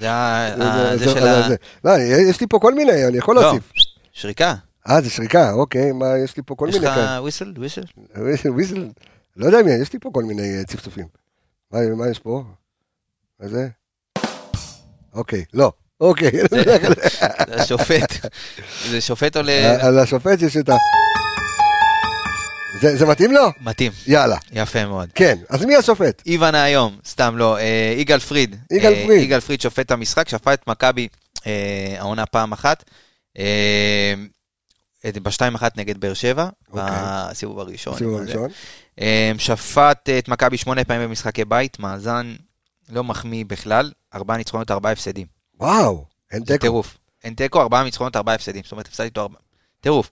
[0.00, 1.48] זה ה- זה- של ה...
[1.84, 3.42] לא, יש לי פה כל מיני, אני יכול לא.
[3.42, 3.70] להוסיף.
[4.12, 4.54] שריקה.
[4.88, 7.20] אה, זה שריקה, אוקיי, מה, יש לי פה כל יש מיני לך כאלה.
[7.20, 7.52] וויסל?
[7.56, 7.82] וויסל?
[8.50, 8.88] וויזל,
[9.36, 11.06] לא יודע מי, יש לי פה כל מיני אה, צפצופים.
[11.72, 11.78] מה
[12.10, 12.44] יש פה?
[13.40, 13.68] מה זה?
[15.14, 15.72] אוקיי, לא.
[16.00, 16.30] אוקיי.
[16.50, 18.26] זה השופט.
[18.90, 19.86] זה שופט עולה...
[19.86, 20.76] על השופט יש את ה...
[22.80, 23.48] זה זה מתאים לו?
[23.60, 23.92] מתאים.
[24.06, 24.36] יאללה.
[24.52, 25.08] יפה מאוד.
[25.14, 26.22] כן, אז מי השופט?
[26.26, 28.56] איוונה היום, סתם לא, אה, יגאל פריד.
[28.72, 29.22] יגאל אה, פריד.
[29.22, 31.08] יגאל פריד שופט המשחק, שפט את מכבי
[31.46, 32.84] אה, העונה פעם אחת.
[33.38, 34.14] אה,
[35.22, 36.82] בשתיים אחת נגד באר שבע, אוקיי.
[37.30, 37.98] בסיבוב הראשון.
[37.98, 38.22] סיבוב זה.
[38.22, 38.50] הראשון.
[39.00, 42.34] אה, שפט את מכבי שמונה פעמים במשחקי בית, מאזן
[42.88, 45.35] לא מחמיא בכלל, ארבעה ניצחונות, ארבעה הפסדים.
[45.60, 46.58] וואו, אין תיקו.
[46.58, 46.98] טירוף.
[47.24, 48.62] אין תיקו, ארבעה ניצחונות, ארבעה הפסדים.
[48.62, 49.40] זאת אומרת, הפסדתי איתו ארבעה.
[49.80, 50.10] טירוף.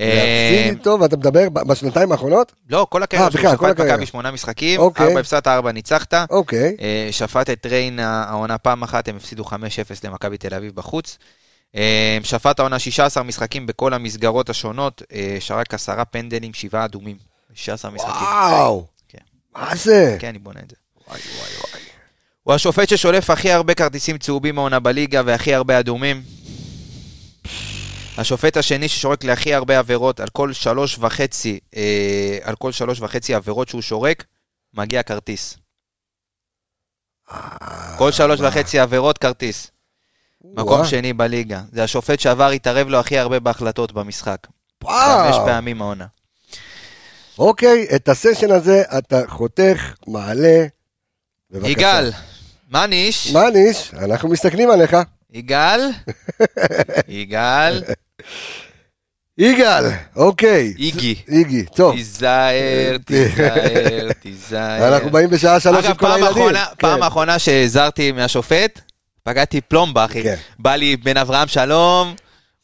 [0.00, 2.52] אה, להפסיד איתו, ואתה מדבר בשנתיים האחרונות?
[2.70, 3.80] לא, כל הקריירה אה, שלו, שפט.
[3.80, 5.06] מכבי שמונה משחקים, אוקיי.
[5.06, 6.14] ארבע הפסדת, ארבע ניצחת.
[6.30, 6.76] אוקיי.
[6.80, 9.52] אה, שפט את ריין העונה פעם אחת, הם הפסידו 5-0
[10.04, 11.18] למכבי תל אביב בחוץ.
[11.76, 17.16] אה, שפט העונה 16 משחקים בכל המסגרות השונות, אה, שרק עשרה פנדלים, שבעה אדומים.
[17.54, 18.12] 16 משחקים.
[18.12, 18.86] וואו.
[19.08, 19.18] כן.
[19.56, 20.16] מה זה?
[20.20, 20.76] כן, אני בונה את זה.
[21.08, 21.85] וואי וואי וואי.
[22.46, 26.22] הוא השופט ששולף הכי הרבה כרטיסים צהובים העונה בליגה והכי הרבה אדומים.
[28.18, 33.34] השופט השני ששורק להכי הרבה עבירות על כל שלוש וחצי, אה, על כל שלוש וחצי
[33.34, 34.24] עבירות שהוא שורק,
[34.74, 35.58] מגיע כרטיס.
[37.98, 39.70] כל שלוש וחצי עבירות כרטיס.
[40.44, 40.84] מקום.
[40.84, 41.62] שני בליגה.
[41.72, 44.46] זה השופט שעבר התערב לו הכי הרבה בהחלטות במשחק.
[44.84, 46.06] חמש פעמים העונה.
[47.38, 50.66] אוקיי, את הסשן הזה אתה חותך, מעלה.
[51.50, 51.70] בבקשה.
[51.70, 52.10] יגאל,
[52.70, 53.32] מה ניש?
[53.32, 53.92] מה ניש?
[53.94, 54.96] אנחנו מסתכלים עליך.
[55.32, 55.80] יגאל?
[57.08, 57.82] יגאל?
[59.38, 59.84] יגאל,
[60.16, 60.74] אוקיי.
[60.78, 61.14] איגי.
[61.28, 61.94] איגי, טוב.
[61.94, 64.94] תיזהר, תיזהר, תיזהר.
[64.94, 66.30] אנחנו באים בשעה שלוש עם אגב, כל הילדים.
[66.30, 66.74] אחרונה, כן.
[66.78, 68.80] פעם אחרונה שהזהרתי מהשופט,
[69.22, 70.22] פגעתי פלומבה, אחי.
[70.22, 70.36] כן.
[70.58, 72.14] בא לי בן אברהם שלום.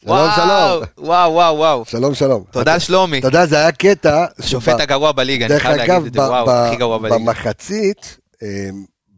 [0.04, 0.82] שלום, שלום.
[0.98, 1.84] וואו, וואו, וואו.
[1.86, 2.44] שלום, שלום.
[2.50, 3.18] תודה, שלומי.
[3.18, 4.24] אתה יודע, זה היה קטע.
[4.38, 7.18] השופט הגרוע בליגה, אני חייב אגב, להגיד את זה, וואו, הכי גרוע בליגה.
[7.18, 8.46] במחצית אמ,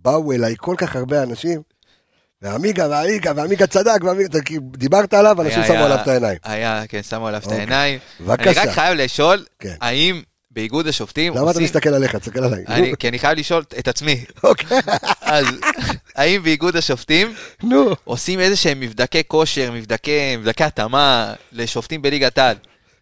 [0.04, 1.62] באו אליי כל כך הרבה אנשים,
[2.42, 6.08] ועמיגה ועמיגה ועמיגה צדק, ועמיגה, אתה כאילו, דיברת עליו, אנשים היה- שמו היה- עליו את
[6.08, 6.38] העיניים.
[6.44, 7.58] היה, כן, שמו עליו את אוקיי.
[7.58, 7.98] העיניים.
[8.20, 8.62] אני בבקשה.
[8.62, 9.74] רק חייב לשאול, כן.
[9.80, 11.62] האם באיגוד השופטים למה אתה עושים...
[11.64, 12.16] מסתכל עליך?
[12.16, 12.64] תסתכל עליי.
[12.68, 14.78] אני- כי אני חייב לשאול את עצמי, אוקיי,
[15.22, 15.46] אז
[16.16, 17.90] האם באיגוד השופטים נו.
[18.04, 22.56] עושים איזה שהם מבדקי כושר, מבדקי מבדקי התאמה לשופטים בליגת העל?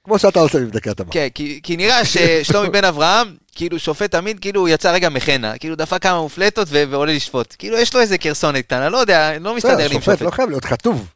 [0.05, 1.13] כמו שאתה עושה מבדקי התאמה.
[1.13, 5.59] כן, כי, כי נראה ששלומי בן אברהם, כאילו שופט תמיד, כאילו הוא יצא רגע מחנה,
[5.59, 7.55] כאילו דפק כמה מופלטות ו- ועולה לשפוט.
[7.59, 10.21] כאילו יש לו איזה קרסונת קטנה, לא יודע, לא מסתדר לי עם שופט.
[10.21, 11.09] לא חייב להיות חתוב.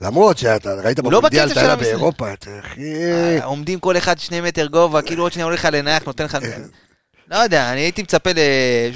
[0.00, 1.76] למרות שאתה ראית לא במונדיאל, אתה היה.
[1.76, 2.94] באירופה, אתה אחי...
[2.94, 6.38] אה, עומדים כל אחד שני מטר גובה, כאילו עוד שנייה הולך לך לנייח, נותן לך...
[7.30, 8.38] לא יודע, אני הייתי מצפה ל...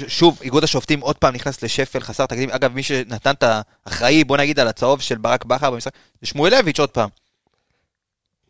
[0.07, 2.49] שוב, איגוד השופטים עוד פעם נכנס לשפל חסר תקדים.
[2.51, 3.43] אגב, מי שנתן את
[3.87, 7.09] האחראי, בוא נגיד, על הצהוב של ברק בכר במשחק, זה שמואלביץ' עוד פעם.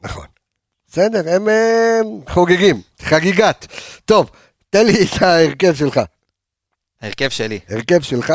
[0.01, 0.25] נכון.
[0.93, 1.47] בסדר, הם
[2.29, 3.67] חוגגים, חגיגת.
[4.05, 4.31] טוב,
[4.69, 5.99] תן לי את ההרכב שלך.
[7.01, 7.59] ההרכב שלי.
[7.69, 8.33] הרכב שלך,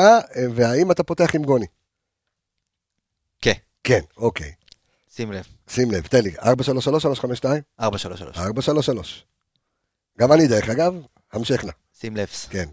[0.54, 1.66] והאם אתה פותח עם גוני?
[3.42, 3.52] כן.
[3.84, 4.52] כן, אוקיי.
[5.10, 7.62] שים לב, שים לב, תן לי, 433, 352?
[7.80, 8.38] 4-3-3.
[8.38, 9.24] 433.
[10.18, 10.94] גם אני, דרך אגב,
[11.32, 11.72] המשכנה.
[12.00, 12.28] שים לב.
[12.50, 12.68] כן,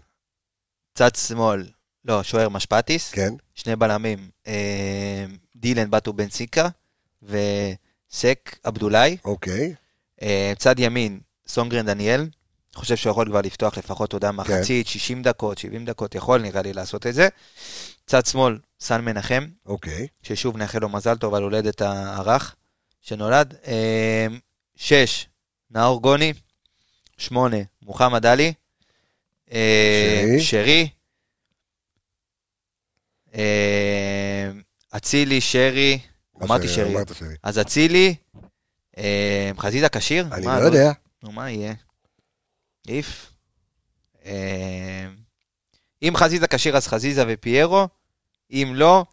[0.94, 1.66] צד שמאל,
[2.04, 3.10] לא, שוער משפטיס.
[3.10, 5.24] כן, שני בלמים, אה,
[5.56, 6.68] דילן בטו בן סיקה
[8.12, 9.16] וסק עבדולאי.
[9.24, 9.74] אוקיי.
[10.22, 12.28] אה, צד ימין, סונגרן דניאל.
[12.76, 16.62] חושב שהוא יכול כבר לפתוח לפחות, אתה יודע, מחצית, 60 דקות, 70 דקות, יכול נראה
[16.62, 17.28] לי לעשות את זה.
[18.06, 20.06] צד שמאל, סן מנחם, אוקיי.
[20.22, 22.54] ששוב נאחל לו מזל טוב על הולדת הרך
[23.00, 23.54] שנולד.
[23.66, 24.26] אה,
[24.76, 25.26] שש,
[25.70, 26.32] נאור גוני.
[27.18, 28.52] שמונה, מוחמד עלי.
[29.52, 30.90] אה, שרי.
[33.32, 33.42] שרי.
[34.96, 35.98] אצילי, שרי.
[36.42, 36.94] אמרתי שרי.
[37.42, 38.14] אז אצילי.
[38.98, 40.28] אה, חזיזה כשיר?
[40.32, 40.92] אני מה, לא יודע.
[41.22, 41.74] נו, מה יהיה?
[42.88, 43.32] איף.
[44.24, 45.06] אה,
[46.02, 47.88] אם חזיזה כשיר אז חזיזה ופיירו,
[48.50, 49.04] אם לא,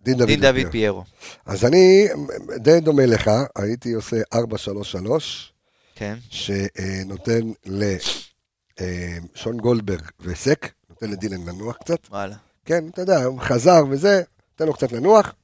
[0.00, 0.26] דין דוד.
[0.26, 0.70] דין דוד.
[0.70, 1.04] פיירו.
[1.46, 2.08] אז אני
[2.56, 5.52] די דומה לך, הייתי עושה 433,
[5.94, 11.98] כן, שנותן לשון גולדברג וסק, נותן לדילן לנוח קצת.
[12.10, 12.36] וואלה.
[12.64, 14.22] כן, אתה יודע, חזר וזה,
[14.56, 15.34] תן לו קצת לנוח.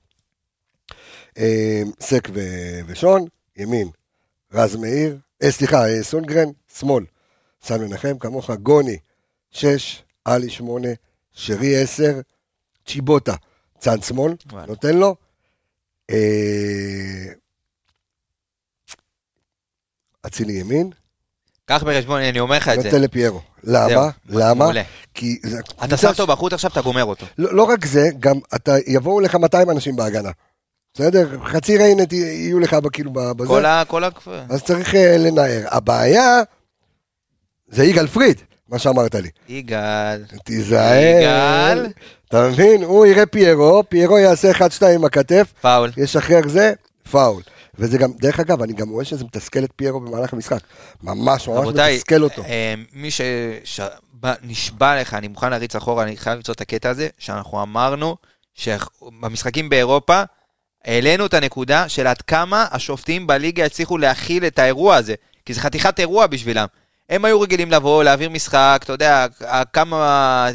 [1.39, 2.29] אה, סק
[2.87, 3.25] ושון,
[3.57, 3.89] ימין,
[4.53, 7.05] רז מאיר, אה, סליחה, אה, סונגרן, שמאל,
[7.63, 8.99] סן מנחם, כמוך, גוני,
[9.51, 10.89] שש, עלי שמונה,
[11.33, 12.21] שרי עשר,
[12.87, 13.35] צ'יבוטה,
[13.79, 14.67] צד שמאל, וואלה.
[14.67, 15.17] נותן לו.
[16.11, 17.25] אה,
[20.27, 20.91] אצילי ימין,
[21.67, 22.89] קח בחשבון, אני אומר לך את זה.
[22.89, 23.41] נותן לפיירו.
[23.65, 24.11] למה?
[24.29, 24.55] למה?
[24.55, 24.83] מעולה.
[25.15, 25.39] כי
[25.85, 27.27] אתה שם אותו בחוץ עכשיו, אתה גומר אותו.
[27.39, 30.31] לא, לא רק זה, גם אתה, יבואו לך 200 אנשים בהגנה.
[30.95, 31.29] בסדר?
[31.45, 33.83] חצי ריינט יהיו לך כאילו בזה, כל ה...
[33.87, 34.09] כל ה...
[34.49, 35.63] אז צריך אה, לנער.
[35.71, 36.43] הבעיה
[37.69, 39.29] זה יגאל פריד, מה שאמרת לי.
[39.49, 40.25] יגאל.
[40.45, 41.21] תיזהר.
[41.21, 41.87] יגאל.
[42.29, 42.83] אתה מבין?
[42.83, 45.91] הוא יראה פיירו, פיירו יעשה 1-2 עם הכתף, פאול.
[45.97, 46.73] ישחרר זה,
[47.11, 47.43] פאול.
[47.79, 50.61] וזה גם, דרך אגב, אני גם רואה שזה מתסכל את פיירו במהלך המשחק.
[51.03, 52.43] ממש, ממש רבותיי, מתסכל אותו.
[52.45, 53.09] אה, מי
[53.65, 58.17] שנשבע לך, אני מוכן להריץ אחורה, אני חייב למצוא את הקטע הזה, שאנחנו אמרנו
[58.55, 60.23] שבמשחקים באירופה,
[60.85, 65.15] העלינו את הנקודה של עד כמה השופטים בליגה הצליחו להכיל את האירוע הזה,
[65.47, 66.67] כי זה חתיכת אירוע בשבילם.
[67.11, 69.27] הם היו רגילים לבוא, להעביר משחק, אתה יודע,
[69.73, 69.97] כמה,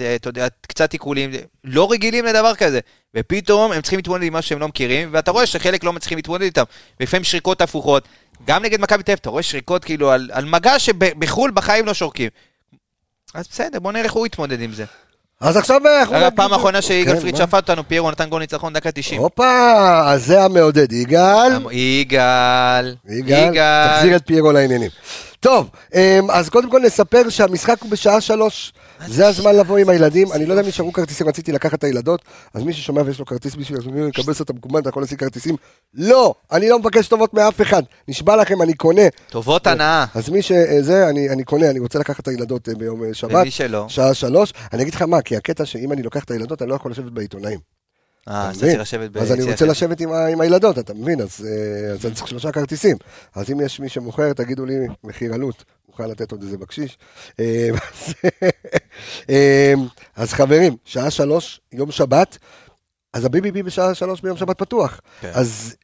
[0.02, 1.32] אה, אתה יודע, קצת עיקולים,
[1.64, 2.80] לא רגילים לדבר כזה.
[3.16, 6.44] ופתאום הם צריכים להתמודד עם משהו שהם לא מכירים, ואתה רואה שחלק לא מצליחים להתמודד
[6.44, 6.64] איתם.
[7.00, 8.08] ולפעמים שריקות הפוכות.
[8.46, 12.30] גם נגד מכבי תל אתה רואה שריקות כאילו על, על מגע שבחו"ל בחיים לא שורקים.
[13.34, 14.86] אז בסדר, בוא נראה איך הוא יתמודד עם זה.
[15.42, 15.82] אז עכשיו.
[16.12, 17.36] אגב, פעם האחרונה שיגאל כן, פריד?
[17.36, 19.22] שפט אותנו, פיירו נתן גול ניצחון דקה 90.
[19.22, 20.92] הופה, אז זה המעודד.
[20.92, 24.90] יגאל, יגאל, יגאל, תחזיר את פיירו לעניינים.
[25.40, 28.74] טוב, אמ, אז קודם כל נספר שהמשחק הוא בשעה שלוש.
[29.08, 30.32] זה הזמן לבוא עם הילדים.
[30.32, 32.22] אני לא יודע אם נשארו כרטיסים, רציתי לקחת את הילדות,
[32.54, 35.56] אז מי ששומע ויש לו כרטיס בשביל לקבל אותם מקוון, אתה יכול להשיג כרטיסים.
[35.94, 37.84] לא, אני לא מבקש טובות מאף אחד.
[38.08, 39.02] נשבע לכם, אני קונה.
[39.30, 40.06] טובות הנאה.
[40.16, 43.32] אז מי שזה, אני, אני קונה, אני רוצה לקחת את הילדות אה, ביום אה, שבת.
[43.42, 43.86] ומי שלא.
[43.90, 44.54] שעה שלוש.
[44.74, 47.12] אני אגיד לך מה, כי הקטע שאם אני לוקח את הילדות, אני לא יכול לשבת
[47.12, 47.79] בעיתונאים.
[48.28, 48.66] אה, אז אתה?
[48.68, 49.66] צריך לשבת אז אני ביציע רוצה.
[49.66, 51.22] לשבת עם הילדות, אתה מבין?
[51.22, 52.98] אז אה, אז אני צריך שלושה כרטיסים.
[53.36, 54.74] אז אם יש מי שמוכר, תגידו לי,
[55.04, 56.98] מחיר עלות, מוכן לתת עוד איזה בקשיש.
[57.40, 58.14] אה, אז-
[59.30, 59.74] אה,
[60.16, 62.38] אז חברים, שעה שלוש, יום שבת,
[63.14, 65.00] אז הביבי בשעה שלוש ביום שבת פתוח.
[65.22, 65.32] כן.
[65.34, 65.76] אז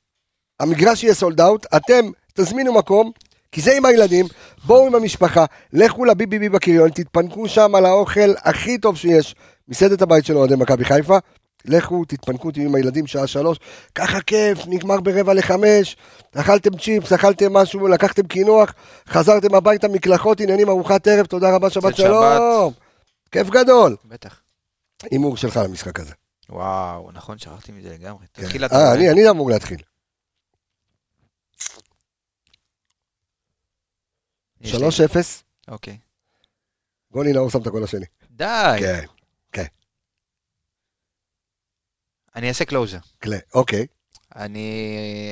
[0.60, 3.12] המגרש יהיה סולד אאוט, אתם תזמינו מקום,
[3.52, 4.26] כי זה עם הילדים,
[4.66, 9.36] בואו עם המשפחה, לכו לביבי בקריון, תתפנקו שם על האוכל הכי טוב שיש,
[9.68, 11.18] מסעדת הבית של אוהדי מכבי חיפה.
[11.68, 13.58] לכו, תתפנקו, תהיו עם הילדים שעה שלוש,
[13.96, 15.98] ככה כיף, נגמר ברבע לחמש,
[16.36, 18.74] אכלתם צ'יפס, אכלתם משהו, לקחתם קינוח,
[19.08, 22.74] חזרתם הביתה, מקלחות, עניינים, ארוחת ערב, תודה רבה, שבת שלום.
[23.32, 23.96] כיף גדול.
[24.06, 24.42] בטח.
[25.12, 26.14] הימור שלך למשחק הזה.
[26.50, 28.26] וואו, נכון, שכחתי מזה לגמרי.
[28.32, 28.94] תתחיל אה.
[28.94, 29.80] אני, אני אמור להתחיל.
[34.62, 34.72] לי.
[34.72, 35.18] 3-0,
[35.68, 35.98] אוקיי.
[37.12, 38.06] גולי נאור שם את הגול השני.
[38.32, 38.76] די.
[38.80, 39.06] כן,
[42.36, 42.98] אני אעשה closure.
[43.54, 43.86] אוקיי,
[44.36, 44.90] אני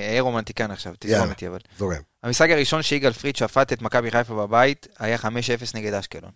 [0.10, 1.30] אהיה רומנטיקן עכשיו, תזרום.
[1.30, 1.60] איתי אבל.
[1.78, 2.02] זורם.
[2.24, 5.28] המשחק הראשון שיגאל פריד שפט את מכבי חיפה בבית היה 5-0
[5.74, 6.32] נגד אשקלון.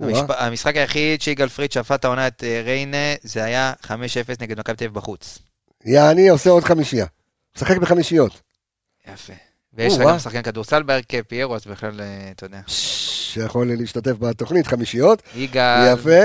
[0.00, 0.24] המשפ...
[0.28, 3.88] המשחק היחיד שיגאל פריד שפט העונה את אה, ריינה זה היה 5-0
[4.40, 5.38] נגד מכבי תל אביב בחוץ.
[5.84, 7.06] יעני עושה עוד חמישייה.
[7.56, 8.40] משחק בחמישיות.
[9.12, 9.32] יפה.
[9.72, 10.00] ויש לך.
[10.08, 12.60] גם שחקן כדורסל בהרכב, פיירו, אז בכלל, אה, אתה יודע.
[12.66, 15.22] שיכול להשתתף בתוכנית, חמישיות.
[15.34, 16.20] יגאל, יפה.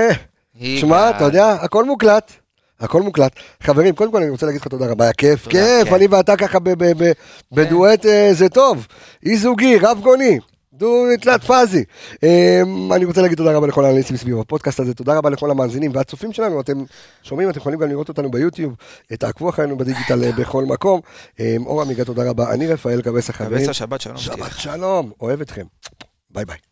[0.80, 2.32] שמע, אתה יודע, הכל מוקלט.
[2.80, 3.32] הכל מוקלט.
[3.62, 5.94] חברים, קודם כל אני רוצה להגיד לך תודה רבה, היה כיף, תודה, כיף, כן.
[5.94, 6.58] אני ואתה ככה
[7.52, 8.86] בדואט אה, זה טוב.
[9.26, 10.38] אי זוגי, רב גוני.
[10.72, 11.84] דו תלת פאזי.
[12.22, 15.90] אמ, אני רוצה להגיד תודה רבה לכל האנליסטים סביב הפודקאסט הזה, תודה רבה לכל המאזינים
[15.94, 16.84] והצופים שלנו, אתם
[17.22, 18.74] שומעים, אתם יכולים גם לראות אותנו ביוטיוב,
[19.06, 21.00] תעקבו אחרינו בדיגיטל אה, בכל מקום.
[21.40, 23.58] אמ, אור עמיגה, תודה רבה, אני רפאל קבס החברים.
[23.58, 24.16] קבס השבת, שלום.
[24.16, 24.52] שבת.
[24.56, 25.64] שלום, אוהב אתכם.
[26.30, 26.65] ביי ביי.